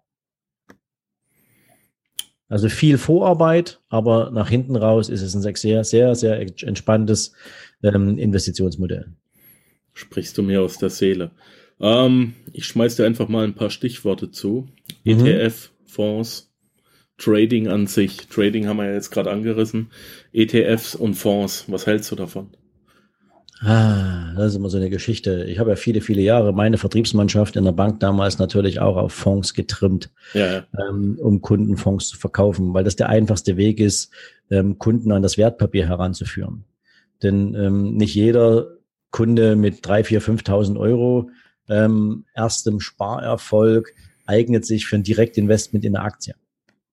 Also 2.50 2.68
viel 2.68 2.98
Vorarbeit, 2.98 3.80
aber 3.88 4.32
nach 4.32 4.50
hinten 4.50 4.74
raus 4.74 5.08
ist 5.08 5.22
es 5.22 5.34
ein 5.34 5.54
sehr, 5.54 5.84
sehr, 5.84 6.14
sehr 6.16 6.40
entspanntes 6.40 7.32
ähm, 7.84 8.18
Investitionsmodell. 8.18 9.14
Sprichst 9.94 10.36
du 10.36 10.42
mir 10.42 10.60
aus 10.60 10.76
der 10.76 10.90
Seele. 10.90 11.30
Ähm, 11.80 12.34
ich 12.52 12.66
schmeiß 12.66 12.96
dir 12.96 13.06
einfach 13.06 13.28
mal 13.28 13.44
ein 13.44 13.54
paar 13.54 13.70
Stichworte 13.70 14.32
zu. 14.32 14.66
Mhm. 15.04 15.24
ETF, 15.26 15.70
Fonds, 15.86 16.52
Trading 17.18 17.68
an 17.68 17.86
sich. 17.86 18.26
Trading 18.26 18.66
haben 18.66 18.78
wir 18.78 18.86
ja 18.86 18.94
jetzt 18.94 19.10
gerade 19.10 19.30
angerissen. 19.30 19.92
ETFs 20.32 20.96
und 20.96 21.14
Fonds. 21.14 21.66
Was 21.68 21.86
hältst 21.86 22.10
du 22.10 22.16
davon? 22.16 22.50
Ah, 23.62 24.32
das 24.36 24.52
ist 24.52 24.56
immer 24.56 24.70
so 24.70 24.78
eine 24.78 24.88
Geschichte. 24.88 25.44
Ich 25.44 25.58
habe 25.58 25.70
ja 25.70 25.76
viele, 25.76 26.00
viele 26.00 26.22
Jahre 26.22 26.54
meine 26.54 26.78
Vertriebsmannschaft 26.78 27.56
in 27.56 27.64
der 27.64 27.72
Bank 27.72 28.00
damals 28.00 28.38
natürlich 28.38 28.80
auch 28.80 28.96
auf 28.96 29.12
Fonds 29.12 29.52
getrimmt, 29.52 30.10
ja. 30.32 30.64
ähm, 30.78 31.18
um 31.20 31.42
Kundenfonds 31.42 32.08
zu 32.08 32.16
verkaufen, 32.16 32.72
weil 32.72 32.84
das 32.84 32.96
der 32.96 33.10
einfachste 33.10 33.58
Weg 33.58 33.78
ist, 33.78 34.12
ähm, 34.50 34.78
Kunden 34.78 35.12
an 35.12 35.22
das 35.22 35.36
Wertpapier 35.36 35.86
heranzuführen. 35.86 36.64
Denn 37.22 37.54
ähm, 37.54 37.96
nicht 37.96 38.14
jeder 38.14 38.78
Kunde 39.10 39.56
mit 39.56 39.86
drei, 39.86 40.04
vier, 40.04 40.22
5.000 40.22 40.78
Euro 40.78 41.30
erstem 42.34 42.80
Sparerfolg 42.80 43.94
eignet 44.26 44.66
sich 44.66 44.86
für 44.86 44.96
ein 44.96 45.04
Direktinvestment 45.04 45.84
in 45.84 45.94
eine 45.94 46.04
Aktie. 46.04 46.34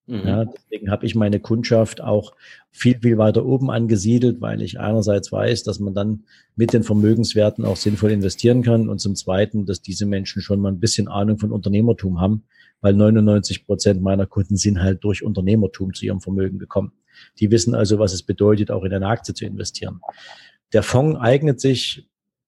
Mhm. 0.08 0.22
Ja, 0.26 0.46
deswegen 0.46 0.90
habe 0.90 1.06
ich 1.06 1.16
meine 1.16 1.40
Kundschaft 1.40 2.00
auch 2.02 2.34
viel, 2.72 2.98
viel 3.00 3.18
weiter 3.18 3.46
oben 3.46 3.70
angesiedelt, 3.70 4.40
weil 4.40 4.62
ich 4.62 4.80
einerseits 4.80 5.32
weiß, 5.32 5.64
dass 5.64 5.80
man 5.80 5.94
dann 5.94 6.24
mit 6.56 6.72
den 6.72 6.84
Vermögenswerten 6.84 7.66
auch 7.66 7.76
sinnvoll 7.76 8.12
investieren 8.12 8.64
kann 8.64 8.88
und 8.88 9.00
zum 9.00 9.16
Zweiten, 9.16 9.66
dass 9.66 9.82
diese 9.82 10.06
Menschen 10.06 10.42
schon 10.42 10.62
mal 10.62 10.72
ein 10.72 10.80
bisschen 10.80 11.10
Ahnung 11.10 11.38
von 11.40 11.52
Unternehmertum 11.52 12.22
haben, 12.22 12.44
weil 12.80 12.94
99 12.94 13.66
Prozent 13.66 14.02
meiner 14.02 14.26
Kunden 14.26 14.56
sind 14.56 14.82
halt 14.82 15.04
durch 15.04 15.24
Unternehmertum 15.24 15.94
zu 15.94 16.06
ihrem 16.06 16.22
Vermögen 16.22 16.58
gekommen. 16.58 16.94
Die 17.40 17.52
wissen 17.52 17.76
also, 17.76 18.00
was 18.00 18.14
es 18.14 18.24
bedeutet, 18.24 18.72
auch 18.72 18.84
in 18.84 18.94
eine 18.94 19.08
Aktie 19.08 19.34
zu 19.34 19.46
investieren. 19.46 20.00
Der 20.72 20.84
Fonds 20.84 21.20
eignet 21.20 21.60
sich 21.60 22.08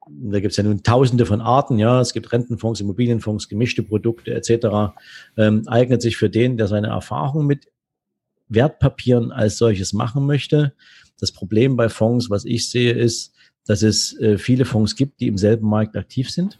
da 0.10 0.39
gibt 0.39 0.52
es 0.52 0.58
ja 0.58 0.63
nun 0.63 0.84
tausende 0.84 1.26
von 1.26 1.41
Arten, 1.41 1.78
ja, 1.80 2.02
es 2.02 2.13
gibt 2.13 2.32
Rentenfonds, 2.32 2.82
Immobilienfonds, 2.82 3.50
gemischte 3.50 3.84
Produkte 3.84 4.34
etc., 4.34 4.93
ähm, 5.38 5.63
eignet 5.67 6.02
sich 6.02 6.17
für 6.17 6.30
den, 6.30 6.58
der 6.58 6.67
seine 6.67 6.88
Erfahrung 6.88 7.45
mit 7.45 7.67
Wertpapieren 8.48 9.32
als 9.32 9.58
solches 9.58 9.93
machen 9.93 10.26
möchte. 10.26 10.74
Das 11.19 11.32
Problem 11.32 11.76
bei 11.76 11.89
Fonds, 11.89 12.30
was 12.30 12.45
ich 12.45 12.69
sehe, 12.69 12.93
ist, 12.93 13.34
dass 13.65 13.84
es 13.84 14.17
äh, 14.19 14.38
viele 14.38 14.65
Fonds 14.65 14.95
gibt, 14.95 15.19
die 15.19 15.28
im 15.28 15.38
selben 15.38 15.69
Markt 15.69 15.95
aktiv 15.95 16.32
sind. 16.32 16.60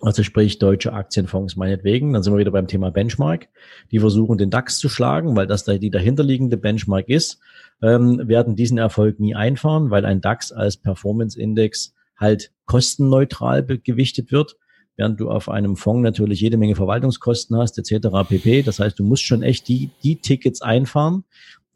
Also 0.00 0.22
sprich 0.22 0.58
deutsche 0.58 0.92
Aktienfonds 0.92 1.56
meinetwegen. 1.56 2.12
Dann 2.12 2.22
sind 2.22 2.32
wir 2.32 2.38
wieder 2.38 2.50
beim 2.50 2.68
Thema 2.68 2.90
Benchmark. 2.90 3.48
Die 3.90 3.98
versuchen 3.98 4.38
den 4.38 4.50
DAX 4.50 4.78
zu 4.78 4.88
schlagen, 4.88 5.36
weil 5.36 5.46
das 5.46 5.64
da 5.64 5.76
die 5.78 5.90
dahinterliegende 5.90 6.56
Benchmark 6.56 7.08
ist, 7.08 7.40
ähm, 7.82 8.28
werden 8.28 8.56
diesen 8.56 8.78
Erfolg 8.78 9.20
nie 9.20 9.34
einfahren, 9.34 9.90
weil 9.90 10.04
ein 10.04 10.20
DAX 10.20 10.52
als 10.52 10.76
Performance-Index 10.76 11.94
halt 12.16 12.52
kostenneutral 12.64 13.64
gewichtet 13.64 14.32
wird, 14.32 14.56
während 14.96 15.20
du 15.20 15.30
auf 15.30 15.48
einem 15.48 15.76
Fonds 15.76 16.02
natürlich 16.02 16.40
jede 16.40 16.56
Menge 16.56 16.74
Verwaltungskosten 16.74 17.56
hast, 17.56 17.78
etc. 17.78 18.08
pp. 18.28 18.62
Das 18.62 18.80
heißt, 18.80 18.98
du 18.98 19.04
musst 19.04 19.24
schon 19.24 19.42
echt 19.42 19.68
die, 19.68 19.90
die 20.02 20.16
Tickets 20.16 20.62
einfahren, 20.62 21.24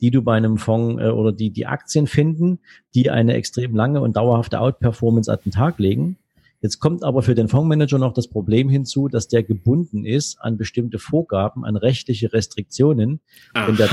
die 0.00 0.10
du 0.10 0.22
bei 0.22 0.36
einem 0.36 0.56
Fonds 0.56 1.02
äh, 1.02 1.08
oder 1.08 1.32
die, 1.32 1.50
die 1.50 1.66
Aktien 1.66 2.06
finden, 2.06 2.60
die 2.94 3.10
eine 3.10 3.34
extrem 3.34 3.74
lange 3.74 4.00
und 4.00 4.16
dauerhafte 4.16 4.60
Outperformance 4.60 5.30
an 5.30 5.38
den 5.44 5.52
Tag 5.52 5.78
legen. 5.78 6.16
Jetzt 6.62 6.78
kommt 6.78 7.04
aber 7.04 7.22
für 7.22 7.34
den 7.34 7.48
Fondsmanager 7.48 7.98
noch 7.98 8.12
das 8.12 8.28
Problem 8.28 8.68
hinzu, 8.68 9.08
dass 9.08 9.28
der 9.28 9.42
gebunden 9.42 10.04
ist 10.04 10.38
an 10.40 10.58
bestimmte 10.58 10.98
Vorgaben, 10.98 11.64
an 11.64 11.76
rechtliche 11.76 12.32
Restriktionen. 12.32 13.20
Aha. 13.54 13.66
Denn 13.66 13.76
der, 13.76 13.88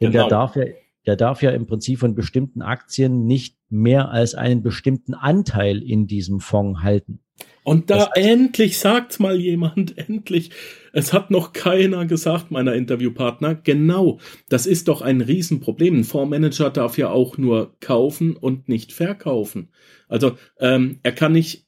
denn 0.00 0.12
genau. 0.12 0.12
der 0.12 0.28
darf 0.28 0.56
ja 0.56 0.64
der 1.06 1.16
darf 1.16 1.42
ja 1.42 1.50
im 1.50 1.66
Prinzip 1.66 1.98
von 1.98 2.14
bestimmten 2.14 2.62
Aktien 2.62 3.26
nicht 3.26 3.56
mehr 3.68 4.10
als 4.10 4.34
einen 4.34 4.62
bestimmten 4.62 5.14
Anteil 5.14 5.82
in 5.82 6.06
diesem 6.06 6.40
Fonds 6.40 6.82
halten. 6.82 7.20
Und 7.64 7.90
da 7.90 7.96
das 7.96 8.06
heißt, 8.08 8.16
endlich 8.16 8.78
sagt's 8.78 9.18
mal 9.18 9.40
jemand, 9.40 9.96
endlich. 10.08 10.50
Es 10.92 11.12
hat 11.12 11.30
noch 11.30 11.52
keiner 11.52 12.06
gesagt, 12.06 12.50
meiner 12.50 12.74
Interviewpartner. 12.74 13.54
Genau, 13.54 14.18
das 14.48 14.66
ist 14.66 14.88
doch 14.88 15.00
ein 15.00 15.20
Riesenproblem. 15.20 15.98
Ein 15.98 16.04
Fondsmanager 16.04 16.70
darf 16.70 16.98
ja 16.98 17.10
auch 17.10 17.38
nur 17.38 17.76
kaufen 17.80 18.36
und 18.36 18.68
nicht 18.68 18.92
verkaufen. 18.92 19.70
Also 20.08 20.36
ähm, 20.58 20.98
er 21.02 21.12
kann 21.12 21.32
nicht, 21.32 21.66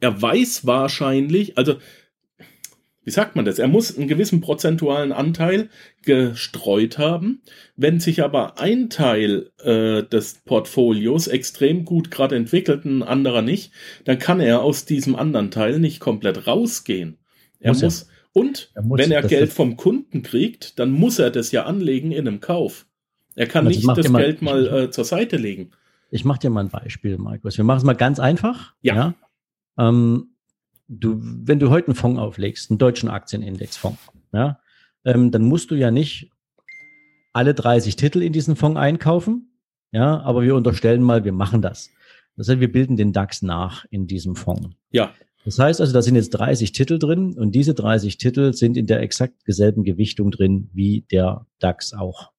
er 0.00 0.20
weiß 0.20 0.66
wahrscheinlich, 0.66 1.58
also 1.58 1.76
wie 3.10 3.14
sagt 3.14 3.34
man 3.34 3.44
das? 3.44 3.58
Er 3.58 3.66
muss 3.66 3.98
einen 3.98 4.06
gewissen 4.06 4.40
prozentualen 4.40 5.10
Anteil 5.10 5.68
gestreut 6.04 6.96
haben. 6.96 7.42
Wenn 7.74 7.98
sich 7.98 8.22
aber 8.22 8.60
ein 8.60 8.88
Teil 8.88 9.50
äh, 9.64 10.04
des 10.04 10.42
Portfolios 10.44 11.26
extrem 11.26 11.84
gut 11.84 12.12
gerade 12.12 12.36
entwickelt, 12.36 12.84
ein 12.84 13.02
anderer 13.02 13.42
nicht, 13.42 13.72
dann 14.04 14.20
kann 14.20 14.38
er 14.38 14.62
aus 14.62 14.84
diesem 14.84 15.16
anderen 15.16 15.50
Teil 15.50 15.80
nicht 15.80 15.98
komplett 15.98 16.46
rausgehen. 16.46 17.18
Er 17.58 17.72
muss, 17.72 17.82
muss 17.82 18.08
und 18.32 18.70
er 18.76 18.82
muss, 18.84 19.00
wenn 19.00 19.10
er 19.10 19.22
Geld 19.22 19.52
vom 19.52 19.76
Kunden 19.76 20.22
kriegt, 20.22 20.78
dann 20.78 20.92
muss 20.92 21.18
er 21.18 21.32
das 21.32 21.50
ja 21.50 21.64
anlegen 21.64 22.12
in 22.12 22.28
einem 22.28 22.38
Kauf. 22.38 22.86
Er 23.34 23.48
kann 23.48 23.66
also 23.66 23.76
nicht 23.76 23.98
das 23.98 24.08
mal, 24.08 24.22
Geld 24.22 24.40
mal 24.40 24.66
äh, 24.68 24.90
zur 24.92 25.04
Seite 25.04 25.36
legen. 25.36 25.72
Ich 26.12 26.24
mache 26.24 26.38
dir 26.38 26.50
mal 26.50 26.60
ein 26.60 26.70
Beispiel, 26.70 27.18
Markus. 27.18 27.56
Wir 27.56 27.64
machen 27.64 27.78
es 27.78 27.84
mal 27.84 27.94
ganz 27.94 28.20
einfach. 28.20 28.72
Ja. 28.82 28.94
ja? 28.94 29.14
Ähm, 29.88 30.28
du, 30.90 31.20
wenn 31.22 31.60
du 31.60 31.70
heute 31.70 31.88
einen 31.88 31.94
Fonds 31.94 32.20
auflegst, 32.20 32.70
einen 32.70 32.78
deutschen 32.78 33.08
Aktienindexfonds, 33.08 33.98
ja, 34.32 34.60
ähm, 35.04 35.30
dann 35.30 35.42
musst 35.42 35.70
du 35.70 35.76
ja 35.76 35.90
nicht 35.90 36.30
alle 37.32 37.54
30 37.54 37.96
Titel 37.96 38.22
in 38.22 38.32
diesen 38.32 38.56
Fonds 38.56 38.78
einkaufen, 38.78 39.52
ja, 39.92 40.20
aber 40.20 40.42
wir 40.42 40.56
unterstellen 40.56 41.02
mal, 41.02 41.24
wir 41.24 41.32
machen 41.32 41.62
das. 41.62 41.90
Das 42.36 42.48
heißt, 42.48 42.60
wir 42.60 42.72
bilden 42.72 42.96
den 42.96 43.12
DAX 43.12 43.42
nach 43.42 43.84
in 43.90 44.06
diesem 44.06 44.34
Fonds. 44.34 44.70
Ja. 44.90 45.12
Das 45.44 45.58
heißt 45.58 45.80
also, 45.80 45.92
da 45.92 46.02
sind 46.02 46.16
jetzt 46.16 46.30
30 46.30 46.72
Titel 46.72 46.98
drin 46.98 47.38
und 47.38 47.52
diese 47.52 47.74
30 47.74 48.18
Titel 48.18 48.52
sind 48.52 48.76
in 48.76 48.86
der 48.86 49.00
exakt 49.00 49.34
selben 49.46 49.84
Gewichtung 49.84 50.30
drin 50.30 50.68
wie 50.72 51.06
der 51.10 51.46
DAX 51.60 51.94
auch. 51.94 52.30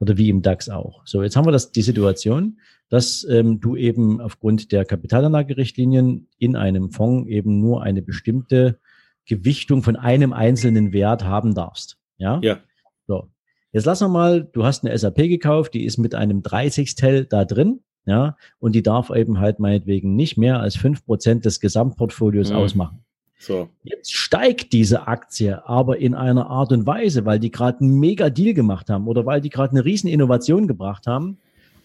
Oder 0.00 0.16
wie 0.16 0.30
im 0.30 0.42
DAX 0.42 0.68
auch. 0.68 1.02
So, 1.04 1.22
jetzt 1.22 1.36
haben 1.36 1.46
wir 1.46 1.52
das, 1.52 1.72
die 1.72 1.82
Situation, 1.82 2.58
dass 2.88 3.24
ähm, 3.24 3.60
du 3.60 3.76
eben 3.76 4.20
aufgrund 4.20 4.72
der 4.72 4.84
Kapitalanlagerichtlinien 4.84 6.26
in 6.38 6.56
einem 6.56 6.90
Fonds 6.90 7.28
eben 7.28 7.60
nur 7.60 7.82
eine 7.82 8.02
bestimmte 8.02 8.80
Gewichtung 9.26 9.82
von 9.82 9.96
einem 9.96 10.32
einzelnen 10.32 10.92
Wert 10.92 11.24
haben 11.24 11.54
darfst. 11.54 11.98
Ja. 12.16 12.40
Ja. 12.42 12.58
So. 13.06 13.28
Jetzt 13.72 13.84
lass 13.84 14.00
wir 14.00 14.08
mal, 14.08 14.48
du 14.52 14.64
hast 14.64 14.84
eine 14.84 14.96
SAP 14.96 15.16
gekauft, 15.16 15.74
die 15.74 15.84
ist 15.84 15.98
mit 15.98 16.14
einem 16.14 16.42
30 16.42 16.94
Tel 16.94 17.26
da 17.26 17.44
drin. 17.44 17.80
Ja, 18.06 18.36
und 18.58 18.74
die 18.74 18.82
darf 18.82 19.10
eben 19.10 19.38
halt 19.38 19.60
meinetwegen 19.60 20.16
nicht 20.16 20.38
mehr 20.38 20.58
als 20.58 20.74
fünf 20.74 21.04
Prozent 21.04 21.44
des 21.44 21.60
Gesamtportfolios 21.60 22.50
mhm. 22.50 22.56
ausmachen. 22.56 23.04
So. 23.40 23.70
Jetzt 23.84 24.12
steigt 24.12 24.74
diese 24.74 25.08
Aktie 25.08 25.66
aber 25.66 25.96
in 25.96 26.14
einer 26.14 26.48
Art 26.48 26.72
und 26.72 26.86
Weise, 26.86 27.24
weil 27.24 27.38
die 27.38 27.50
gerade 27.50 27.80
einen 27.80 27.98
mega 27.98 28.28
Deal 28.28 28.52
gemacht 28.52 28.90
haben 28.90 29.08
oder 29.08 29.24
weil 29.24 29.40
die 29.40 29.48
gerade 29.48 29.70
eine 29.70 29.84
riesen 29.84 30.08
Innovation 30.10 30.68
gebracht 30.68 31.06
haben 31.06 31.38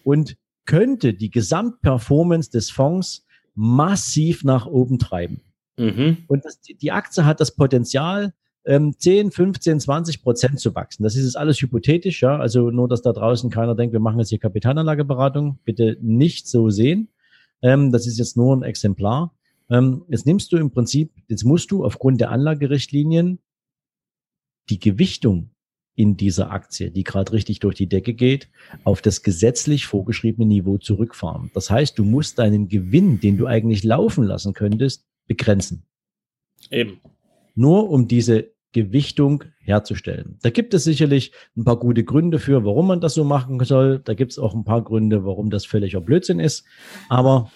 und 0.04 0.36
könnte 0.66 1.14
die 1.14 1.30
Gesamtperformance 1.30 2.50
des 2.50 2.68
Fonds 2.68 3.24
massiv 3.54 4.44
nach 4.44 4.66
oben 4.66 4.98
treiben. 4.98 5.40
Mhm. 5.78 6.18
Und 6.28 6.44
das, 6.44 6.60
die 6.60 6.92
Aktie 6.92 7.24
hat 7.24 7.40
das 7.40 7.56
Potenzial, 7.56 8.34
ähm, 8.66 8.94
10, 8.98 9.30
15, 9.30 9.80
20 9.80 10.22
Prozent 10.22 10.60
zu 10.60 10.74
wachsen. 10.74 11.04
Das 11.04 11.16
ist 11.16 11.24
jetzt 11.24 11.38
alles 11.38 11.62
hypothetisch, 11.62 12.20
ja. 12.20 12.36
Also 12.36 12.70
nur, 12.70 12.86
dass 12.86 13.00
da 13.00 13.14
draußen 13.14 13.48
keiner 13.48 13.74
denkt, 13.74 13.94
wir 13.94 14.00
machen 14.00 14.18
jetzt 14.18 14.28
hier 14.28 14.40
Kapitalanlageberatung. 14.40 15.58
Bitte 15.64 15.96
nicht 16.02 16.48
so 16.48 16.68
sehen. 16.68 17.08
Ähm, 17.62 17.92
das 17.92 18.06
ist 18.06 18.18
jetzt 18.18 18.36
nur 18.36 18.54
ein 18.54 18.62
Exemplar. 18.62 19.32
Ähm, 19.70 20.04
jetzt 20.08 20.26
nimmst 20.26 20.52
du 20.52 20.56
im 20.56 20.70
Prinzip, 20.70 21.12
jetzt 21.28 21.44
musst 21.44 21.70
du 21.70 21.84
aufgrund 21.84 22.20
der 22.20 22.30
Anlagerichtlinien 22.30 23.38
die 24.68 24.78
Gewichtung 24.78 25.50
in 25.94 26.16
dieser 26.16 26.50
Aktie, 26.50 26.90
die 26.90 27.04
gerade 27.04 27.32
richtig 27.32 27.60
durch 27.60 27.74
die 27.74 27.88
Decke 27.88 28.12
geht, 28.12 28.50
auf 28.84 29.00
das 29.00 29.22
gesetzlich 29.22 29.86
vorgeschriebene 29.86 30.46
Niveau 30.46 30.76
zurückfahren. 30.76 31.50
Das 31.54 31.70
heißt, 31.70 31.98
du 31.98 32.04
musst 32.04 32.38
deinen 32.38 32.68
Gewinn, 32.68 33.18
den 33.18 33.38
du 33.38 33.46
eigentlich 33.46 33.82
laufen 33.82 34.24
lassen 34.24 34.52
könntest, 34.52 35.06
begrenzen. 35.26 35.84
Eben. 36.70 37.00
Nur 37.54 37.88
um 37.88 38.08
diese 38.08 38.52
Gewichtung 38.72 39.44
herzustellen. 39.60 40.38
Da 40.42 40.50
gibt 40.50 40.74
es 40.74 40.84
sicherlich 40.84 41.32
ein 41.56 41.64
paar 41.64 41.78
gute 41.78 42.04
Gründe 42.04 42.38
für, 42.38 42.62
warum 42.66 42.88
man 42.88 43.00
das 43.00 43.14
so 43.14 43.24
machen 43.24 43.58
soll. 43.64 44.00
Da 44.00 44.12
gibt 44.12 44.32
es 44.32 44.38
auch 44.38 44.54
ein 44.54 44.64
paar 44.64 44.84
Gründe, 44.84 45.24
warum 45.24 45.48
das 45.48 45.64
völliger 45.64 46.02
Blödsinn 46.02 46.40
ist. 46.40 46.66
Aber 47.08 47.50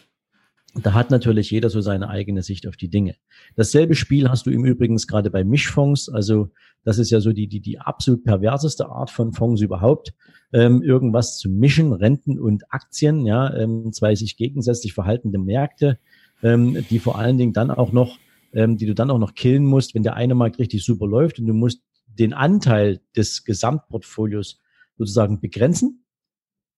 da 0.74 0.94
hat 0.94 1.11
natürlich 1.11 1.50
jeder 1.50 1.68
so 1.68 1.80
seine 1.80 2.09
eigene 2.09 2.42
Sicht 2.42 2.66
auf 2.68 2.76
die 2.76 2.88
Dinge. 2.88 3.16
Dasselbe 3.56 3.94
Spiel 3.94 4.28
hast 4.28 4.46
du 4.46 4.50
im 4.50 4.64
Übrigen 4.64 4.96
gerade 4.96 5.30
bei 5.30 5.42
Mischfonds. 5.42 6.09
Also 6.09 6.50
das 6.85 6.98
ist 6.98 7.11
ja 7.11 7.20
so 7.20 7.33
die, 7.33 7.48
die, 7.48 7.61
die 7.61 7.78
absolut 7.78 8.24
perverseste 8.24 8.87
Art 8.87 9.11
von 9.11 9.33
Fonds 9.33 9.62
überhaupt. 9.62 10.14
Ähm, 10.52 10.83
irgendwas 10.83 11.38
zu 11.38 11.48
mischen, 11.48 11.92
Renten 11.92 12.38
und 12.38 12.72
Aktien, 12.72 13.26
ja, 13.26 13.54
ähm, 13.54 13.92
zwei 13.92 14.14
sich 14.14 14.37
gegensätzlich 14.37 14.92
verhaltende 14.92 15.38
Märkte, 15.38 15.98
ähm, 16.42 16.85
die 16.88 16.98
vor 16.98 17.18
allen 17.18 17.38
Dingen 17.38 17.52
dann 17.52 17.70
auch 17.70 17.92
noch, 17.92 18.18
ähm, 18.52 18.76
die 18.76 18.87
du 18.87 18.94
dann 18.94 19.11
auch 19.11 19.18
noch 19.18 19.35
killen 19.35 19.64
musst, 19.64 19.94
wenn 19.94 20.02
der 20.02 20.14
eine 20.14 20.35
Markt 20.35 20.59
richtig 20.59 20.85
super 20.85 21.06
läuft 21.06 21.38
und 21.38 21.46
du 21.46 21.54
musst 21.54 21.83
den 22.06 22.33
Anteil 22.33 23.00
des 23.16 23.44
Gesamtportfolios 23.44 24.59
sozusagen 24.98 25.40
begrenzen 25.40 26.04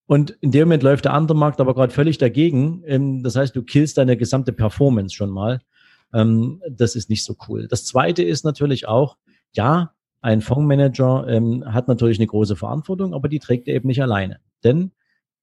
und 0.07 0.31
in 0.41 0.51
dem 0.51 0.69
Moment 0.69 0.83
läuft 0.83 1.05
der 1.05 1.15
andere 1.15 1.37
Markt 1.37 1.61
aber 1.61 1.75
gerade 1.75 1.93
völlig 1.93 2.19
dagegen. 2.19 2.83
Ähm, 2.87 3.23
das 3.23 3.37
heißt, 3.37 3.55
du 3.55 3.63
killst 3.63 3.99
deine 3.99 4.17
gesamte 4.17 4.53
Performance 4.53 5.15
schon 5.15 5.31
mal. 5.31 5.61
Ähm, 6.13 6.61
das 6.71 6.97
ist 6.97 7.09
nicht 7.09 7.25
so 7.25 7.37
cool. 7.49 7.69
Das 7.69 7.85
zweite 7.85 8.23
ist 8.23 8.45
natürlich 8.45 8.87
auch, 8.87 9.17
ja, 9.53 9.93
ein 10.21 10.41
Fondsmanager 10.41 11.27
ähm, 11.29 11.65
hat 11.67 11.89
natürlich 11.89 12.19
eine 12.19 12.27
große 12.29 12.57
Verantwortung, 12.57 13.13
aber 13.13 13.29
die 13.29 13.41
trägt 13.41 13.67
er 13.67 13.75
eben 13.75 13.89
nicht 13.89 14.03
alleine. 14.03 14.39
Denn 14.63 14.93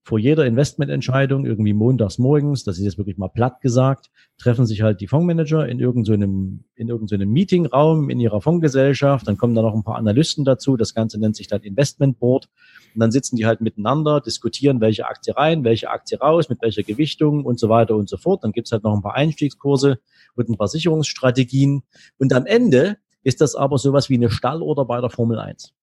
vor 0.03 0.17
jeder 0.17 0.45
Investmententscheidung, 0.45 1.45
irgendwie 1.45 1.73
montags 1.73 2.17
morgens, 2.17 2.63
das 2.63 2.77
ist 2.77 2.85
jetzt 2.85 2.97
wirklich 2.97 3.17
mal 3.17 3.27
platt 3.27 3.61
gesagt, 3.61 4.09
treffen 4.37 4.65
sich 4.65 4.81
halt 4.81 5.01
die 5.01 5.07
Fondsmanager 5.07 5.67
in 5.67 5.79
irgendeinem, 5.79 6.63
in 6.75 6.87
irgendeinem 6.87 7.29
Meetingraum 7.29 8.09
in 8.09 8.19
ihrer 8.19 8.41
Fondsgesellschaft. 8.41 9.27
Dann 9.27 9.37
kommen 9.37 9.53
da 9.53 9.61
noch 9.61 9.75
ein 9.75 9.83
paar 9.83 9.97
Analysten 9.97 10.45
dazu. 10.45 10.77
Das 10.77 10.93
Ganze 10.93 11.19
nennt 11.19 11.35
sich 11.35 11.47
dann 11.47 11.61
Investment 11.61 12.17
Board. 12.19 12.49
Und 12.93 12.99
dann 12.99 13.11
sitzen 13.11 13.35
die 13.35 13.45
halt 13.45 13.61
miteinander, 13.61 14.21
diskutieren, 14.21 14.81
welche 14.81 15.07
Aktie 15.07 15.35
rein, 15.35 15.63
welche 15.63 15.89
Aktie 15.89 16.19
raus, 16.19 16.49
mit 16.49 16.61
welcher 16.61 16.83
Gewichtung 16.83 17.45
und 17.45 17.59
so 17.59 17.69
weiter 17.69 17.95
und 17.95 18.09
so 18.09 18.17
fort. 18.17 18.43
Dann 18.43 18.51
gibt's 18.51 18.71
halt 18.71 18.83
noch 18.83 18.95
ein 18.95 19.01
paar 19.01 19.15
Einstiegskurse 19.15 19.99
und 20.35 20.49
ein 20.49 20.57
paar 20.57 20.67
Sicherungsstrategien. 20.67 21.83
Und 22.17 22.33
am 22.33 22.45
Ende 22.45 22.97
ist 23.23 23.41
das 23.41 23.55
aber 23.55 23.77
sowas 23.77 24.09
wie 24.09 24.15
eine 24.15 24.29
Stallorder 24.29 24.85
bei 24.85 25.01
der 25.01 25.09
Formel 25.09 25.39
1. 25.39 25.73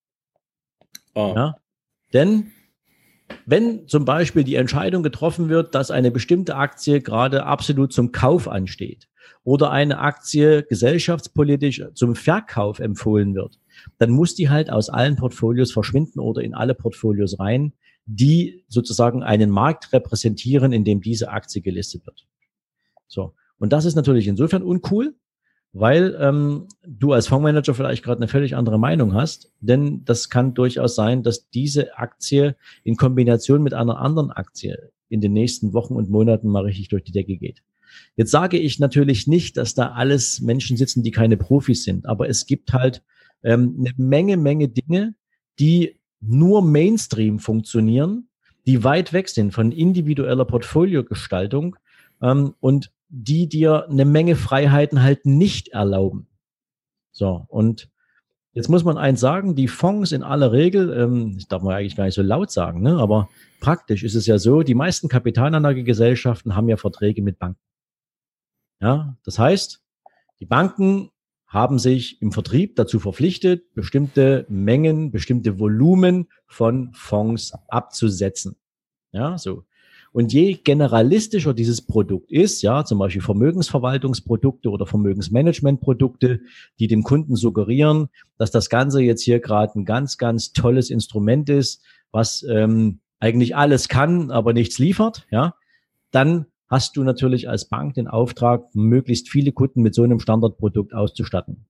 Oh. 1.15 1.33
Ja? 1.35 1.57
Denn 2.13 2.53
wenn 3.45 3.89
zum 3.89 4.05
Beispiel 4.05 4.45
die 4.45 4.55
Entscheidung 4.55 5.03
getroffen 5.03 5.49
wird, 5.49 5.75
dass 5.75 5.91
eine 5.91 6.11
bestimmte 6.11 6.57
Aktie 6.57 7.01
gerade 7.01 7.45
absolut 7.45 7.93
zum 7.93 8.13
Kauf 8.13 8.49
ansteht 8.49 9.09
oder 9.45 9.71
eine 9.71 9.99
Aktie 9.99 10.63
gesellschaftspolitisch 10.63 11.83
zum 11.95 12.15
Verkauf 12.15 12.79
empfohlen 12.79 13.35
wird, 13.35 13.59
dann 13.99 14.11
muss 14.11 14.35
die 14.35 14.49
halt 14.49 14.71
aus 14.71 14.89
allen 14.89 15.17
Portfolios 15.17 15.73
verschwinden 15.73 16.21
oder 16.21 16.43
in 16.43 16.55
alle 16.55 16.75
Portfolios 16.75 17.39
rein, 17.39 17.73
die 18.07 18.65
sozusagen 18.69 19.23
einen 19.23 19.51
Markt 19.51 19.93
repräsentieren, 19.93 20.73
in 20.73 20.85
dem 20.85 21.01
diese 21.01 21.31
Aktie 21.31 21.61
gelistet 21.61 22.07
wird. 22.07 22.27
So. 23.09 23.35
Und 23.59 23.73
das 23.73 23.85
ist 23.85 23.97
natürlich 23.97 24.29
insofern 24.29 24.63
uncool, 24.63 25.15
weil 25.73 26.17
ähm, 26.21 26.69
du 26.87 27.13
als 27.13 27.27
Fondsmanager 27.27 27.75
vielleicht 27.75 28.03
gerade 28.03 28.21
eine 28.21 28.29
völlig 28.29 28.57
andere 28.57 28.79
Meinung 28.79 29.15
hast, 29.15 29.53
denn 29.61 30.05
das 30.05 30.31
kann 30.31 30.55
durchaus 30.55 30.95
sein, 30.95 31.23
dass 31.23 31.51
diese 31.51 31.97
Aktie 31.99 32.57
in 32.83 32.97
Kombination 32.97 33.63
mit 33.63 33.75
einer 33.75 33.99
anderen 33.99 34.31
Aktie 34.31 34.91
in 35.09 35.21
den 35.21 35.33
nächsten 35.33 35.73
Wochen 35.73 35.95
und 35.95 36.11
Monaten 36.11 36.49
mal 36.49 36.65
richtig 36.65 36.89
durch 36.89 37.05
die 37.05 37.13
Decke 37.13 37.37
geht. 37.37 37.63
Jetzt 38.17 38.31
sage 38.31 38.59
ich 38.59 38.79
natürlich 38.79 39.27
nicht, 39.27 39.57
dass 39.57 39.75
da 39.75 39.93
alles 39.93 40.41
Menschen 40.41 40.77
sitzen, 40.77 41.03
die 41.03 41.11
keine 41.11 41.37
Profis 41.37 41.85
sind, 41.85 42.07
aber 42.07 42.29
es 42.29 42.47
gibt 42.47 42.73
halt 42.73 43.03
ähm, 43.43 43.77
eine 43.79 43.93
Menge, 43.97 44.37
Menge 44.37 44.69
Dinge, 44.69 45.15
die 45.59 45.99
nur 46.21 46.63
Mainstream 46.63 47.39
funktionieren, 47.39 48.29
die 48.67 48.85
weit 48.85 49.13
weg 49.13 49.29
sind 49.29 49.53
von 49.53 49.73
individueller 49.73 50.45
Portfoliogestaltung 50.45 51.77
ähm, 52.21 52.55
und 52.61 52.93
die 53.09 53.49
dir 53.49 53.89
eine 53.89 54.05
Menge 54.05 54.37
Freiheiten 54.37 55.03
halt 55.03 55.27
nicht 55.27 55.69
erlauben. 55.69 56.27
So, 57.13 57.47
und 57.49 57.89
jetzt 58.53 58.69
muss 58.69 58.85
man 58.85 58.99
eins 58.99 59.21
sagen, 59.21 59.55
die 59.55 59.69
Fonds 59.69 60.13
in 60.13 60.23
aller 60.23 60.53
Regel, 60.53 60.93
ähm, 60.93 61.35
das 61.37 61.47
darf 61.47 61.63
man 61.63 61.75
eigentlich 61.75 61.97
gar 61.97 62.05
nicht 62.05 62.15
so 62.15 62.23
laut 62.23 62.51
sagen, 62.51 62.83
ne, 62.83 62.99
aber 62.99 63.29
praktisch 63.61 64.03
ist 64.03 64.15
es 64.17 64.27
ja 64.27 64.39
so, 64.39 64.63
die 64.63 64.75
meisten 64.75 65.09
Kapitalanlagegesellschaften 65.09 66.57
haben 66.57 66.69
ja 66.69 66.77
Verträge 66.77 67.23
mit 67.23 67.39
Banken. 67.39 67.61
Ja, 68.81 69.17
das 69.25 69.39
heißt, 69.39 69.83
die 70.41 70.47
Banken 70.47 71.11
haben 71.47 71.79
sich 71.79 72.21
im 72.21 72.33
Vertrieb 72.33 72.77
dazu 72.77 72.99
verpflichtet, 72.99 73.73
bestimmte 73.75 74.47
Mengen, 74.49 75.11
bestimmte 75.11 75.59
Volumen 75.59 76.27
von 76.47 76.91
Fonds 76.93 77.53
abzusetzen. 77.69 78.57
Ja, 79.13 79.39
so. 79.39 79.65
Und 80.13 80.33
je 80.33 80.55
generalistischer 80.55 81.53
dieses 81.53 81.83
Produkt 81.83 82.31
ist, 82.33 82.63
ja, 82.63 82.87
zum 82.87 82.99
Beispiel 82.99 83.21
Vermögensverwaltungsprodukte 83.21 84.71
oder 84.71 84.87
Vermögensmanagementprodukte, 84.87 86.41
die 86.79 86.87
dem 86.87 87.03
Kunden 87.03 87.37
suggerieren, 87.37 88.09
dass 88.39 88.51
das 88.51 88.71
Ganze 88.71 89.03
jetzt 89.03 89.23
hier 89.23 89.41
gerade 89.41 89.79
ein 89.79 89.85
ganz, 89.85 90.17
ganz 90.17 90.53
tolles 90.53 90.89
Instrument 90.89 91.51
ist, 91.51 91.83
was 92.13 92.47
ähm, 92.49 93.01
eigentlich 93.19 93.57
alles 93.57 93.89
kann, 93.89 94.31
aber 94.31 94.55
nichts 94.55 94.79
liefert, 94.79 95.27
ja, 95.31 95.55
dann 96.13 96.47
hast 96.69 96.97
du 96.97 97.05
natürlich 97.05 97.49
als 97.49 97.69
Bank 97.69 97.95
den 97.95 98.09
Auftrag, 98.09 98.75
möglichst 98.75 99.29
viele 99.29 99.53
Kunden 99.53 99.83
mit 99.83 99.95
so 99.95 100.03
einem 100.03 100.21
Standardprodukt 100.21 100.95
auszustatten. 100.95 101.67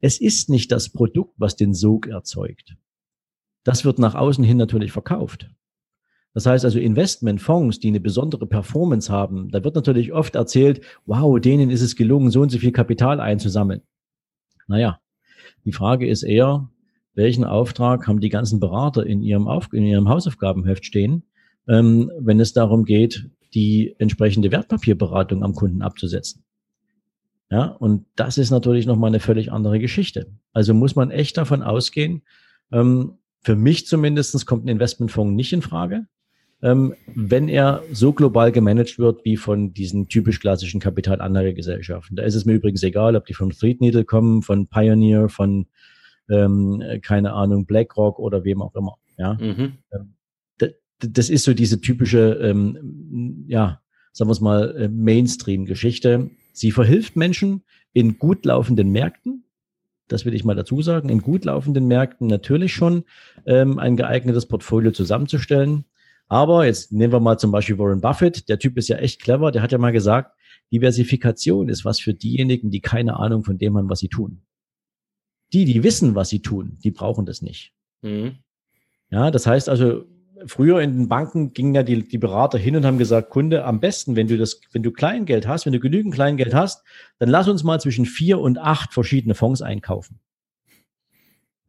Es 0.00 0.20
ist 0.20 0.50
nicht 0.50 0.72
das 0.72 0.90
Produkt, 0.90 1.34
was 1.36 1.56
den 1.56 1.74
Sog 1.74 2.06
erzeugt. 2.06 2.76
Das 3.64 3.84
wird 3.84 3.98
nach 3.98 4.14
außen 4.14 4.44
hin 4.44 4.56
natürlich 4.56 4.92
verkauft. 4.92 5.50
Das 6.34 6.46
heißt 6.46 6.64
also 6.64 6.80
Investmentfonds, 6.80 7.78
die 7.78 7.88
eine 7.88 8.00
besondere 8.00 8.46
Performance 8.46 9.10
haben, 9.10 9.50
da 9.50 9.62
wird 9.62 9.76
natürlich 9.76 10.12
oft 10.12 10.34
erzählt, 10.34 10.80
wow, 11.06 11.38
denen 11.40 11.70
ist 11.70 11.80
es 11.80 11.94
gelungen, 11.94 12.30
so 12.30 12.40
und 12.40 12.50
so 12.50 12.58
viel 12.58 12.72
Kapital 12.72 13.20
einzusammeln. 13.20 13.82
Naja, 14.66 14.98
die 15.64 15.72
Frage 15.72 16.08
ist 16.08 16.24
eher, 16.24 16.68
welchen 17.14 17.44
Auftrag 17.44 18.08
haben 18.08 18.20
die 18.20 18.30
ganzen 18.30 18.58
Berater 18.58 19.06
in 19.06 19.22
ihrem, 19.22 19.46
Auf 19.46 19.72
in 19.72 19.84
ihrem 19.84 20.08
Hausaufgabenheft 20.08 20.84
stehen, 20.84 21.22
ähm, 21.68 22.10
wenn 22.18 22.40
es 22.40 22.52
darum 22.52 22.84
geht, 22.84 23.30
die 23.54 23.94
entsprechende 23.98 24.50
Wertpapierberatung 24.50 25.42
am 25.42 25.54
Kunden 25.54 25.82
abzusetzen. 25.82 26.44
Ja, 27.50 27.66
und 27.66 28.06
das 28.16 28.38
ist 28.38 28.50
natürlich 28.50 28.86
nochmal 28.86 29.08
eine 29.08 29.20
völlig 29.20 29.52
andere 29.52 29.78
Geschichte. 29.78 30.32
Also 30.52 30.74
muss 30.74 30.96
man 30.96 31.10
echt 31.10 31.36
davon 31.36 31.62
ausgehen, 31.62 32.22
ähm, 32.72 33.18
für 33.42 33.56
mich 33.56 33.86
zumindestens 33.86 34.46
kommt 34.46 34.64
ein 34.64 34.68
Investmentfonds 34.68 35.34
nicht 35.34 35.52
in 35.52 35.62
Frage 35.62 36.06
ähm, 36.64 36.94
wenn 37.14 37.48
er 37.48 37.82
so 37.92 38.14
global 38.14 38.50
gemanagt 38.50 38.98
wird 38.98 39.24
wie 39.26 39.36
von 39.36 39.74
diesen 39.74 40.08
typisch 40.08 40.40
klassischen 40.40 40.80
Kapitalanlagegesellschaften. 40.80 42.16
Da 42.16 42.22
ist 42.22 42.34
es 42.34 42.46
mir 42.46 42.54
übrigens 42.54 42.82
egal, 42.82 43.16
ob 43.16 43.26
die 43.26 43.34
von 43.34 43.50
Threadneedle 43.50 44.04
kommen, 44.06 44.40
von 44.40 44.66
Pioneer, 44.66 45.28
von 45.28 45.66
ähm, 46.30 46.82
keine 47.02 47.34
Ahnung, 47.34 47.66
BlackRock 47.66 48.18
oder 48.18 48.44
wem 48.44 48.62
auch 48.62 48.74
immer. 48.74 48.96
Ja, 49.18 49.34
mhm. 49.34 49.74
Das, 50.98 51.12
das 51.12 51.30
ist 51.30 51.44
so 51.44 51.54
diese 51.54 51.80
typische, 51.80 52.34
ähm, 52.40 53.44
ja, 53.48 53.80
sagen 54.12 54.28
wir 54.28 54.32
es 54.32 54.40
mal, 54.40 54.76
äh, 54.76 54.88
Mainstream-Geschichte. 54.88 56.30
Sie 56.52 56.70
verhilft 56.70 57.16
Menschen 57.16 57.62
in 57.92 58.18
gut 58.18 58.44
laufenden 58.44 58.90
Märkten, 58.90 59.44
das 60.08 60.24
will 60.24 60.34
ich 60.34 60.44
mal 60.44 60.54
dazu 60.54 60.82
sagen, 60.82 61.08
in 61.08 61.22
gut 61.22 61.44
laufenden 61.44 61.86
Märkten 61.86 62.26
natürlich 62.26 62.74
schon 62.74 63.04
ähm, 63.46 63.78
ein 63.78 63.96
geeignetes 63.96 64.46
Portfolio 64.46 64.90
zusammenzustellen. 64.90 65.84
Aber 66.28 66.66
jetzt 66.66 66.92
nehmen 66.92 67.12
wir 67.12 67.20
mal 67.20 67.38
zum 67.38 67.52
Beispiel 67.52 67.78
Warren 67.78 68.00
Buffett. 68.00 68.48
Der 68.48 68.58
Typ 68.58 68.76
ist 68.76 68.88
ja 68.88 68.96
echt 68.96 69.22
clever. 69.22 69.50
Der 69.50 69.62
hat 69.62 69.72
ja 69.72 69.78
mal 69.78 69.92
gesagt, 69.92 70.36
Diversifikation 70.72 71.68
ist 71.68 71.84
was 71.84 72.00
für 72.00 72.14
diejenigen, 72.14 72.70
die 72.70 72.80
keine 72.80 73.16
Ahnung 73.16 73.44
von 73.44 73.58
dem 73.58 73.76
haben, 73.76 73.90
was 73.90 74.00
sie 74.00 74.08
tun. 74.08 74.42
Die, 75.52 75.64
die 75.64 75.82
wissen, 75.82 76.14
was 76.14 76.30
sie 76.30 76.40
tun, 76.40 76.78
die 76.82 76.90
brauchen 76.90 77.26
das 77.26 77.42
nicht. 77.42 77.72
Mhm. 78.02 78.38
Ja, 79.10 79.30
das 79.30 79.46
heißt 79.46 79.68
also, 79.68 80.06
früher 80.46 80.80
in 80.80 80.96
den 80.96 81.08
Banken 81.08 81.52
gingen 81.52 81.74
ja 81.74 81.82
die, 81.82 82.06
die 82.06 82.18
Berater 82.18 82.58
hin 82.58 82.76
und 82.76 82.84
haben 82.84 82.98
gesagt, 82.98 83.30
Kunde, 83.30 83.64
am 83.64 83.80
besten, 83.80 84.16
wenn 84.16 84.28
du 84.28 84.36
das, 84.36 84.60
wenn 84.72 84.82
du 84.82 84.92
Kleingeld 84.92 85.46
hast, 85.46 85.66
wenn 85.66 85.72
du 85.72 85.80
genügend 85.80 86.14
Kleingeld 86.14 86.54
hast, 86.54 86.84
dann 87.18 87.28
lass 87.28 87.48
uns 87.48 87.64
mal 87.64 87.80
zwischen 87.80 88.06
vier 88.06 88.38
und 88.38 88.58
acht 88.58 88.92
verschiedene 88.92 89.34
Fonds 89.34 89.62
einkaufen 89.62 90.20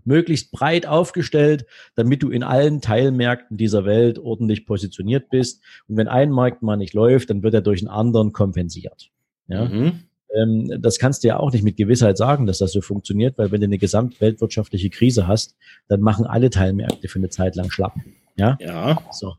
möglichst 0.06 0.52
breit 0.52 0.86
aufgestellt, 0.86 1.66
damit 1.96 2.24
du 2.24 2.30
in 2.30 2.44
allen 2.44 2.80
Teilmärkten 2.80 3.58
dieser 3.58 3.86
Welt 3.86 4.20
ordentlich 4.20 4.66
positioniert 4.66 5.30
bist. 5.30 5.62
Und 5.88 5.98
wenn 5.98 6.08
ein 6.08 6.32
Markt 6.32 6.62
mal 6.62 6.78
nicht 6.78 6.94
läuft, 6.94 7.30
dann 7.30 7.44
wird 7.44 7.54
er 7.54 7.62
durch 7.62 7.82
einen 7.82 7.90
anderen 7.90 8.32
kompensiert. 8.32 9.10
Ja. 9.48 9.66
Mhm. 9.66 10.04
Ähm, 10.34 10.72
das 10.80 11.00
kannst 11.00 11.24
du 11.24 11.28
ja 11.28 11.38
auch 11.38 11.52
nicht 11.52 11.64
mit 11.64 11.78
Gewissheit 11.78 12.18
sagen, 12.18 12.46
dass 12.46 12.60
das 12.60 12.72
so 12.72 12.82
funktioniert, 12.82 13.38
weil 13.38 13.52
wenn 13.52 13.62
du 13.62 13.66
eine 13.66 13.78
gesamtweltwirtschaftliche 13.78 14.90
Krise 14.90 15.28
hast, 15.28 15.56
dann 15.88 16.02
machen 16.02 16.26
alle 16.26 16.50
Teilmärkte 16.50 17.08
für 17.08 17.20
eine 17.20 17.30
Zeit 17.30 17.56
lang 17.56 17.72
schlapp. 17.72 17.96
Ja. 18.36 18.58
Ja. 18.60 19.02
So. 19.12 19.36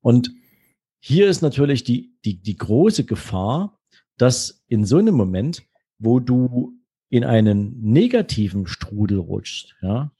Und 0.00 0.32
hier 0.98 1.28
ist 1.28 1.42
natürlich 1.42 1.84
die, 1.84 2.16
die, 2.24 2.40
die 2.40 2.56
große 2.56 3.04
Gefahr, 3.04 3.80
dass 4.16 4.64
in 4.68 4.84
so 4.84 4.98
einem 4.98 5.14
Moment, 5.14 5.62
wo 5.98 6.20
du 6.20 6.72
in 7.08 7.24
einen 7.24 7.80
negativen 7.80 8.66
Strudel 8.66 9.18
rutscht, 9.18 9.76
ja, 9.82 10.12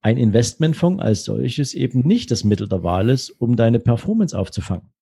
ein 0.00 0.16
Investmentfonds 0.18 1.02
als 1.02 1.24
solches 1.24 1.74
eben 1.74 2.06
nicht 2.06 2.30
das 2.30 2.44
Mittel 2.44 2.68
der 2.68 2.84
Wahl 2.84 3.10
ist, 3.10 3.30
um 3.30 3.56
deine 3.56 3.80
Performance 3.80 4.38
aufzufangen. 4.38 4.92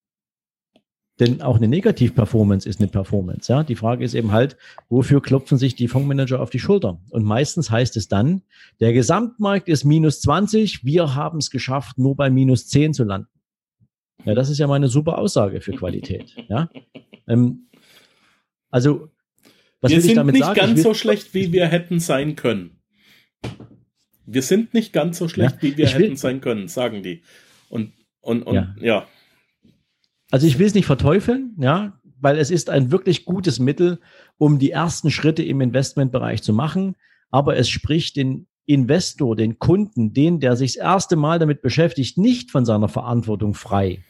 Denn 1.21 1.43
auch 1.43 1.57
eine 1.57 1.69
Negativ-Performance 1.69 2.69
ist 2.69 2.81
eine 2.81 2.89
Performance. 2.89 3.53
Ja? 3.53 3.63
Die 3.63 3.77
Frage 3.77 4.05
ist 4.05 4.15
eben 4.15 4.33
halt, 4.33 4.57
wofür 4.89 5.23
klopfen 5.23 5.59
sich 5.59 5.77
die 5.77 5.87
Fondsmanager 5.87 6.41
auf 6.41 6.51
die 6.51 6.59
Schulter? 6.59 7.01
Und 7.11 7.25
meistens 7.25 7.71
heißt 7.71 7.97
es 7.97 8.09
dann, 8.09 8.43
der 8.81 8.93
Gesamtmarkt 8.93 9.69
ist 9.69 9.85
minus 9.85 10.21
20, 10.23 10.85
wir 10.85 11.15
haben 11.15 11.39
es 11.39 11.51
geschafft, 11.51 11.99
nur 11.99 12.17
bei 12.17 12.31
minus 12.31 12.67
10 12.67 12.95
zu 12.95 13.05
landen. 13.05 13.29
Ja, 14.25 14.35
das 14.35 14.51
ist 14.51 14.59
ja 14.59 14.67
mal 14.67 14.75
eine 14.75 14.89
super 14.89 15.19
Aussage 15.19 15.61
für 15.61 15.73
Qualität. 15.73 16.35
Ja? 16.49 16.69
Ähm, 17.27 17.69
also 18.71 19.09
was 19.81 19.93
wir 19.93 20.01
sind 20.01 20.27
nicht 20.27 20.45
sagen? 20.45 20.59
ganz 20.59 20.83
so 20.83 20.95
schlecht, 20.95 21.33
wie 21.33 21.53
wir 21.53 21.67
hätten 21.67 22.01
sein 22.01 22.37
können. 22.37 22.81
Wir 24.27 24.43
sind 24.43 24.75
nicht 24.75 24.93
ganz 24.93 25.19
so 25.19 25.29
schlecht, 25.29 25.57
ja, 25.57 25.63
wie 25.63 25.77
wir 25.77 25.89
hätten 25.89 26.17
sein 26.17 26.41
können, 26.41 26.69
sagen 26.69 27.03
die. 27.03 27.23
Und, 27.69 27.93
und, 28.21 28.43
und 28.43 28.55
ja. 28.55 28.75
ja. 28.81 29.07
Also 30.31 30.47
ich 30.47 30.59
will 30.59 30.67
es 30.67 30.75
nicht 30.75 30.87
verteufeln, 30.87 31.55
ja, 31.59 32.01
weil 32.21 32.39
es 32.39 32.51
ist 32.51 32.71
ein 32.71 32.91
wirklich 32.91 33.25
gutes 33.25 33.59
Mittel, 33.59 34.01
um 34.39 34.59
die 34.59 34.71
ersten 34.71 35.11
Schritte 35.11 35.43
im 35.43 35.61
Investmentbereich 35.61 36.43
zu 36.43 36.53
machen. 36.53 36.97
Aber 37.31 37.57
es 37.57 37.69
spricht 37.69 38.17
den 38.17 38.47
Investor, 38.67 39.37
den 39.37 39.59
Kunden, 39.59 40.13
den, 40.13 40.41
der 40.41 40.57
sich 40.57 40.75
das 40.75 40.83
erste 40.83 41.17
Mal 41.17 41.39
damit 41.39 41.61
beschäftigt, 41.61 42.17
nicht 42.17 42.51
von 42.51 42.65
seiner 42.65 42.89
Verantwortung 42.89 43.55
frei 43.55 44.03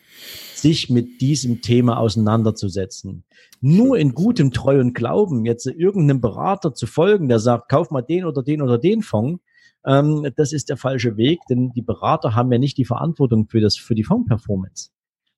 sich 0.55 0.89
mit 0.89 1.21
diesem 1.21 1.61
Thema 1.61 1.99
auseinanderzusetzen. 1.99 3.25
Nur 3.61 3.99
in 3.99 4.15
gutem 4.15 4.51
Treu 4.51 4.81
und 4.81 4.95
Glauben, 4.95 5.45
jetzt 5.45 5.67
irgendeinem 5.67 6.21
Berater 6.21 6.73
zu 6.73 6.87
folgen, 6.87 7.29
der 7.29 7.39
sagt, 7.39 7.69
kauf 7.69 7.91
mal 7.91 8.03
den 8.03 8.25
oder 8.25 8.43
den 8.43 8.63
oder 8.63 8.79
den 8.79 9.03
Fonds, 9.03 9.43
ähm, 9.87 10.27
das 10.37 10.53
ist 10.53 10.71
der 10.71 10.79
falsche 10.79 11.19
Weg, 11.19 11.41
denn 11.51 11.73
die 11.73 11.83
Berater 11.83 12.35
haben 12.35 12.51
ja 12.51 12.59
nicht 12.59 12.79
die 12.79 12.87
Verantwortung 12.87 13.47
für, 13.49 13.61
das, 13.61 13.77
für 13.77 13.95
die 13.95 14.05
Fondsperformance. 14.05 14.91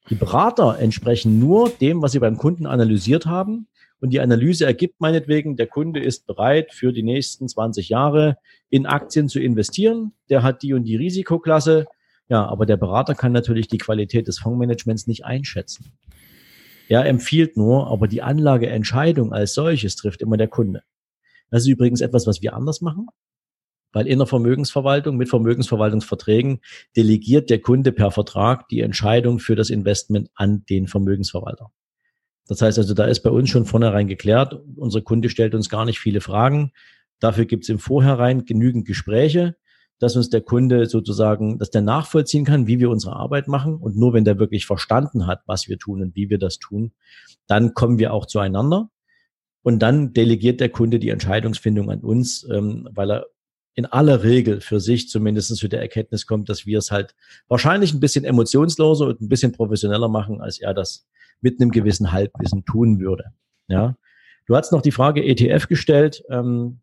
Die 0.08 0.14
Berater 0.14 0.78
entsprechen 0.78 1.40
nur 1.40 1.68
dem, 1.68 2.00
was 2.00 2.12
sie 2.12 2.20
beim 2.20 2.36
Kunden 2.36 2.66
analysiert 2.66 3.26
haben 3.26 3.66
und 4.00 4.10
die 4.10 4.20
Analyse 4.20 4.64
ergibt 4.64 5.00
meinetwegen, 5.00 5.56
der 5.56 5.66
Kunde 5.66 6.00
ist 6.00 6.26
bereit, 6.26 6.72
für 6.72 6.92
die 6.92 7.02
nächsten 7.02 7.48
20 7.48 7.88
Jahre 7.88 8.36
in 8.68 8.86
Aktien 8.86 9.28
zu 9.28 9.40
investieren. 9.40 10.12
Der 10.28 10.42
hat 10.42 10.62
die 10.62 10.74
und 10.74 10.84
die 10.84 10.96
Risikoklasse. 10.96 11.86
Ja, 12.28 12.46
aber 12.46 12.66
der 12.66 12.76
Berater 12.76 13.14
kann 13.14 13.32
natürlich 13.32 13.68
die 13.68 13.78
Qualität 13.78 14.28
des 14.28 14.38
Fondsmanagements 14.38 15.06
nicht 15.06 15.24
einschätzen. 15.24 15.92
Er 16.88 17.06
empfiehlt 17.06 17.56
nur, 17.56 17.90
aber 17.90 18.06
die 18.06 18.22
Anlageentscheidung 18.22 19.32
als 19.32 19.54
solches 19.54 19.96
trifft 19.96 20.22
immer 20.22 20.36
der 20.36 20.48
Kunde. 20.48 20.82
Das 21.50 21.62
ist 21.62 21.68
übrigens 21.68 22.00
etwas, 22.00 22.26
was 22.26 22.42
wir 22.42 22.54
anders 22.54 22.80
machen, 22.80 23.08
weil 23.96 24.08
in 24.08 24.18
der 24.18 24.26
Vermögensverwaltung 24.26 25.16
mit 25.16 25.30
Vermögensverwaltungsverträgen 25.30 26.60
delegiert 26.94 27.48
der 27.48 27.62
Kunde 27.62 27.92
per 27.92 28.10
Vertrag 28.10 28.68
die 28.68 28.82
Entscheidung 28.82 29.38
für 29.38 29.56
das 29.56 29.70
Investment 29.70 30.28
an 30.34 30.66
den 30.68 30.86
Vermögensverwalter. 30.86 31.72
Das 32.46 32.60
heißt 32.60 32.76
also, 32.76 32.92
da 32.92 33.06
ist 33.06 33.20
bei 33.22 33.30
uns 33.30 33.48
schon 33.48 33.64
vornherein 33.64 34.06
geklärt, 34.06 34.60
unser 34.76 35.00
Kunde 35.00 35.30
stellt 35.30 35.54
uns 35.54 35.70
gar 35.70 35.86
nicht 35.86 35.98
viele 35.98 36.20
Fragen. 36.20 36.72
Dafür 37.20 37.46
gibt 37.46 37.62
es 37.62 37.70
im 37.70 37.78
Vorhinein 37.78 38.44
genügend 38.44 38.86
Gespräche, 38.86 39.56
dass 39.98 40.14
uns 40.14 40.28
der 40.28 40.42
Kunde 40.42 40.84
sozusagen, 40.84 41.58
dass 41.58 41.70
der 41.70 41.80
nachvollziehen 41.80 42.44
kann, 42.44 42.66
wie 42.66 42.78
wir 42.78 42.90
unsere 42.90 43.16
Arbeit 43.16 43.48
machen. 43.48 43.76
Und 43.76 43.96
nur 43.96 44.12
wenn 44.12 44.26
der 44.26 44.38
wirklich 44.38 44.66
verstanden 44.66 45.26
hat, 45.26 45.40
was 45.46 45.68
wir 45.68 45.78
tun 45.78 46.02
und 46.02 46.14
wie 46.14 46.28
wir 46.28 46.36
das 46.38 46.58
tun, 46.58 46.92
dann 47.46 47.72
kommen 47.72 47.98
wir 47.98 48.12
auch 48.12 48.26
zueinander. 48.26 48.90
Und 49.62 49.78
dann 49.78 50.12
delegiert 50.12 50.60
der 50.60 50.68
Kunde 50.68 50.98
die 50.98 51.08
Entscheidungsfindung 51.08 51.90
an 51.90 52.00
uns, 52.00 52.46
ähm, 52.52 52.90
weil 52.92 53.10
er 53.10 53.26
in 53.76 53.84
aller 53.84 54.24
Regel 54.24 54.62
für 54.62 54.80
sich 54.80 55.08
zumindest 55.08 55.54
zu 55.54 55.68
der 55.68 55.82
Erkenntnis 55.82 56.26
kommt, 56.26 56.48
dass 56.48 56.64
wir 56.64 56.78
es 56.78 56.90
halt 56.90 57.14
wahrscheinlich 57.46 57.92
ein 57.92 58.00
bisschen 58.00 58.24
emotionsloser 58.24 59.06
und 59.06 59.20
ein 59.20 59.28
bisschen 59.28 59.52
professioneller 59.52 60.08
machen, 60.08 60.40
als 60.40 60.58
er 60.58 60.72
das 60.72 61.06
mit 61.42 61.60
einem 61.60 61.70
gewissen 61.70 62.10
Halbwissen 62.10 62.64
tun 62.64 63.00
würde. 63.00 63.26
Ja. 63.68 63.96
Du 64.46 64.56
hast 64.56 64.72
noch 64.72 64.80
die 64.80 64.92
Frage 64.92 65.22
ETF 65.22 65.68
gestellt. 65.68 66.24
Ähm, 66.30 66.80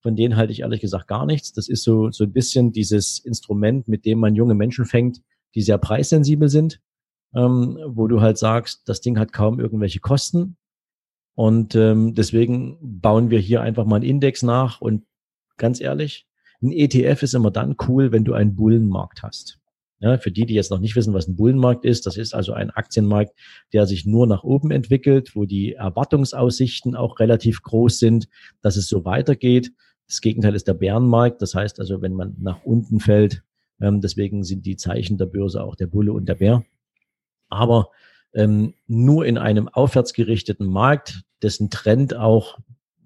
von 0.00 0.14
denen 0.14 0.36
halte 0.36 0.52
ich 0.52 0.60
ehrlich 0.60 0.80
gesagt 0.80 1.08
gar 1.08 1.26
nichts. 1.26 1.52
Das 1.52 1.68
ist 1.68 1.82
so, 1.82 2.12
so 2.12 2.22
ein 2.22 2.32
bisschen 2.32 2.70
dieses 2.70 3.18
Instrument, 3.18 3.88
mit 3.88 4.04
dem 4.04 4.20
man 4.20 4.36
junge 4.36 4.54
Menschen 4.54 4.84
fängt, 4.84 5.20
die 5.56 5.62
sehr 5.62 5.78
preissensibel 5.78 6.48
sind, 6.48 6.80
ähm, 7.34 7.80
wo 7.84 8.06
du 8.06 8.20
halt 8.20 8.38
sagst, 8.38 8.88
das 8.88 9.00
Ding 9.00 9.18
hat 9.18 9.32
kaum 9.32 9.58
irgendwelche 9.58 9.98
Kosten. 9.98 10.56
Und 11.34 11.74
ähm, 11.74 12.14
deswegen 12.14 12.78
bauen 12.80 13.30
wir 13.30 13.40
hier 13.40 13.60
einfach 13.60 13.86
mal 13.86 13.96
einen 13.96 14.04
Index 14.04 14.44
nach. 14.44 14.80
Und 14.80 15.04
ganz 15.56 15.80
ehrlich, 15.80 16.27
ein 16.62 16.72
ETF 16.72 17.22
ist 17.22 17.34
immer 17.34 17.50
dann 17.50 17.76
cool, 17.86 18.12
wenn 18.12 18.24
du 18.24 18.34
einen 18.34 18.56
Bullenmarkt 18.56 19.22
hast. 19.22 19.58
Ja, 20.00 20.16
für 20.16 20.30
die, 20.30 20.46
die 20.46 20.54
jetzt 20.54 20.70
noch 20.70 20.78
nicht 20.78 20.94
wissen, 20.94 21.12
was 21.12 21.26
ein 21.26 21.34
Bullenmarkt 21.34 21.84
ist, 21.84 22.06
das 22.06 22.16
ist 22.16 22.32
also 22.32 22.52
ein 22.52 22.70
Aktienmarkt, 22.70 23.32
der 23.72 23.84
sich 23.84 24.06
nur 24.06 24.28
nach 24.28 24.44
oben 24.44 24.70
entwickelt, 24.70 25.34
wo 25.34 25.44
die 25.44 25.72
Erwartungsaussichten 25.72 26.94
auch 26.94 27.18
relativ 27.18 27.62
groß 27.62 27.98
sind, 27.98 28.28
dass 28.62 28.76
es 28.76 28.88
so 28.88 29.04
weitergeht. 29.04 29.72
Das 30.06 30.20
Gegenteil 30.20 30.54
ist 30.54 30.68
der 30.68 30.74
Bärenmarkt. 30.74 31.42
Das 31.42 31.54
heißt 31.54 31.80
also, 31.80 32.00
wenn 32.00 32.14
man 32.14 32.36
nach 32.38 32.62
unten 32.62 33.00
fällt, 33.00 33.42
ähm, 33.80 34.00
deswegen 34.00 34.44
sind 34.44 34.66
die 34.66 34.76
Zeichen 34.76 35.18
der 35.18 35.26
Börse 35.26 35.62
auch 35.62 35.74
der 35.74 35.88
Bulle 35.88 36.12
und 36.12 36.28
der 36.28 36.36
Bär. 36.36 36.64
Aber 37.48 37.90
ähm, 38.34 38.74
nur 38.86 39.26
in 39.26 39.36
einem 39.36 39.68
aufwärtsgerichteten 39.68 40.66
Markt, 40.66 41.22
dessen 41.42 41.70
Trend 41.70 42.14
auch, 42.14 42.58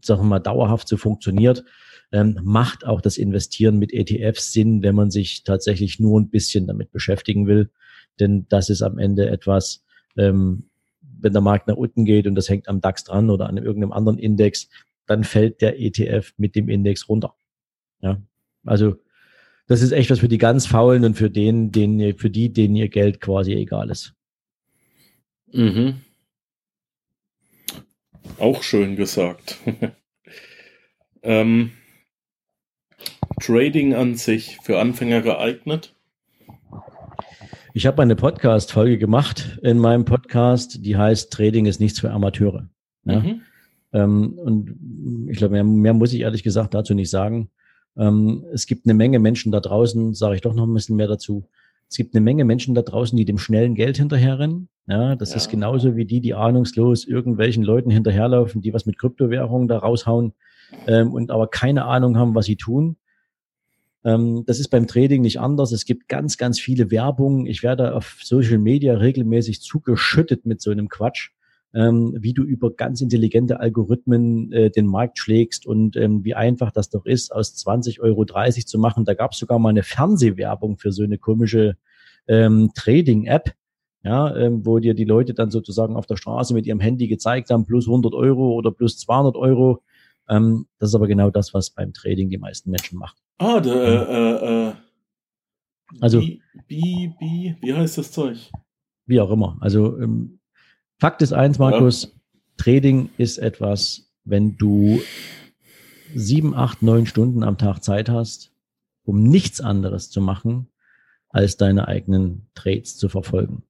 sagen 0.03 0.22
wir 0.22 0.26
mal, 0.26 0.40
dauerhaft 0.40 0.88
so 0.88 0.98
funktioniert, 0.98 1.64
ähm, 2.12 2.38
macht 2.42 2.86
auch 2.86 3.00
das 3.00 3.16
Investieren 3.16 3.78
mit 3.78 3.92
ETFs 3.92 4.52
Sinn, 4.52 4.82
wenn 4.82 4.94
man 4.94 5.10
sich 5.10 5.44
tatsächlich 5.44 5.98
nur 5.98 6.20
ein 6.20 6.28
bisschen 6.28 6.66
damit 6.66 6.92
beschäftigen 6.92 7.46
will. 7.46 7.70
Denn 8.20 8.46
das 8.48 8.68
ist 8.68 8.82
am 8.82 8.98
Ende 8.98 9.28
etwas, 9.28 9.82
ähm, 10.16 10.68
wenn 11.00 11.32
der 11.32 11.42
Markt 11.42 11.68
nach 11.68 11.76
unten 11.76 12.04
geht 12.04 12.26
und 12.26 12.34
das 12.34 12.48
hängt 12.48 12.68
am 12.68 12.80
DAX 12.80 13.04
dran 13.04 13.30
oder 13.30 13.48
an 13.48 13.56
irgendeinem 13.56 13.92
anderen 13.92 14.18
Index, 14.18 14.68
dann 15.06 15.24
fällt 15.24 15.62
der 15.62 15.80
ETF 15.80 16.34
mit 16.36 16.54
dem 16.54 16.68
Index 16.68 17.08
runter. 17.08 17.34
Ja, 18.00 18.20
also 18.64 18.96
das 19.66 19.80
ist 19.80 19.92
echt 19.92 20.10
was 20.10 20.18
für 20.18 20.28
die 20.28 20.38
ganz 20.38 20.66
Faulen 20.66 21.04
und 21.04 21.14
für 21.14 21.30
den, 21.30 21.72
den, 21.72 22.18
für 22.18 22.30
die, 22.30 22.52
denen 22.52 22.76
ihr 22.76 22.88
Geld 22.88 23.20
quasi 23.20 23.54
egal 23.54 23.90
ist. 23.90 24.14
Mhm. 25.52 26.00
Auch 28.38 28.62
schön 28.62 28.96
gesagt. 28.96 29.58
ähm, 31.22 31.70
Trading 33.40 33.94
an 33.94 34.14
sich 34.14 34.59
für 34.62 34.78
Anfänger 34.78 35.20
geeignet? 35.22 35.94
Ich 37.74 37.86
habe 37.86 38.03
eine 38.03 38.16
Podcast-Folge 38.16 38.98
gemacht 38.98 39.59
in 39.62 39.78
meinem 39.78 40.05
Podcast, 40.05 40.84
die 40.84 40.96
heißt 40.96 41.32
Trading 41.32 41.66
ist 41.66 41.80
nichts 41.80 42.00
für 42.00 42.11
Amateure. 42.11 42.68
Ja? 43.05 43.20
Mhm. 43.20 43.40
Ähm, 43.92 44.38
und 44.38 45.28
ich 45.30 45.38
glaube, 45.38 45.53
mehr, 45.53 45.64
mehr, 45.64 45.94
muss 45.94 46.12
ich 46.12 46.20
ehrlich 46.20 46.42
gesagt 46.42 46.74
dazu 46.74 46.94
nicht 46.94 47.11
sagen. 47.11 47.50
Ähm, 47.96 48.44
es 48.53 48.66
gibt 48.66 48.86
eine 48.86 48.94
Menge 48.94 49.18
Menschen 49.18 49.53
da 49.53 49.61
draußen, 49.61 50.14
sage 50.14 50.34
ich 50.34 50.40
doch 50.40 50.55
noch 50.55 50.66
ein 50.66 50.74
bisschen 50.74 50.96
mehr 50.96 51.09
dazu. 51.09 51.48
Es 51.88 51.96
gibt 51.96 52.14
eine 52.14 52.22
Menge 52.22 52.44
Menschen 52.44 52.74
da 52.74 52.82
draußen, 52.82 53.16
die 53.16 53.24
dem 53.24 53.38
schnellen 53.38 53.74
Geld 53.74 53.98
hinterherrennen. 53.98 54.68
Ja, 54.86 55.14
das 55.14 55.30
ja. 55.30 55.36
ist 55.36 55.50
genauso 55.50 55.96
wie 55.96 56.05
die, 56.05 56.20
die 56.20 56.34
ahnungslos 56.34 57.07
irgendwelchen 57.07 57.62
Leuten 57.62 57.90
hinterherlaufen, 57.90 58.62
die 58.62 58.72
was 58.72 58.86
mit 58.86 58.98
Kryptowährungen 58.98 59.68
da 59.68 59.78
raushauen 59.78 60.32
ähm, 60.86 61.12
und 61.12 61.30
aber 61.30 61.48
keine 61.48 61.84
Ahnung 61.84 62.16
haben, 62.16 62.34
was 62.34 62.46
sie 62.46 62.56
tun. 62.56 62.96
Ähm, 64.04 64.44
das 64.46 64.60
ist 64.60 64.68
beim 64.68 64.86
Trading 64.86 65.22
nicht 65.22 65.40
anders. 65.40 65.72
Es 65.72 65.84
gibt 65.84 66.08
ganz, 66.08 66.36
ganz 66.36 66.58
viele 66.58 66.90
Werbungen. 66.90 67.46
Ich 67.46 67.62
werde 67.62 67.94
auf 67.94 68.18
Social 68.22 68.58
Media 68.58 68.94
regelmäßig 68.94 69.60
zugeschüttet 69.60 70.46
mit 70.46 70.60
so 70.60 70.70
einem 70.70 70.88
Quatsch 70.88 71.30
ähm, 71.74 72.16
wie 72.18 72.34
du 72.34 72.42
über 72.42 72.70
ganz 72.70 73.00
intelligente 73.00 73.60
Algorithmen 73.60 74.52
äh, 74.52 74.70
den 74.70 74.86
Markt 74.86 75.18
schlägst 75.18 75.66
und 75.66 75.96
ähm, 75.96 76.24
wie 76.24 76.34
einfach 76.34 76.70
das 76.70 76.90
doch 76.90 77.06
ist, 77.06 77.32
aus 77.32 77.54
20 77.54 78.00
Euro 78.00 78.24
30 78.24 78.66
zu 78.66 78.78
machen. 78.78 79.04
Da 79.04 79.14
gab 79.14 79.32
es 79.32 79.38
sogar 79.38 79.58
mal 79.58 79.70
eine 79.70 79.82
Fernsehwerbung 79.82 80.76
für 80.76 80.92
so 80.92 81.02
eine 81.02 81.18
komische 81.18 81.76
ähm, 82.28 82.70
Trading-App, 82.74 83.54
ja, 84.04 84.36
ähm, 84.36 84.66
wo 84.66 84.78
dir 84.78 84.94
die 84.94 85.04
Leute 85.04 85.32
dann 85.32 85.50
sozusagen 85.50 85.96
auf 85.96 86.06
der 86.06 86.16
Straße 86.16 86.52
mit 86.54 86.66
ihrem 86.66 86.80
Handy 86.80 87.08
gezeigt 87.08 87.50
haben, 87.50 87.64
plus 87.64 87.86
100 87.86 88.12
Euro 88.14 88.52
oder 88.52 88.70
plus 88.70 88.98
200 88.98 89.36
Euro. 89.36 89.82
Ähm, 90.28 90.66
das 90.78 90.90
ist 90.90 90.94
aber 90.94 91.08
genau 91.08 91.30
das, 91.30 91.52
was 91.54 91.70
beim 91.70 91.92
Trading 91.92 92.30
die 92.30 92.38
meisten 92.38 92.70
Menschen 92.70 92.98
machen. 92.98 93.18
Ah, 93.38 93.60
der, 93.60 93.74
äh, 93.74 94.68
äh, 94.68 94.72
also, 96.00 96.20
B, 96.20 96.40
B, 96.68 97.12
B, 97.18 97.56
wie 97.60 97.74
heißt 97.74 97.98
das 97.98 98.12
Zeug? 98.12 98.50
Wie 99.06 99.20
auch 99.20 99.30
immer. 99.30 99.58
Also 99.60 99.98
ähm, 99.98 100.38
Fakt 100.98 101.20
ist 101.22 101.32
eins, 101.32 101.58
Markus, 101.58 102.04
ja. 102.04 102.10
Trading 102.56 103.10
ist 103.18 103.38
etwas, 103.38 104.12
wenn 104.24 104.56
du 104.56 105.00
sieben, 106.14 106.54
acht, 106.54 106.82
neun 106.82 107.06
Stunden 107.06 107.42
am 107.42 107.58
Tag 107.58 107.80
Zeit 107.80 108.08
hast, 108.08 108.52
um 109.04 109.24
nichts 109.24 109.60
anderes 109.60 110.10
zu 110.10 110.20
machen, 110.20 110.68
als 111.28 111.56
deine 111.56 111.88
eigenen 111.88 112.46
Trades 112.54 112.96
zu 112.96 113.08
verfolgen. 113.08 113.64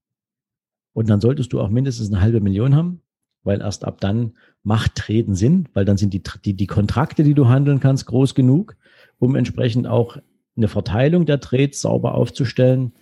Und 0.92 1.09
dann 1.09 1.20
solltest 1.20 1.53
du 1.53 1.61
auch 1.61 1.70
mindestens 1.70 2.12
eine 2.12 2.20
halbe 2.20 2.40
Million 2.40 2.76
haben, 2.76 3.00
weil 3.45 3.61
erst 3.61 3.84
ab 3.84 4.01
dann 4.01 4.32
macht 4.62 4.95
Treten 4.95 5.34
Sinn, 5.34 5.68
weil 5.74 5.84
dann 5.84 5.97
sind 5.97 6.14
die, 6.14 6.22
die, 6.45 6.55
die 6.55 6.66
Kontrakte, 6.66 7.24
die 7.24 7.34
du 7.34 7.49
handeln 7.49 7.80
kannst, 7.80 8.07
groß 8.07 8.34
genug, 8.34 8.76
um 9.18 9.34
entsprechend 9.34 9.86
auch 9.86 10.16
eine 10.57 10.68
Verteilung 10.68 11.26
der 11.26 11.40
Trades 11.40 11.80
sauber 11.80 12.14
aufzustellen 12.14 12.93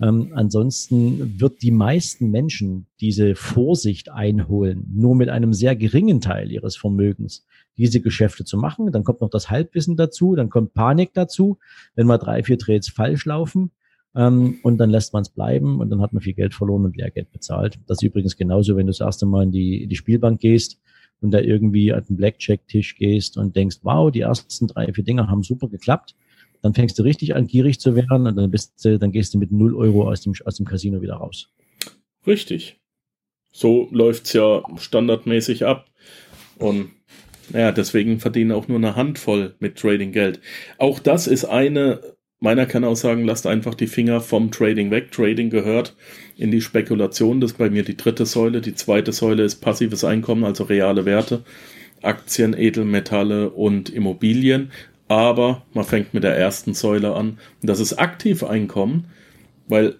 ähm, 0.00 0.32
ansonsten 0.34 1.40
wird 1.40 1.62
die 1.62 1.70
meisten 1.70 2.30
Menschen 2.30 2.86
diese 3.00 3.34
Vorsicht 3.34 4.10
einholen, 4.10 4.86
nur 4.90 5.14
mit 5.14 5.28
einem 5.28 5.52
sehr 5.52 5.76
geringen 5.76 6.20
Teil 6.20 6.50
ihres 6.50 6.76
Vermögens 6.76 7.46
diese 7.76 8.00
Geschäfte 8.00 8.44
zu 8.44 8.56
machen. 8.56 8.92
Dann 8.92 9.04
kommt 9.04 9.20
noch 9.20 9.30
das 9.30 9.50
Halbwissen 9.50 9.96
dazu, 9.96 10.34
dann 10.34 10.48
kommt 10.48 10.74
Panik 10.74 11.12
dazu, 11.14 11.58
wenn 11.94 12.06
mal 12.06 12.18
drei, 12.18 12.42
vier 12.42 12.58
Trades 12.58 12.88
falsch 12.88 13.26
laufen. 13.26 13.72
Ähm, 14.14 14.58
und 14.62 14.78
dann 14.78 14.90
lässt 14.90 15.12
man 15.12 15.22
es 15.22 15.28
bleiben 15.28 15.80
und 15.80 15.90
dann 15.90 16.00
hat 16.00 16.12
man 16.12 16.22
viel 16.22 16.34
Geld 16.34 16.54
verloren 16.54 16.84
und 16.84 16.96
Lehrgeld 16.96 17.30
bezahlt. 17.30 17.78
Das 17.86 17.98
ist 17.98 18.02
übrigens 18.02 18.36
genauso, 18.36 18.76
wenn 18.76 18.86
du 18.86 18.90
das 18.90 19.00
erste 19.00 19.26
Mal 19.26 19.44
in 19.44 19.52
die, 19.52 19.82
in 19.82 19.88
die 19.88 19.96
Spielbank 19.96 20.40
gehst 20.40 20.80
und 21.20 21.30
da 21.30 21.38
irgendwie 21.38 21.92
an 21.92 22.04
den 22.08 22.16
Blackjack-Tisch 22.16 22.96
gehst 22.96 23.36
und 23.36 23.54
denkst, 23.54 23.78
wow, 23.82 24.10
die 24.10 24.20
ersten 24.20 24.66
drei, 24.66 24.92
vier 24.92 25.04
Dinger 25.04 25.28
haben 25.28 25.42
super 25.42 25.68
geklappt 25.68 26.14
dann 26.62 26.74
fängst 26.74 26.98
du 26.98 27.02
richtig 27.02 27.34
an, 27.34 27.46
gierig 27.46 27.80
zu 27.80 27.96
werden 27.96 28.26
und 28.26 28.36
dann 28.36 28.50
bist 28.50 28.84
du, 28.84 28.98
dann 28.98 29.12
gehst 29.12 29.34
du 29.34 29.38
mit 29.38 29.50
0 29.50 29.74
Euro 29.74 30.08
aus 30.08 30.20
dem, 30.22 30.34
aus 30.44 30.56
dem 30.56 30.66
Casino 30.66 31.00
wieder 31.00 31.14
raus. 31.14 31.52
Richtig. 32.26 32.78
So 33.52 33.88
läuft's 33.90 34.32
ja 34.32 34.62
standardmäßig 34.76 35.64
ab. 35.64 35.86
Und 36.58 36.90
naja, 37.50 37.72
deswegen 37.72 38.20
verdienen 38.20 38.52
auch 38.52 38.68
nur 38.68 38.78
eine 38.78 38.94
Handvoll 38.94 39.56
mit 39.58 39.76
Trading 39.76 40.12
Geld. 40.12 40.40
Auch 40.78 41.00
das 41.00 41.26
ist 41.26 41.46
eine 41.46 42.00
meiner 42.40 42.66
Kernaussagen, 42.66 43.24
lasst 43.24 43.46
einfach 43.46 43.74
die 43.74 43.86
Finger 43.86 44.20
vom 44.20 44.50
Trading 44.50 44.90
weg. 44.90 45.12
Trading 45.12 45.50
gehört 45.50 45.94
in 46.36 46.50
die 46.50 46.60
Spekulation. 46.60 47.40
Das 47.40 47.52
ist 47.52 47.58
bei 47.58 47.70
mir 47.70 47.84
die 47.84 47.96
dritte 47.96 48.26
Säule. 48.26 48.60
Die 48.60 48.74
zweite 48.74 49.12
Säule 49.12 49.44
ist 49.44 49.56
passives 49.56 50.04
Einkommen, 50.04 50.44
also 50.44 50.64
reale 50.64 51.04
Werte. 51.04 51.42
Aktien, 52.02 52.56
Edelmetalle 52.58 53.50
und 53.50 53.90
Immobilien 53.90 54.70
aber 55.10 55.62
man 55.74 55.84
fängt 55.84 56.14
mit 56.14 56.22
der 56.22 56.36
ersten 56.36 56.72
Säule 56.72 57.16
an. 57.16 57.40
Das 57.62 57.80
ist 57.80 57.94
Aktiveinkommen, 57.94 59.06
weil 59.66 59.96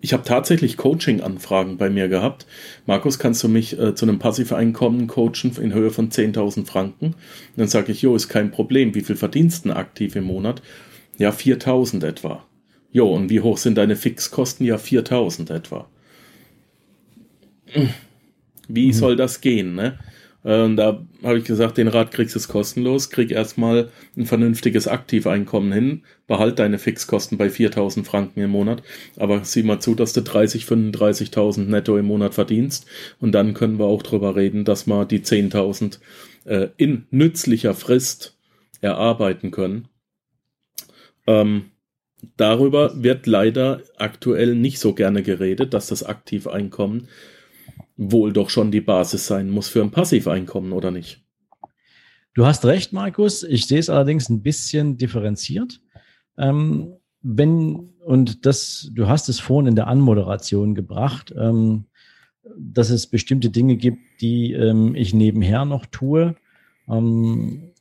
Ich 0.00 0.12
habe 0.12 0.22
tatsächlich 0.22 0.76
Coaching-Anfragen 0.76 1.76
bei 1.76 1.90
mir 1.90 2.08
gehabt. 2.08 2.46
Markus, 2.86 3.18
kannst 3.18 3.42
du 3.42 3.48
mich 3.48 3.78
äh, 3.78 3.94
zu 3.96 4.06
einem 4.06 4.20
Passiveinkommen 4.20 5.08
coachen 5.08 5.52
in 5.60 5.74
Höhe 5.74 5.90
von 5.90 6.10
10.000 6.10 6.64
Franken? 6.64 7.06
Und 7.06 7.16
dann 7.56 7.66
sage 7.66 7.90
ich, 7.90 8.02
jo, 8.02 8.14
ist 8.14 8.28
kein 8.28 8.52
Problem. 8.52 8.94
Wie 8.94 9.00
viel 9.00 9.16
verdienst 9.16 9.66
du 9.66 9.74
aktiv 9.74 10.14
im 10.14 10.24
Monat? 10.24 10.62
Ja, 11.18 11.30
4.000 11.30 12.04
etwa. 12.06 12.44
Jo, 12.92 13.12
und 13.12 13.30
wie 13.30 13.40
hoch 13.40 13.58
sind 13.58 13.76
deine 13.76 13.96
Fixkosten? 13.96 14.66
Ja, 14.66 14.76
4.000 14.76 15.52
etwa. 15.52 15.88
Wie 18.68 18.88
mhm. 18.88 18.92
soll 18.92 19.16
das 19.16 19.40
gehen, 19.40 19.74
ne? 19.74 19.98
Und 20.46 20.76
da 20.76 21.04
habe 21.24 21.38
ich 21.38 21.44
gesagt, 21.44 21.76
den 21.76 21.88
Rat 21.88 22.12
kriegst 22.12 22.36
du 22.36 22.40
kostenlos, 22.40 23.10
krieg 23.10 23.32
erstmal 23.32 23.90
ein 24.16 24.26
vernünftiges 24.26 24.86
Aktiveinkommen 24.86 25.72
hin, 25.72 26.02
behalt 26.28 26.60
deine 26.60 26.78
Fixkosten 26.78 27.36
bei 27.36 27.50
4000 27.50 28.06
Franken 28.06 28.40
im 28.40 28.50
Monat, 28.50 28.84
aber 29.16 29.42
sieh 29.42 29.64
mal 29.64 29.80
zu, 29.80 29.96
dass 29.96 30.12
du 30.12 30.22
30, 30.22 30.62
35.000 30.62 31.64
netto 31.64 31.98
im 31.98 32.06
Monat 32.06 32.34
verdienst 32.34 32.86
und 33.18 33.32
dann 33.32 33.54
können 33.54 33.80
wir 33.80 33.86
auch 33.86 34.04
drüber 34.04 34.36
reden, 34.36 34.64
dass 34.64 34.86
wir 34.86 35.04
die 35.04 35.18
10.000 35.18 35.98
äh, 36.44 36.68
in 36.76 37.06
nützlicher 37.10 37.74
Frist 37.74 38.36
erarbeiten 38.80 39.50
können. 39.50 39.88
Ähm, 41.26 41.70
darüber 42.36 43.02
wird 43.02 43.26
leider 43.26 43.82
aktuell 43.96 44.54
nicht 44.54 44.78
so 44.78 44.94
gerne 44.94 45.22
geredet, 45.22 45.74
dass 45.74 45.88
das 45.88 46.02
Aktiveinkommen 46.02 47.08
wohl 47.96 48.32
doch 48.32 48.50
schon 48.50 48.70
die 48.70 48.80
Basis 48.80 49.26
sein 49.26 49.50
muss 49.50 49.68
für 49.68 49.82
ein 49.82 49.90
Passiveinkommen, 49.90 50.72
oder 50.72 50.90
nicht? 50.90 51.24
Du 52.34 52.44
hast 52.44 52.66
recht, 52.66 52.92
Markus. 52.92 53.42
Ich 53.42 53.66
sehe 53.66 53.78
es 53.78 53.88
allerdings 53.88 54.28
ein 54.28 54.42
bisschen 54.42 54.98
differenziert. 54.98 55.80
Ähm, 56.36 56.96
wenn, 57.22 57.94
und 58.04 58.44
das, 58.44 58.90
du 58.92 59.08
hast 59.08 59.28
es 59.28 59.40
vorhin 59.40 59.68
in 59.68 59.74
der 59.74 59.86
Anmoderation 59.86 60.74
gebracht, 60.74 61.34
ähm, 61.36 61.86
dass 62.58 62.90
es 62.90 63.06
bestimmte 63.06 63.50
Dinge 63.50 63.76
gibt, 63.76 63.98
die 64.20 64.52
ähm, 64.52 64.94
ich 64.94 65.14
nebenher 65.14 65.64
noch 65.64 65.86
tue. 65.86 66.36
Ähm, 66.88 67.72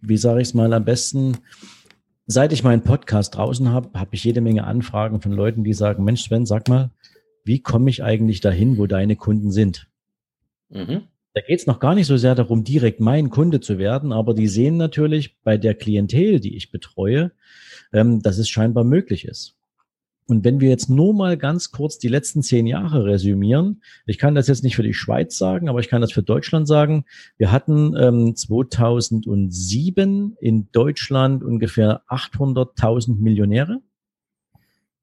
wie 0.00 0.16
sage 0.16 0.40
ich 0.40 0.48
es 0.48 0.54
mal 0.54 0.72
am 0.72 0.84
besten? 0.84 1.36
Seit 2.32 2.52
ich 2.52 2.62
meinen 2.62 2.84
Podcast 2.84 3.34
draußen 3.34 3.72
habe, 3.72 3.98
habe 3.98 4.14
ich 4.14 4.22
jede 4.22 4.40
Menge 4.40 4.62
Anfragen 4.62 5.20
von 5.20 5.32
Leuten, 5.32 5.64
die 5.64 5.72
sagen, 5.72 6.04
Mensch, 6.04 6.22
Sven, 6.22 6.46
sag 6.46 6.68
mal, 6.68 6.92
wie 7.42 7.58
komme 7.58 7.90
ich 7.90 8.04
eigentlich 8.04 8.40
dahin, 8.40 8.78
wo 8.78 8.86
deine 8.86 9.16
Kunden 9.16 9.50
sind? 9.50 9.88
Mhm. 10.68 11.08
Da 11.34 11.40
geht 11.40 11.58
es 11.58 11.66
noch 11.66 11.80
gar 11.80 11.96
nicht 11.96 12.06
so 12.06 12.16
sehr 12.16 12.36
darum, 12.36 12.62
direkt 12.62 13.00
mein 13.00 13.30
Kunde 13.30 13.58
zu 13.58 13.78
werden, 13.78 14.12
aber 14.12 14.32
die 14.32 14.46
sehen 14.46 14.76
natürlich 14.76 15.40
bei 15.42 15.56
der 15.56 15.74
Klientel, 15.74 16.38
die 16.38 16.54
ich 16.54 16.70
betreue, 16.70 17.32
ähm, 17.92 18.22
dass 18.22 18.38
es 18.38 18.48
scheinbar 18.48 18.84
möglich 18.84 19.24
ist. 19.24 19.56
Und 20.26 20.44
wenn 20.44 20.60
wir 20.60 20.68
jetzt 20.68 20.88
nur 20.88 21.12
mal 21.12 21.36
ganz 21.36 21.72
kurz 21.72 21.98
die 21.98 22.08
letzten 22.08 22.42
zehn 22.42 22.66
Jahre 22.66 23.04
resümieren, 23.04 23.82
ich 24.06 24.18
kann 24.18 24.36
das 24.36 24.46
jetzt 24.46 24.62
nicht 24.62 24.76
für 24.76 24.84
die 24.84 24.94
Schweiz 24.94 25.36
sagen, 25.36 25.68
aber 25.68 25.80
ich 25.80 25.88
kann 25.88 26.00
das 26.00 26.12
für 26.12 26.22
Deutschland 26.22 26.68
sagen. 26.68 27.04
Wir 27.36 27.50
hatten 27.50 27.96
ähm, 27.96 28.36
2007 28.36 30.36
in 30.40 30.68
Deutschland 30.70 31.42
ungefähr 31.42 32.02
800.000 32.08 33.16
Millionäre. 33.16 33.80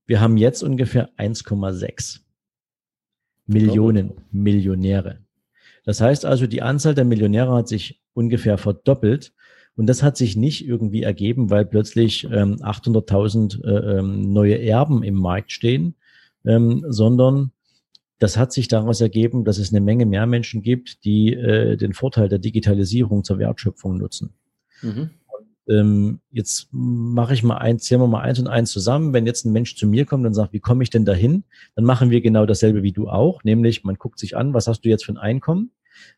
Wir 0.06 0.22
haben 0.22 0.38
jetzt 0.38 0.64
ungefähr 0.64 1.10
1,6. 1.18 2.22
Millionen 3.48 4.14
Millionäre. 4.32 5.20
Das 5.84 6.02
heißt 6.02 6.26
also, 6.26 6.48
die 6.48 6.62
Anzahl 6.62 6.96
der 6.96 7.06
Millionäre 7.06 7.54
hat 7.54 7.68
sich 7.68 8.02
ungefähr 8.14 8.58
verdoppelt. 8.58 9.34
Und 9.78 9.88
das 9.88 10.04
hat 10.04 10.18
sich 10.18 10.36
nicht 10.36 10.68
irgendwie 10.68 11.04
ergeben, 11.04 11.50
weil 11.50 11.66
plötzlich 11.66 12.26
ähm, 12.26 12.58
800.000 12.58 13.64
äh, 13.64 14.00
ähm, 14.00 14.34
neue 14.34 14.60
Erben 14.60 15.04
im 15.04 15.16
Markt 15.16 15.52
stehen, 15.54 15.96
ähm, 16.46 16.84
sondern 16.90 17.52
das 18.20 18.36
hat 18.36 18.52
sich 18.52 18.68
daraus 18.68 19.00
ergeben, 19.00 19.46
dass 19.46 19.60
es 19.60 19.72
eine 19.72 19.80
Menge 19.80 20.06
mehr 20.06 20.26
Menschen 20.26 20.64
gibt, 20.64 21.06
die 21.06 21.34
äh, 21.34 21.78
den 21.78 21.94
Vorteil 21.94 22.28
der 22.28 22.40
Digitalisierung 22.40 23.24
zur 23.24 23.38
Wertschöpfung 23.38 23.98
nutzen. 23.98 24.34
Mhm 24.82 25.12
ähm, 25.70 26.20
jetzt 26.32 26.70
mache 26.72 27.34
ich 27.34 27.44
mal 27.44 27.58
eins, 27.58 27.84
zählen 27.84 28.02
wir 28.02 28.08
mal 28.08 28.22
eins 28.22 28.40
und 28.40 28.48
eins 28.48 28.72
zusammen. 28.72 29.14
Wenn 29.14 29.26
jetzt 29.26 29.46
ein 29.46 29.52
Mensch 29.52 29.76
zu 29.76 29.88
mir 29.88 30.06
kommt 30.06 30.26
und 30.26 30.34
sagt, 30.34 30.54
wie 30.54 30.60
komme 30.60 30.84
ich 30.84 30.90
denn 30.90 31.06
dahin? 31.06 31.44
Dann 31.76 31.86
machen 31.86 32.10
wir 32.10 32.22
genau 32.22 32.46
dasselbe 32.46 32.84
wie 32.84 32.92
du 32.92 33.10
auch, 33.10 33.44
nämlich 33.44 33.84
man 33.84 33.96
guckt 33.96 34.20
sich 34.20 34.36
an, 34.38 34.54
was 34.54 34.68
hast 34.68 34.82
du 34.82 34.90
jetzt 34.90 35.06
für 35.06 35.14
ein 35.14 35.18
Einkommen? 35.18 35.72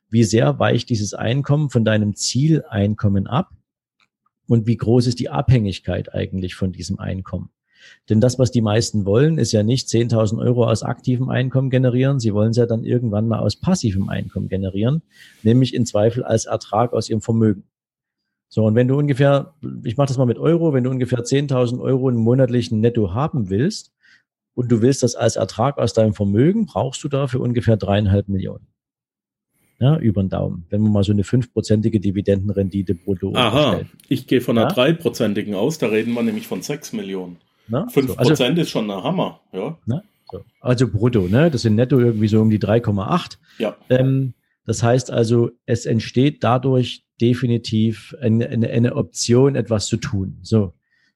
Wie 0.10 0.24
sehr 0.24 0.60
weicht 0.60 0.90
dieses 0.90 1.14
Einkommen 1.14 1.70
von 1.70 1.86
deinem 1.86 2.16
Zieleinkommen 2.16 3.28
ab? 3.28 3.52
Und 4.48 4.66
wie 4.66 4.78
groß 4.78 5.08
ist 5.08 5.20
die 5.20 5.30
Abhängigkeit 5.30 6.14
eigentlich 6.14 6.56
von 6.56 6.72
diesem 6.72 7.00
Einkommen? 7.00 7.52
Denn 8.10 8.20
das, 8.20 8.40
was 8.40 8.52
die 8.52 8.62
meisten 8.62 9.06
wollen, 9.06 9.38
ist 9.38 9.52
ja 9.52 9.64
nicht 9.64 9.88
10.000 9.88 10.40
Euro 10.40 10.66
aus 10.66 10.84
aktivem 10.84 11.30
Einkommen 11.30 11.70
generieren. 11.70 12.20
Sie 12.20 12.34
wollen 12.34 12.52
es 12.52 12.58
ja 12.58 12.66
dann 12.66 12.84
irgendwann 12.84 13.28
mal 13.28 13.40
aus 13.40 13.56
passivem 13.56 14.10
Einkommen 14.10 14.50
generieren, 14.50 15.02
nämlich 15.44 15.74
in 15.74 15.86
Zweifel 15.86 16.24
als 16.24 16.46
Ertrag 16.46 16.94
aus 16.94 17.10
ihrem 17.10 17.22
Vermögen. 17.22 17.64
So, 18.50 18.66
und 18.66 18.74
wenn 18.74 18.88
du 18.88 18.98
ungefähr, 18.98 19.54
ich 19.84 19.96
mache 19.96 20.08
das 20.08 20.18
mal 20.18 20.26
mit 20.26 20.40
Euro, 20.40 20.74
wenn 20.74 20.84
du 20.84 20.90
ungefähr 20.90 21.20
10.000 21.20 21.80
Euro 21.80 22.10
im 22.10 22.16
monatlichen 22.16 22.80
Netto 22.80 23.14
haben 23.14 23.50
willst 23.50 23.94
und 24.56 24.72
du 24.72 24.82
willst 24.82 25.04
das 25.04 25.14
als 25.14 25.36
Ertrag 25.36 25.78
aus 25.78 25.94
deinem 25.94 26.16
Vermögen, 26.16 26.66
brauchst 26.66 27.04
du 27.04 27.10
dafür 27.10 27.42
ungefähr 27.42 27.78
dreieinhalb 27.78 28.28
Millionen. 28.28 28.68
Ja, 29.80 29.98
über 29.98 30.22
den 30.22 30.30
Daumen. 30.30 30.66
Wenn 30.70 30.82
man 30.82 30.92
mal 30.92 31.04
so 31.04 31.14
eine 31.14 31.24
fünfprozentige 31.24 32.00
Dividendenrendite 32.00 32.96
brutto 32.96 33.34
Aha, 33.34 33.74
stellt. 33.74 33.88
ich 34.10 34.28
gehe 34.28 34.42
von 34.42 34.58
einer 34.58 34.68
dreiprozentigen 34.68 35.56
aus, 35.56 35.78
da 35.78 35.88
reden 35.88 36.14
wir 36.14 36.24
nämlich 36.24 36.48
von 36.48 36.62
sechs 36.62 36.92
Millionen. 36.92 37.38
Fünf 37.70 38.16
Prozent 38.16 38.38
so, 38.38 38.44
also, 38.44 38.62
ist 38.62 38.70
schon 38.70 38.90
ein 38.90 39.04
Hammer, 39.04 39.42
ja. 39.54 39.78
Na? 39.86 40.04
So. 40.32 40.42
Also 40.60 40.88
brutto, 40.88 41.28
ne? 41.28 41.50
Das 41.50 41.62
sind 41.62 41.76
netto 41.76 42.00
irgendwie 42.00 42.28
so 42.28 42.42
um 42.42 42.50
die 42.50 42.60
3,8. 42.60 43.38
Ja. 43.58 43.78
Ähm, 43.90 44.34
das 44.66 44.84
heißt 44.84 45.12
also, 45.12 45.52
es 45.66 45.86
entsteht 45.86 46.44
dadurch 46.44 47.04
definitiv 47.22 48.16
eine, 48.22 48.48
eine, 48.48 48.70
eine 48.70 48.96
Option, 48.96 49.56
etwas 49.56 49.88
zu 49.88 49.98
tun. 49.98 50.40
So. 50.42 50.74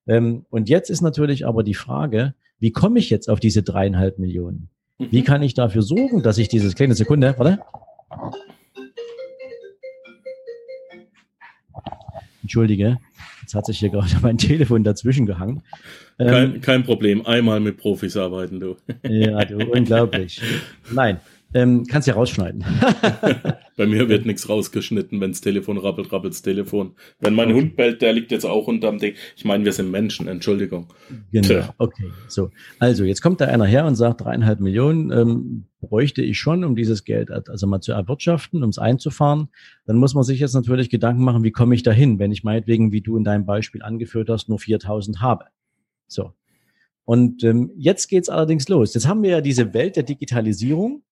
Ähm, 0.08 0.46
und 0.50 0.70
jetzt 0.70 0.90
ist 0.90 1.02
natürlich 1.02 1.46
aber 1.46 1.64
die 1.64 1.76
Frage, 1.76 2.34
wie 2.60 2.72
komme 2.72 3.00
ich 3.00 3.10
jetzt 3.10 3.30
auf 3.30 3.40
diese 3.40 3.64
dreieinhalb 3.64 4.20
Millionen? 4.20 4.70
Wie 4.98 5.22
mhm. 5.22 5.26
kann 5.26 5.42
ich 5.42 5.54
dafür 5.54 5.82
sorgen, 5.82 6.24
dass 6.24 6.38
ich 6.38 6.48
dieses 6.48 6.76
kleine 6.76 6.96
Sekunde, 6.96 7.36
warte. 7.38 7.60
Entschuldige, 12.42 13.00
jetzt 13.42 13.56
hat 13.56 13.66
sich 13.66 13.80
hier 13.80 13.90
gerade 13.90 14.10
mein 14.22 14.38
Telefon 14.38 14.84
dazwischen 14.84 15.26
gehangen. 15.26 15.64
Kein, 16.18 16.56
ähm, 16.56 16.62
kein 16.62 16.84
Problem, 16.84 17.26
einmal 17.26 17.60
mit 17.60 17.78
Profis 17.78 18.18
arbeiten, 18.18 18.60
du. 18.60 18.76
Ja, 19.04 19.44
du, 19.46 19.58
unglaublich. 19.72 20.42
Nein, 20.92 21.20
ähm, 21.54 21.86
kannst 21.88 22.08
ja 22.08 22.14
rausschneiden. 22.14 22.64
Bei 23.76 23.88
mir 23.88 24.08
wird 24.08 24.26
nichts 24.26 24.50
rausgeschnitten, 24.50 25.20
wenns 25.20 25.42
Telefon 25.42 25.78
rappelt, 25.78 26.12
rappelt's 26.12 26.42
Telefon. 26.42 26.94
Wenn 27.20 27.34
mein 27.34 27.50
okay. 27.50 27.60
Hund 27.60 27.76
bellt, 27.76 28.02
der 28.02 28.14
liegt 28.14 28.32
jetzt 28.32 28.46
auch 28.46 28.68
unterm 28.68 29.00
Ding. 29.00 29.16
Ich 29.36 29.46
meine, 29.46 29.66
wir 29.66 29.74
sind 29.74 29.90
Menschen, 29.90 30.28
Entschuldigung. 30.28 30.88
Genau, 31.32 31.48
Tja. 31.48 31.76
okay. 31.78 32.12
So, 32.28 32.52
also 32.80 33.04
jetzt 33.04 33.22
kommt 33.22 33.42
da 33.42 33.46
einer 33.46 33.66
her 33.66 33.86
und 33.86 33.96
sagt, 33.96 34.22
dreieinhalb 34.22 34.60
Millionen 34.60 35.12
ähm, 35.12 35.66
bräuchte 35.82 36.22
ich 36.22 36.38
schon, 36.38 36.64
um 36.64 36.76
dieses 36.76 37.04
Geld 37.04 37.32
also 37.32 37.68
mal 37.68 37.82
zu 37.82 37.92
erwirtschaften, 37.92 38.64
um 38.64 38.70
es 38.70 38.78
einzufahren. 38.78 39.50
Dann 39.86 39.98
muss 39.98 40.14
man 40.14 40.24
sich 40.24 40.40
jetzt 40.40 40.54
natürlich 40.54 40.90
Gedanken 40.90 41.24
machen, 41.24 41.44
wie 41.44 41.52
komme 41.52 41.74
ich 41.74 41.84
dahin, 41.84 42.20
wenn 42.20 42.32
ich 42.32 42.44
meinetwegen, 42.44 42.92
wie 42.92 43.02
du 43.02 43.18
in 43.18 43.24
deinem 43.24 43.46
Beispiel 43.46 43.82
angeführt 43.82 44.30
hast, 44.30 44.50
nur 44.50 44.60
4000 44.60 45.22
habe. 45.22 45.46
So. 46.08 46.32
Und 47.06 47.44
ähm, 47.44 47.72
jetzt 47.76 48.08
geht's 48.08 48.30
allerdings 48.30 48.70
los. 48.70 48.94
Jetzt 48.94 49.08
haben 49.08 49.24
wir 49.24 49.32
ja 49.32 49.42
diese 49.42 49.74
Welt 49.74 49.96
der 49.96 50.04
Digitalisierung 50.04 51.04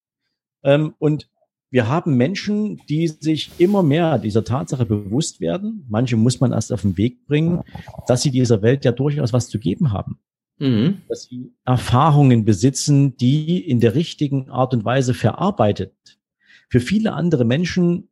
ähm, 0.63 0.93
und 0.99 1.27
wir 1.71 1.87
haben 1.87 2.17
Menschen, 2.17 2.81
die 2.89 3.07
sich 3.07 3.51
immer 3.57 3.81
mehr 3.81 4.19
dieser 4.19 4.43
Tatsache 4.43 4.85
bewusst 4.85 5.39
werden. 5.39 5.85
Manche 5.89 6.17
muss 6.17 6.41
man 6.41 6.51
erst 6.51 6.73
auf 6.73 6.81
den 6.81 6.97
Weg 6.97 7.25
bringen, 7.25 7.61
dass 8.07 8.21
sie 8.21 8.29
dieser 8.29 8.61
Welt 8.61 8.83
ja 8.83 8.91
durchaus 8.91 9.31
was 9.31 9.47
zu 9.47 9.57
geben 9.57 9.93
haben. 9.93 10.19
Mhm. 10.59 11.01
Dass 11.07 11.23
sie 11.23 11.53
Erfahrungen 11.63 12.43
besitzen, 12.43 13.15
die 13.15 13.59
in 13.59 13.79
der 13.79 13.95
richtigen 13.95 14.49
Art 14.49 14.73
und 14.73 14.83
Weise 14.83 15.13
verarbeitet 15.13 15.93
für 16.69 16.81
viele 16.81 17.13
andere 17.13 17.45
Menschen 17.45 18.09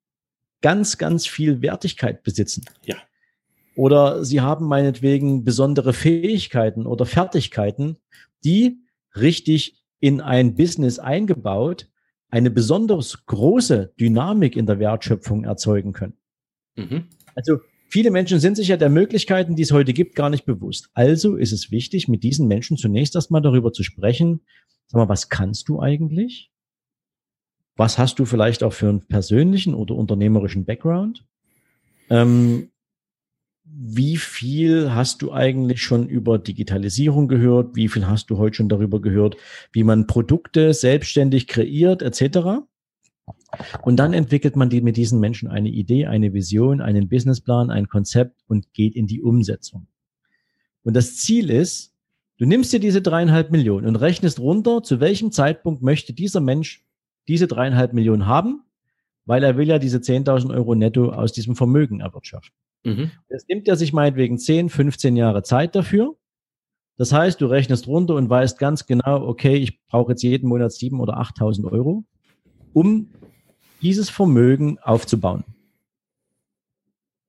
ganz, 0.61 0.97
ganz 0.97 1.27
viel 1.27 1.61
Wertigkeit 1.61 2.23
besitzen. 2.23 2.65
Ja. 2.85 2.95
Oder 3.75 4.23
sie 4.23 4.41
haben 4.41 4.67
meinetwegen 4.67 5.43
besondere 5.43 5.93
Fähigkeiten 5.93 6.85
oder 6.85 7.05
Fertigkeiten, 7.05 7.97
die 8.43 8.79
richtig 9.15 9.81
in 9.99 10.21
ein 10.21 10.55
Business 10.55 10.97
eingebaut 10.97 11.88
eine 12.29 12.51
besonders 12.51 13.25
große 13.25 13.93
Dynamik 13.99 14.55
in 14.55 14.65
der 14.65 14.79
Wertschöpfung 14.79 15.43
erzeugen 15.43 15.93
können. 15.93 16.13
Mhm. 16.75 17.05
Also 17.35 17.59
viele 17.89 18.11
Menschen 18.11 18.39
sind 18.39 18.55
sich 18.55 18.67
ja 18.67 18.77
der 18.77 18.89
Möglichkeiten, 18.89 19.55
die 19.55 19.63
es 19.63 19.71
heute 19.71 19.93
gibt, 19.93 20.15
gar 20.15 20.29
nicht 20.29 20.45
bewusst. 20.45 20.89
Also 20.93 21.35
ist 21.35 21.51
es 21.51 21.71
wichtig, 21.71 22.07
mit 22.07 22.23
diesen 22.23 22.47
Menschen 22.47 22.77
zunächst 22.77 23.15
erstmal 23.15 23.41
darüber 23.41 23.73
zu 23.73 23.83
sprechen, 23.83 24.41
sag 24.87 24.99
mal, 24.99 25.09
was 25.09 25.29
kannst 25.29 25.69
du 25.69 25.81
eigentlich? 25.81 26.51
Was 27.75 27.97
hast 27.97 28.19
du 28.19 28.25
vielleicht 28.25 28.63
auch 28.63 28.73
für 28.73 28.89
einen 28.89 29.07
persönlichen 29.07 29.73
oder 29.73 29.95
unternehmerischen 29.95 30.65
Background? 30.65 31.25
Ähm, 32.09 32.71
wie 33.71 34.17
viel 34.17 34.93
hast 34.93 35.21
du 35.21 35.31
eigentlich 35.31 35.81
schon 35.81 36.07
über 36.07 36.37
Digitalisierung 36.39 37.27
gehört? 37.27 37.75
Wie 37.75 37.87
viel 37.87 38.07
hast 38.07 38.29
du 38.29 38.37
heute 38.37 38.55
schon 38.55 38.69
darüber 38.69 39.01
gehört, 39.01 39.37
wie 39.71 39.83
man 39.83 40.07
Produkte 40.07 40.73
selbstständig 40.73 41.47
kreiert, 41.47 42.01
etc.? 42.01 42.65
Und 43.83 43.97
dann 43.97 44.13
entwickelt 44.13 44.55
man 44.55 44.69
die, 44.69 44.81
mit 44.81 44.97
diesen 44.97 45.19
Menschen 45.19 45.49
eine 45.49 45.69
Idee, 45.69 46.07
eine 46.07 46.33
Vision, 46.33 46.81
einen 46.81 47.09
Businessplan, 47.09 47.71
ein 47.71 47.87
Konzept 47.87 48.41
und 48.47 48.73
geht 48.73 48.95
in 48.95 49.07
die 49.07 49.21
Umsetzung. 49.21 49.87
Und 50.83 50.95
das 50.95 51.17
Ziel 51.17 51.49
ist, 51.49 51.93
du 52.37 52.45
nimmst 52.45 52.73
dir 52.73 52.79
diese 52.79 53.01
dreieinhalb 53.01 53.51
Millionen 53.51 53.87
und 53.87 53.95
rechnest 53.95 54.39
runter, 54.39 54.81
zu 54.83 54.99
welchem 54.99 55.31
Zeitpunkt 55.31 55.81
möchte 55.81 56.13
dieser 56.13 56.41
Mensch 56.41 56.85
diese 57.27 57.47
dreieinhalb 57.47 57.93
Millionen 57.93 58.25
haben, 58.25 58.63
weil 59.25 59.43
er 59.43 59.57
will 59.57 59.67
ja 59.67 59.77
diese 59.77 59.99
10.000 59.99 60.53
Euro 60.53 60.73
netto 60.73 61.09
aus 61.11 61.33
diesem 61.33 61.55
Vermögen 61.55 61.99
erwirtschaften. 61.99 62.55
Mhm. 62.83 63.11
Jetzt 63.29 63.49
nimmt 63.49 63.67
er 63.67 63.75
sich 63.75 63.93
meinetwegen 63.93 64.37
10, 64.37 64.69
15 64.69 65.15
Jahre 65.15 65.43
Zeit 65.43 65.75
dafür. 65.75 66.15
Das 66.97 67.13
heißt, 67.13 67.39
du 67.39 67.45
rechnest 67.45 67.87
runter 67.87 68.15
und 68.15 68.29
weißt 68.29 68.59
ganz 68.59 68.85
genau, 68.85 69.25
okay, 69.25 69.55
ich 69.55 69.81
brauche 69.87 70.11
jetzt 70.11 70.21
jeden 70.21 70.49
Monat 70.49 70.71
7.000 70.71 70.99
oder 70.99 71.19
8.000 71.19 71.71
Euro, 71.71 72.03
um 72.73 73.09
dieses 73.81 74.09
Vermögen 74.09 74.79
aufzubauen. 74.79 75.45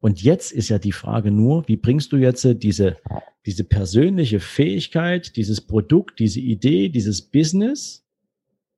Und 0.01 0.23
jetzt 0.23 0.51
ist 0.51 0.71
ja 0.71 0.79
die 0.79 0.93
Frage 0.93 1.31
nur, 1.31 1.69
wie 1.69 1.77
bringst 1.77 2.11
du 2.11 2.17
jetzt 2.17 2.45
diese, 2.63 2.97
diese 3.47 3.65
persönliche 3.65 4.41
Fähigkeit, 4.41 5.37
dieses 5.37 5.61
Produkt, 5.61 6.19
diese 6.19 6.41
Idee, 6.41 6.89
dieses 6.89 7.23
Business 7.23 8.05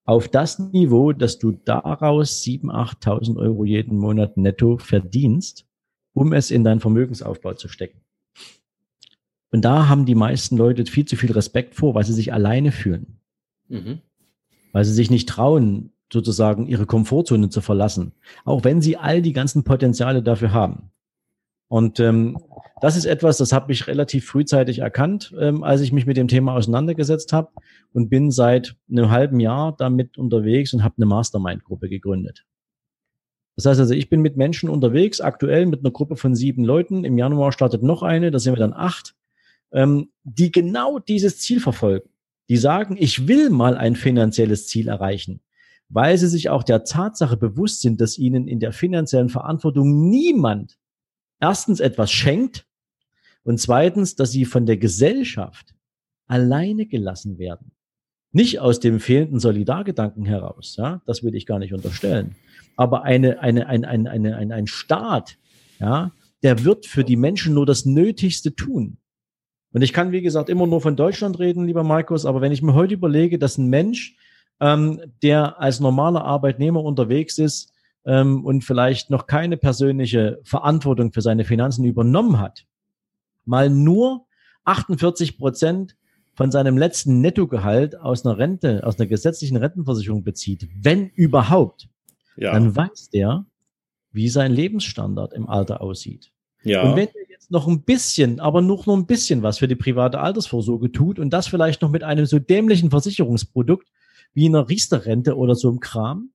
auf 0.04 0.28
das 0.28 0.58
Niveau, 0.58 1.12
dass 1.12 1.38
du 1.38 1.52
daraus 1.52 2.42
7.000, 2.42 2.70
8.000 3.00 3.36
Euro 3.38 3.64
jeden 3.64 3.96
Monat 3.96 4.36
netto 4.36 4.78
verdienst, 4.78 5.64
um 6.14 6.32
es 6.32 6.50
in 6.50 6.64
deinen 6.64 6.80
Vermögensaufbau 6.80 7.54
zu 7.54 7.68
stecken. 7.68 8.00
Und 9.50 9.64
da 9.64 9.88
haben 9.88 10.06
die 10.06 10.14
meisten 10.14 10.56
Leute 10.56 10.84
viel 10.86 11.04
zu 11.04 11.16
viel 11.16 11.32
Respekt 11.32 11.74
vor, 11.74 11.94
weil 11.94 12.04
sie 12.04 12.14
sich 12.14 12.32
alleine 12.32 12.72
fühlen. 12.72 13.18
Mhm. 13.68 14.00
Weil 14.72 14.84
sie 14.84 14.94
sich 14.94 15.10
nicht 15.10 15.28
trauen, 15.28 15.92
sozusagen 16.12 16.66
ihre 16.66 16.86
Komfortzone 16.86 17.48
zu 17.48 17.60
verlassen, 17.60 18.12
auch 18.44 18.64
wenn 18.64 18.82
sie 18.82 18.96
all 18.96 19.22
die 19.22 19.32
ganzen 19.32 19.64
Potenziale 19.64 20.22
dafür 20.22 20.52
haben. 20.52 20.90
Und 21.68 22.00
ähm, 22.00 22.38
das 22.82 22.96
ist 22.96 23.06
etwas, 23.06 23.38
das 23.38 23.52
habe 23.52 23.72
ich 23.72 23.86
relativ 23.86 24.26
frühzeitig 24.26 24.80
erkannt, 24.80 25.32
ähm, 25.40 25.62
als 25.62 25.80
ich 25.80 25.92
mich 25.92 26.04
mit 26.04 26.18
dem 26.18 26.28
Thema 26.28 26.54
auseinandergesetzt 26.54 27.32
habe 27.32 27.50
und 27.94 28.10
bin 28.10 28.30
seit 28.30 28.76
einem 28.90 29.10
halben 29.10 29.40
Jahr 29.40 29.74
damit 29.78 30.18
unterwegs 30.18 30.74
und 30.74 30.84
habe 30.84 30.96
eine 30.98 31.06
Mastermind-Gruppe 31.06 31.88
gegründet. 31.88 32.44
Das 33.56 33.66
heißt 33.66 33.80
also, 33.80 33.94
ich 33.94 34.08
bin 34.08 34.22
mit 34.22 34.36
Menschen 34.36 34.68
unterwegs, 34.68 35.20
aktuell 35.20 35.66
mit 35.66 35.80
einer 35.80 35.90
Gruppe 35.90 36.16
von 36.16 36.34
sieben 36.34 36.64
Leuten. 36.64 37.04
Im 37.04 37.18
Januar 37.18 37.52
startet 37.52 37.82
noch 37.82 38.02
eine, 38.02 38.30
da 38.30 38.38
sind 38.38 38.54
wir 38.54 38.60
dann 38.60 38.72
acht, 38.72 39.14
ähm, 39.72 40.10
die 40.24 40.50
genau 40.50 40.98
dieses 40.98 41.38
Ziel 41.38 41.60
verfolgen. 41.60 42.08
Die 42.48 42.56
sagen, 42.56 42.96
ich 42.98 43.28
will 43.28 43.50
mal 43.50 43.76
ein 43.76 43.96
finanzielles 43.96 44.66
Ziel 44.66 44.88
erreichen 44.88 45.40
weil 45.92 46.16
sie 46.16 46.28
sich 46.28 46.48
auch 46.48 46.62
der 46.62 46.84
Tatsache 46.84 47.36
bewusst 47.36 47.82
sind, 47.82 48.00
dass 48.00 48.16
ihnen 48.16 48.48
in 48.48 48.60
der 48.60 48.72
finanziellen 48.72 49.28
Verantwortung 49.28 50.08
niemand 50.08 50.78
erstens 51.38 51.80
etwas 51.80 52.10
schenkt 52.10 52.66
und 53.44 53.60
zweitens, 53.60 54.16
dass 54.16 54.32
sie 54.32 54.46
von 54.46 54.64
der 54.64 54.78
Gesellschaft 54.78 55.74
alleine 56.26 56.86
gelassen 56.86 57.38
werden. 57.38 57.72
Nicht 58.30 58.60
aus 58.60 58.80
dem 58.80 59.00
fehlenden 59.00 59.38
Solidargedanken 59.38 60.24
heraus, 60.24 60.76
ja, 60.78 61.02
das 61.04 61.22
will 61.22 61.34
ich 61.34 61.44
gar 61.44 61.58
nicht 61.58 61.74
unterstellen. 61.74 62.36
Aber 62.76 63.02
eine, 63.02 63.40
eine, 63.40 63.66
ein, 63.66 63.84
ein, 63.84 64.06
eine, 64.06 64.36
ein, 64.36 64.52
ein 64.52 64.66
Staat, 64.66 65.38
ja, 65.78 66.12
der 66.42 66.64
wird 66.64 66.86
für 66.86 67.04
die 67.04 67.16
Menschen 67.16 67.54
nur 67.54 67.66
das 67.66 67.84
Nötigste 67.84 68.54
tun. 68.54 68.98
Und 69.72 69.82
ich 69.82 69.92
kann, 69.92 70.12
wie 70.12 70.22
gesagt, 70.22 70.48
immer 70.48 70.66
nur 70.66 70.80
von 70.80 70.96
Deutschland 70.96 71.38
reden, 71.38 71.66
lieber 71.66 71.84
Markus, 71.84 72.26
aber 72.26 72.40
wenn 72.40 72.52
ich 72.52 72.62
mir 72.62 72.74
heute 72.74 72.94
überlege, 72.94 73.38
dass 73.38 73.58
ein 73.58 73.68
Mensch 73.68 74.16
ähm, 74.62 75.00
der 75.22 75.60
als 75.60 75.80
normaler 75.80 76.24
Arbeitnehmer 76.24 76.82
unterwegs 76.82 77.38
ist 77.38 77.72
ähm, 78.04 78.44
und 78.44 78.62
vielleicht 78.62 79.10
noch 79.10 79.26
keine 79.26 79.56
persönliche 79.56 80.40
Verantwortung 80.44 81.12
für 81.12 81.20
seine 81.20 81.44
Finanzen 81.44 81.84
übernommen 81.84 82.38
hat, 82.38 82.64
mal 83.44 83.68
nur 83.68 84.26
48 84.64 85.36
Prozent 85.36 85.96
von 86.34 86.50
seinem 86.50 86.78
letzten 86.78 87.20
Nettogehalt 87.20 87.98
aus 87.98 88.24
einer 88.24 88.38
Rente, 88.38 88.86
aus 88.86 88.98
einer 88.98 89.08
gesetzlichen 89.08 89.56
Rentenversicherung 89.56 90.22
bezieht, 90.22 90.68
wenn 90.80 91.08
überhaupt, 91.08 91.88
ja. 92.36 92.52
dann 92.52 92.74
weiß 92.74 93.10
der, 93.10 93.44
wie 94.12 94.28
sein 94.28 94.52
Lebensstandard 94.52 95.32
im 95.32 95.48
Alter 95.48 95.80
aussieht. 95.80 96.32
Ja. 96.62 96.82
Und 96.82 96.96
wenn 96.96 97.08
er 97.08 97.30
jetzt 97.30 97.50
noch 97.50 97.66
ein 97.66 97.82
bisschen, 97.82 98.40
aber 98.40 98.62
noch 98.62 98.86
nur 98.86 98.96
ein 98.96 99.06
bisschen 99.06 99.42
was 99.42 99.58
für 99.58 99.68
die 99.68 99.76
private 99.76 100.20
Altersvorsorge 100.20 100.92
tut 100.92 101.18
und 101.18 101.30
das 101.30 101.48
vielleicht 101.48 101.82
noch 101.82 101.90
mit 101.90 102.04
einem 102.04 102.26
so 102.26 102.38
dämlichen 102.38 102.90
Versicherungsprodukt, 102.90 103.88
wie 104.34 104.46
einer 104.46 104.68
Riester-Rente 104.68 105.36
oder 105.36 105.54
so 105.54 105.68
im 105.68 105.80
Kram, 105.80 106.30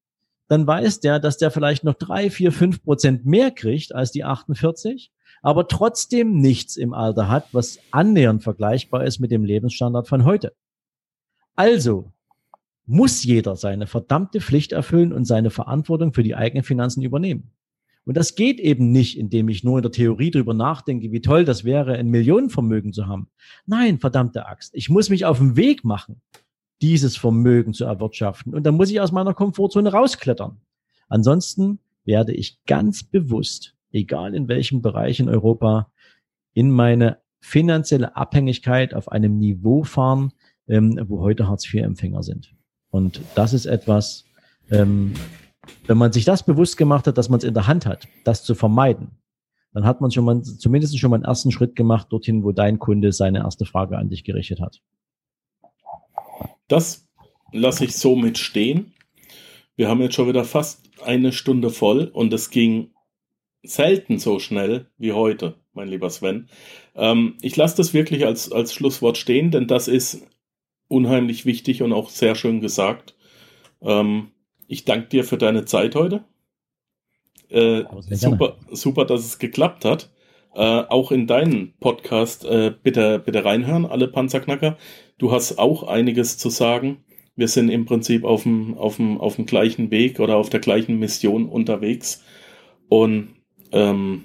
dann 0.47 0.65
weiß 0.65 0.99
der, 1.01 1.19
dass 1.19 1.37
der 1.37 1.51
vielleicht 1.51 1.83
noch 1.83 1.95
drei, 1.95 2.29
vier, 2.29 2.51
fünf 2.51 2.83
Prozent 2.83 3.25
mehr 3.25 3.51
kriegt 3.51 3.93
als 3.93 4.11
die 4.11 4.23
48, 4.23 5.11
aber 5.41 5.67
trotzdem 5.67 6.39
nichts 6.39 6.77
im 6.77 6.93
Alter 6.93 7.27
hat, 7.27 7.53
was 7.53 7.79
annähernd 7.91 8.43
vergleichbar 8.43 9.05
ist 9.05 9.19
mit 9.19 9.31
dem 9.31 9.43
Lebensstandard 9.43 10.07
von 10.07 10.25
heute. 10.25 10.53
Also 11.55 12.11
muss 12.87 13.23
jeder 13.23 13.55
seine 13.55 13.85
verdammte 13.85 14.41
Pflicht 14.41 14.71
erfüllen 14.71 15.13
und 15.13 15.25
seine 15.25 15.51
Verantwortung 15.51 16.13
für 16.13 16.23
die 16.23 16.35
eigenen 16.35 16.63
Finanzen 16.63 17.03
übernehmen. 17.03 17.51
Und 18.05 18.15
das 18.15 18.35
geht 18.35 18.61
eben 18.61 18.93
nicht, 18.93 19.17
indem 19.17 19.49
ich 19.49 19.65
nur 19.65 19.79
in 19.79 19.81
der 19.81 19.91
Theorie 19.91 20.31
drüber 20.31 20.53
nachdenke, 20.53 21.11
wie 21.11 21.19
toll 21.19 21.43
das 21.43 21.65
wäre, 21.65 21.95
ein 21.95 22.07
Millionenvermögen 22.07 22.93
zu 22.93 23.05
haben. 23.05 23.27
Nein, 23.65 23.99
verdammte 23.99 24.45
Axt. 24.45 24.73
Ich 24.73 24.89
muss 24.89 25.09
mich 25.09 25.25
auf 25.25 25.39
den 25.39 25.57
Weg 25.57 25.83
machen 25.83 26.21
dieses 26.81 27.17
Vermögen 27.17 27.73
zu 27.73 27.85
erwirtschaften. 27.85 28.53
Und 28.53 28.63
dann 28.63 28.75
muss 28.75 28.91
ich 28.91 29.01
aus 29.01 29.11
meiner 29.11 29.33
Komfortzone 29.33 29.91
rausklettern. 29.91 30.61
Ansonsten 31.09 31.79
werde 32.05 32.33
ich 32.33 32.63
ganz 32.65 33.03
bewusst, 33.03 33.75
egal 33.91 34.35
in 34.35 34.47
welchem 34.47 34.81
Bereich 34.81 35.19
in 35.19 35.27
Europa, 35.27 35.91
in 36.53 36.71
meine 36.71 37.17
finanzielle 37.39 38.15
Abhängigkeit 38.15 38.93
auf 38.93 39.11
einem 39.11 39.37
Niveau 39.37 39.83
fahren, 39.83 40.31
ähm, 40.67 40.99
wo 41.07 41.21
heute 41.21 41.47
Hartz-IV-Empfänger 41.47 42.23
sind. 42.23 42.56
Und 42.89 43.21
das 43.35 43.53
ist 43.53 43.65
etwas, 43.65 44.25
ähm, 44.71 45.13
wenn 45.85 45.97
man 45.97 46.11
sich 46.11 46.25
das 46.25 46.43
bewusst 46.43 46.77
gemacht 46.77 47.07
hat, 47.07 47.17
dass 47.17 47.29
man 47.29 47.39
es 47.39 47.43
in 47.43 47.53
der 47.53 47.67
Hand 47.67 47.85
hat, 47.85 48.07
das 48.23 48.43
zu 48.43 48.55
vermeiden, 48.55 49.11
dann 49.73 49.85
hat 49.85 50.01
man 50.01 50.11
schon 50.11 50.25
mal 50.25 50.41
zumindest 50.41 50.97
schon 50.97 51.11
mal 51.11 51.17
einen 51.17 51.25
ersten 51.25 51.51
Schritt 51.51 51.75
gemacht 51.75 52.07
dorthin, 52.09 52.43
wo 52.43 52.51
dein 52.51 52.79
Kunde 52.79 53.11
seine 53.11 53.39
erste 53.39 53.65
Frage 53.65 53.97
an 53.97 54.09
dich 54.09 54.23
gerichtet 54.23 54.59
hat. 54.59 54.81
Das 56.67 57.07
lasse 57.51 57.85
ich 57.85 57.95
so 57.95 58.15
mit 58.15 58.37
stehen. 58.37 58.93
Wir 59.75 59.89
haben 59.89 60.01
jetzt 60.01 60.15
schon 60.15 60.27
wieder 60.27 60.43
fast 60.43 60.89
eine 61.03 61.31
Stunde 61.31 61.69
voll 61.69 62.05
und 62.05 62.33
es 62.33 62.49
ging 62.49 62.91
selten 63.63 64.19
so 64.19 64.39
schnell 64.39 64.87
wie 64.97 65.13
heute, 65.13 65.55
mein 65.73 65.87
lieber 65.87 66.09
Sven. 66.09 66.49
Ähm, 66.95 67.37
ich 67.41 67.55
lasse 67.55 67.77
das 67.77 67.93
wirklich 67.93 68.25
als, 68.25 68.51
als 68.51 68.73
Schlusswort 68.73 69.17
stehen, 69.17 69.51
denn 69.51 69.67
das 69.67 69.87
ist 69.87 70.25
unheimlich 70.87 71.45
wichtig 71.45 71.81
und 71.81 71.93
auch 71.93 72.09
sehr 72.09 72.35
schön 72.35 72.61
gesagt. 72.61 73.15
Ähm, 73.81 74.31
ich 74.67 74.85
danke 74.85 75.07
dir 75.07 75.23
für 75.23 75.37
deine 75.37 75.65
Zeit 75.65 75.95
heute. 75.95 76.23
Äh, 77.49 77.83
super, 78.09 78.57
super, 78.71 79.05
dass 79.05 79.25
es 79.25 79.39
geklappt 79.39 79.85
hat. 79.85 80.11
Äh, 80.53 80.61
auch 80.89 81.11
in 81.11 81.27
deinen 81.27 81.73
Podcast 81.79 82.43
äh, 82.45 82.73
bitte, 82.81 83.19
bitte 83.19 83.45
reinhören, 83.45 83.85
alle 83.85 84.07
Panzerknacker. 84.07 84.77
Du 85.17 85.31
hast 85.31 85.59
auch 85.59 85.83
einiges 85.83 86.37
zu 86.37 86.49
sagen. 86.49 87.03
Wir 87.35 87.47
sind 87.47 87.69
im 87.69 87.85
Prinzip 87.85 88.23
auf 88.23 88.43
dem, 88.43 88.75
auf 88.77 88.95
dem, 88.95 89.19
auf 89.19 89.35
dem 89.35 89.45
gleichen 89.45 89.91
Weg 89.91 90.19
oder 90.19 90.37
auf 90.37 90.49
der 90.49 90.59
gleichen 90.59 90.97
Mission 90.97 91.47
unterwegs. 91.47 92.23
Und 92.89 93.35
ähm, 93.71 94.23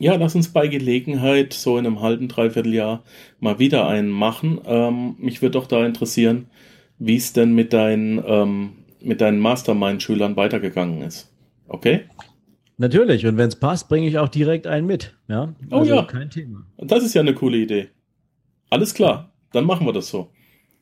ja, 0.00 0.16
lass 0.16 0.34
uns 0.34 0.48
bei 0.48 0.66
Gelegenheit 0.66 1.52
so 1.52 1.78
in 1.78 1.86
einem 1.86 2.00
halben, 2.00 2.26
dreiviertel 2.26 2.74
Jahr 2.74 3.04
mal 3.38 3.58
wieder 3.60 3.86
einen 3.86 4.10
machen. 4.10 4.60
Ähm, 4.64 5.14
mich 5.18 5.42
würde 5.42 5.52
doch 5.52 5.66
da 5.66 5.86
interessieren, 5.86 6.46
wie 6.98 7.16
es 7.16 7.32
denn 7.32 7.54
mit 7.54 7.72
deinen, 7.72 8.22
ähm, 8.26 8.72
mit 9.00 9.20
deinen 9.20 9.38
Mastermind-Schülern 9.38 10.36
weitergegangen 10.36 11.02
ist. 11.02 11.32
Okay? 11.68 12.02
Natürlich, 12.78 13.26
und 13.26 13.36
wenn 13.36 13.48
es 13.48 13.56
passt, 13.56 13.88
bringe 13.88 14.08
ich 14.08 14.18
auch 14.18 14.28
direkt 14.28 14.66
einen 14.66 14.86
mit. 14.86 15.16
Ja? 15.28 15.54
Oh 15.70 15.76
also 15.76 15.92
oh 15.92 15.96
ja. 15.96 16.02
Kein 16.02 16.30
Thema. 16.30 16.66
Das 16.78 17.04
ist 17.04 17.14
ja 17.14 17.20
eine 17.20 17.34
coole 17.34 17.58
Idee. 17.58 17.88
Alles 18.70 18.94
klar 18.94 19.30
dann 19.52 19.64
machen 19.64 19.86
wir 19.86 19.92
das 19.92 20.08
so. 20.08 20.30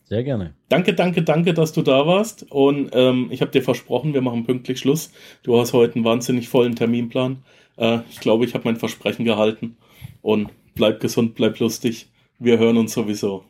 Sehr 0.05 0.25
gerne. 0.25 0.55
Danke, 0.69 0.95
danke, 0.95 1.23
danke, 1.23 1.53
dass 1.53 1.73
du 1.73 1.83
da 1.83 2.07
warst. 2.07 2.51
Und 2.51 2.91
ähm, 2.93 3.29
ich 3.31 3.43
habe 3.43 3.51
dir 3.51 3.63
versprochen, 3.63 4.15
wir 4.15 4.23
machen 4.23 4.45
pünktlich 4.45 4.79
Schluss. 4.79 5.13
Du 5.43 5.59
hast 5.59 5.75
heute 5.75 5.97
einen 5.97 6.05
wahnsinnig 6.05 6.49
vollen 6.49 6.75
Terminplan. 6.75 7.45
Äh, 7.79 8.01
ich 8.11 8.21
glaube, 8.21 8.45
ich 8.45 8.55
habe 8.55 8.65
mein 8.65 8.77
Versprechen 8.77 9.25
gehalten. 9.25 9.77
Und 10.23 10.51
bleib 10.75 11.01
gesund, 11.01 11.35
bleib 11.35 11.59
lustig. 11.59 12.09
Wir 12.39 12.59
hören 12.59 12.77
uns 12.77 12.93
sowieso. 12.93 13.45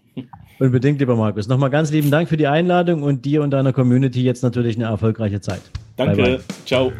Unbedingt, 0.58 0.98
lieber 0.98 1.16
Markus. 1.16 1.46
Nochmal 1.46 1.70
ganz 1.70 1.90
lieben 1.90 2.10
Dank 2.10 2.28
für 2.28 2.36
die 2.36 2.46
Einladung 2.46 3.02
und 3.02 3.24
dir 3.24 3.42
und 3.42 3.50
deiner 3.50 3.72
Community 3.72 4.22
jetzt 4.22 4.42
natürlich 4.42 4.76
eine 4.76 4.86
erfolgreiche 4.86 5.40
Zeit. 5.40 5.62
Danke. 5.96 6.16
Bye 6.16 6.36
bye. 6.36 6.44
Ciao. 6.66 6.92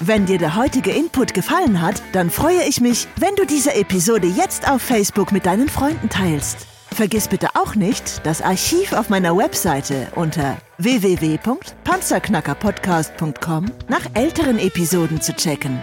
Wenn 0.00 0.24
dir 0.24 0.38
der 0.38 0.56
heutige 0.56 0.92
Input 0.92 1.34
gefallen 1.34 1.82
hat, 1.82 2.02
dann 2.12 2.30
freue 2.30 2.62
ich 2.66 2.80
mich, 2.80 3.06
wenn 3.18 3.34
du 3.36 3.44
diese 3.44 3.74
Episode 3.74 4.28
jetzt 4.28 4.70
auf 4.70 4.80
Facebook 4.80 5.30
mit 5.30 5.44
deinen 5.44 5.68
Freunden 5.68 6.08
teilst. 6.08 6.66
Vergiss 6.90 7.28
bitte 7.28 7.48
auch 7.54 7.74
nicht, 7.74 8.24
das 8.24 8.40
Archiv 8.40 8.94
auf 8.94 9.10
meiner 9.10 9.36
Webseite 9.36 10.08
unter 10.16 10.56
www.panzerknackerpodcast.com 10.82 13.66
nach 13.88 14.06
älteren 14.14 14.58
Episoden 14.58 15.20
zu 15.20 15.34
checken. 15.34 15.78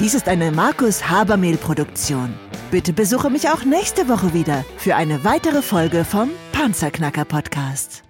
Dies 0.00 0.14
ist 0.14 0.28
eine 0.28 0.50
Markus 0.52 1.08
Habermehl 1.08 1.56
Produktion. 1.56 2.34
Bitte 2.70 2.92
besuche 2.92 3.30
mich 3.30 3.48
auch 3.50 3.64
nächste 3.64 4.08
Woche 4.08 4.34
wieder 4.34 4.66
für 4.76 4.96
eine 4.96 5.24
weitere 5.24 5.62
Folge 5.62 6.04
vom 6.04 6.28
Panzerknacker 6.52 7.24
Podcast. 7.24 8.02